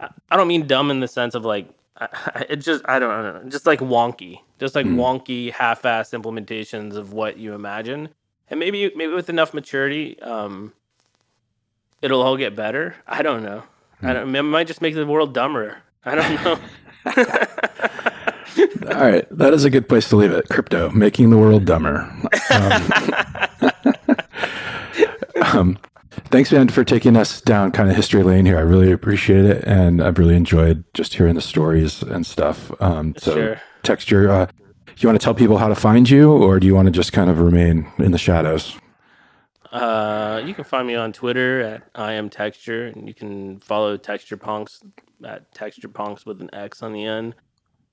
I- 0.00 0.08
I 0.30 0.36
don't 0.36 0.48
mean 0.48 0.66
dumb 0.66 0.90
in 0.90 1.00
the 1.00 1.08
sense 1.08 1.34
of 1.34 1.44
like 1.44 1.68
I- 2.00 2.46
it 2.48 2.56
just 2.56 2.84
I 2.88 2.98
don't, 2.98 3.10
I 3.10 3.22
don't 3.22 3.44
know, 3.44 3.50
just 3.50 3.66
like 3.66 3.80
wonky, 3.80 4.40
just 4.58 4.74
like 4.74 4.86
Mm. 4.86 4.96
wonky 4.96 5.52
half-ass 5.52 6.10
implementations 6.10 6.96
of 6.96 7.12
what 7.12 7.38
you 7.38 7.54
imagine. 7.54 8.08
And 8.50 8.58
maybe 8.60 8.90
maybe 8.96 9.12
with 9.12 9.28
enough 9.28 9.52
maturity, 9.54 10.20
um, 10.22 10.72
it'll 12.02 12.22
all 12.22 12.36
get 12.36 12.56
better. 12.56 12.96
I 13.06 13.22
don't 13.22 13.42
know. 13.42 13.62
I 14.02 14.12
don't. 14.12 14.34
It 14.34 14.42
might 14.42 14.66
just 14.66 14.80
make 14.80 14.94
the 14.94 15.06
world 15.06 15.34
dumber. 15.34 15.78
I 16.04 16.14
don't 16.14 16.44
know. 16.44 16.58
All 18.90 19.10
right, 19.10 19.26
that 19.30 19.52
is 19.54 19.64
a 19.64 19.70
good 19.70 19.88
place 19.88 20.08
to 20.08 20.16
leave 20.16 20.32
it. 20.32 20.48
Crypto 20.48 20.90
making 20.90 21.30
the 21.30 21.38
world 21.38 21.64
dumber. 21.64 22.10
Um, 22.50 22.90
um, 25.42 25.78
thanks, 26.30 26.50
man, 26.50 26.68
for 26.68 26.82
taking 26.84 27.16
us 27.16 27.40
down 27.42 27.70
kind 27.72 27.90
of 27.90 27.96
history 27.96 28.22
lane 28.22 28.46
here. 28.46 28.56
I 28.58 28.62
really 28.62 28.90
appreciate 28.90 29.44
it, 29.44 29.64
and 29.64 30.02
I've 30.02 30.18
really 30.18 30.34
enjoyed 30.34 30.84
just 30.94 31.14
hearing 31.14 31.34
the 31.34 31.40
stories 31.40 32.02
and 32.02 32.26
stuff. 32.26 32.70
Um, 32.80 33.14
so, 33.16 33.34
Sure. 33.34 33.60
Texture. 33.82 34.30
Uh, 34.30 34.46
you 34.98 35.08
want 35.08 35.20
to 35.20 35.24
tell 35.24 35.34
people 35.34 35.58
how 35.58 35.68
to 35.68 35.74
find 35.74 36.10
you, 36.10 36.32
or 36.32 36.58
do 36.58 36.66
you 36.66 36.74
want 36.74 36.86
to 36.86 36.92
just 36.92 37.12
kind 37.12 37.30
of 37.30 37.38
remain 37.40 37.90
in 37.98 38.10
the 38.10 38.18
shadows? 38.18 38.76
Uh, 39.70 40.42
you 40.44 40.54
can 40.54 40.64
find 40.64 40.86
me 40.86 40.94
on 40.94 41.12
Twitter 41.12 41.60
at 41.60 41.82
I 41.94 42.14
am 42.14 42.30
Texture, 42.30 42.86
and 42.86 43.06
you 43.06 43.14
can 43.14 43.60
follow 43.60 43.96
Texture 43.96 44.36
Punks 44.36 44.82
at 45.24 45.52
Texture 45.54 45.88
Punks 45.88 46.26
with 46.26 46.40
an 46.40 46.50
X 46.52 46.82
on 46.82 46.92
the 46.92 47.04
end 47.04 47.34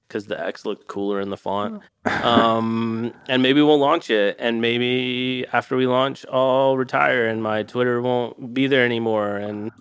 because 0.07 0.25
the 0.25 0.39
X 0.39 0.65
looked 0.65 0.88
cooler 0.88 1.19
in 1.19 1.29
the 1.29 1.38
font. 1.38 1.81
Um, 2.05 3.13
and 3.27 3.41
maybe 3.41 3.63
we'll 3.63 3.79
launch 3.79 4.11
it, 4.11 4.36
and 4.39 4.61
maybe 4.61 5.45
after 5.51 5.75
we 5.75 5.88
launch, 5.88 6.23
I'll 6.31 6.77
retire 6.77 7.25
and 7.27 7.41
my 7.41 7.63
Twitter 7.63 7.99
won't 7.99 8.53
be 8.53 8.67
there 8.67 8.86
anymore, 8.86 9.38
and 9.38 9.71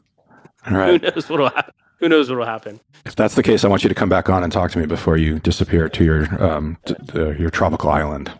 All 0.66 0.72
who 0.86 0.98
knows 0.98 1.28
what'll 1.28 1.50
happen. 1.50 1.74
Who 2.05 2.11
knows 2.11 2.28
what'll 2.28 2.44
happen? 2.44 2.80
If 3.07 3.16
that's 3.16 3.34
the 3.34 3.42
case, 3.42 3.64
I 3.64 3.68
want 3.68 3.82
you 3.82 3.88
to 3.88 3.94
come 3.94 4.11
back 4.11 4.28
on 4.28 4.44
and 4.44 4.52
talk 4.52 4.70
to 4.72 4.78
me 4.78 4.84
before 4.84 5.16
you 5.16 5.38
disappear 5.38 5.88
to 5.88 6.05
your 6.05 6.44
um, 6.44 6.76
uh, 7.14 7.30
your 7.30 7.48
tropical 7.48 7.88
island. 7.88 8.30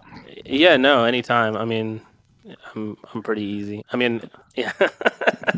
Yeah, 0.45 0.77
no, 0.77 1.05
anytime. 1.05 1.57
I 1.57 1.65
mean, 1.65 2.03
I'm 2.75 2.99
I'm 3.15 3.23
pretty 3.23 3.41
easy. 3.43 3.83
I 3.91 3.97
mean, 3.97 4.29
yeah, 4.55 4.73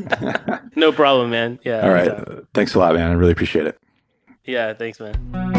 no 0.77 0.93
problem, 0.93 1.31
man. 1.31 1.59
Yeah. 1.65 1.81
All 1.81 1.93
right. 1.93 2.07
anytime. 2.07 2.47
Thanks 2.55 2.77
a 2.77 2.79
lot, 2.79 2.95
man. 2.95 3.11
I 3.11 3.15
really 3.15 3.33
appreciate 3.33 3.67
it. 3.67 3.77
Yeah, 4.45 4.73
thanks, 4.73 5.01
man. 5.01 5.56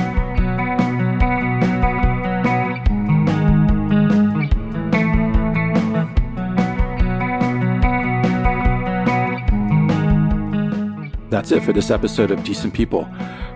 That's 11.30 11.52
it 11.52 11.64
for 11.64 11.74
this 11.74 11.92
episode 11.92 12.32
of 12.32 12.44
Decent 12.46 12.74
People. 12.74 13.08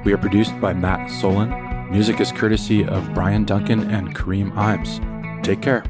We 0.03 0.11
are 0.11 0.17
produced 0.17 0.59
by 0.59 0.74
Matt 0.74 1.09
Solon. 1.09 1.89
Music 1.89 2.19
is 2.19 2.32
courtesy 2.32 2.86
of 2.86 3.13
Brian 3.13 3.45
Duncan 3.45 3.89
and 3.89 4.13
Kareem 4.13 4.51
Imes. 4.53 5.43
Take 5.43 5.61
care. 5.61 5.84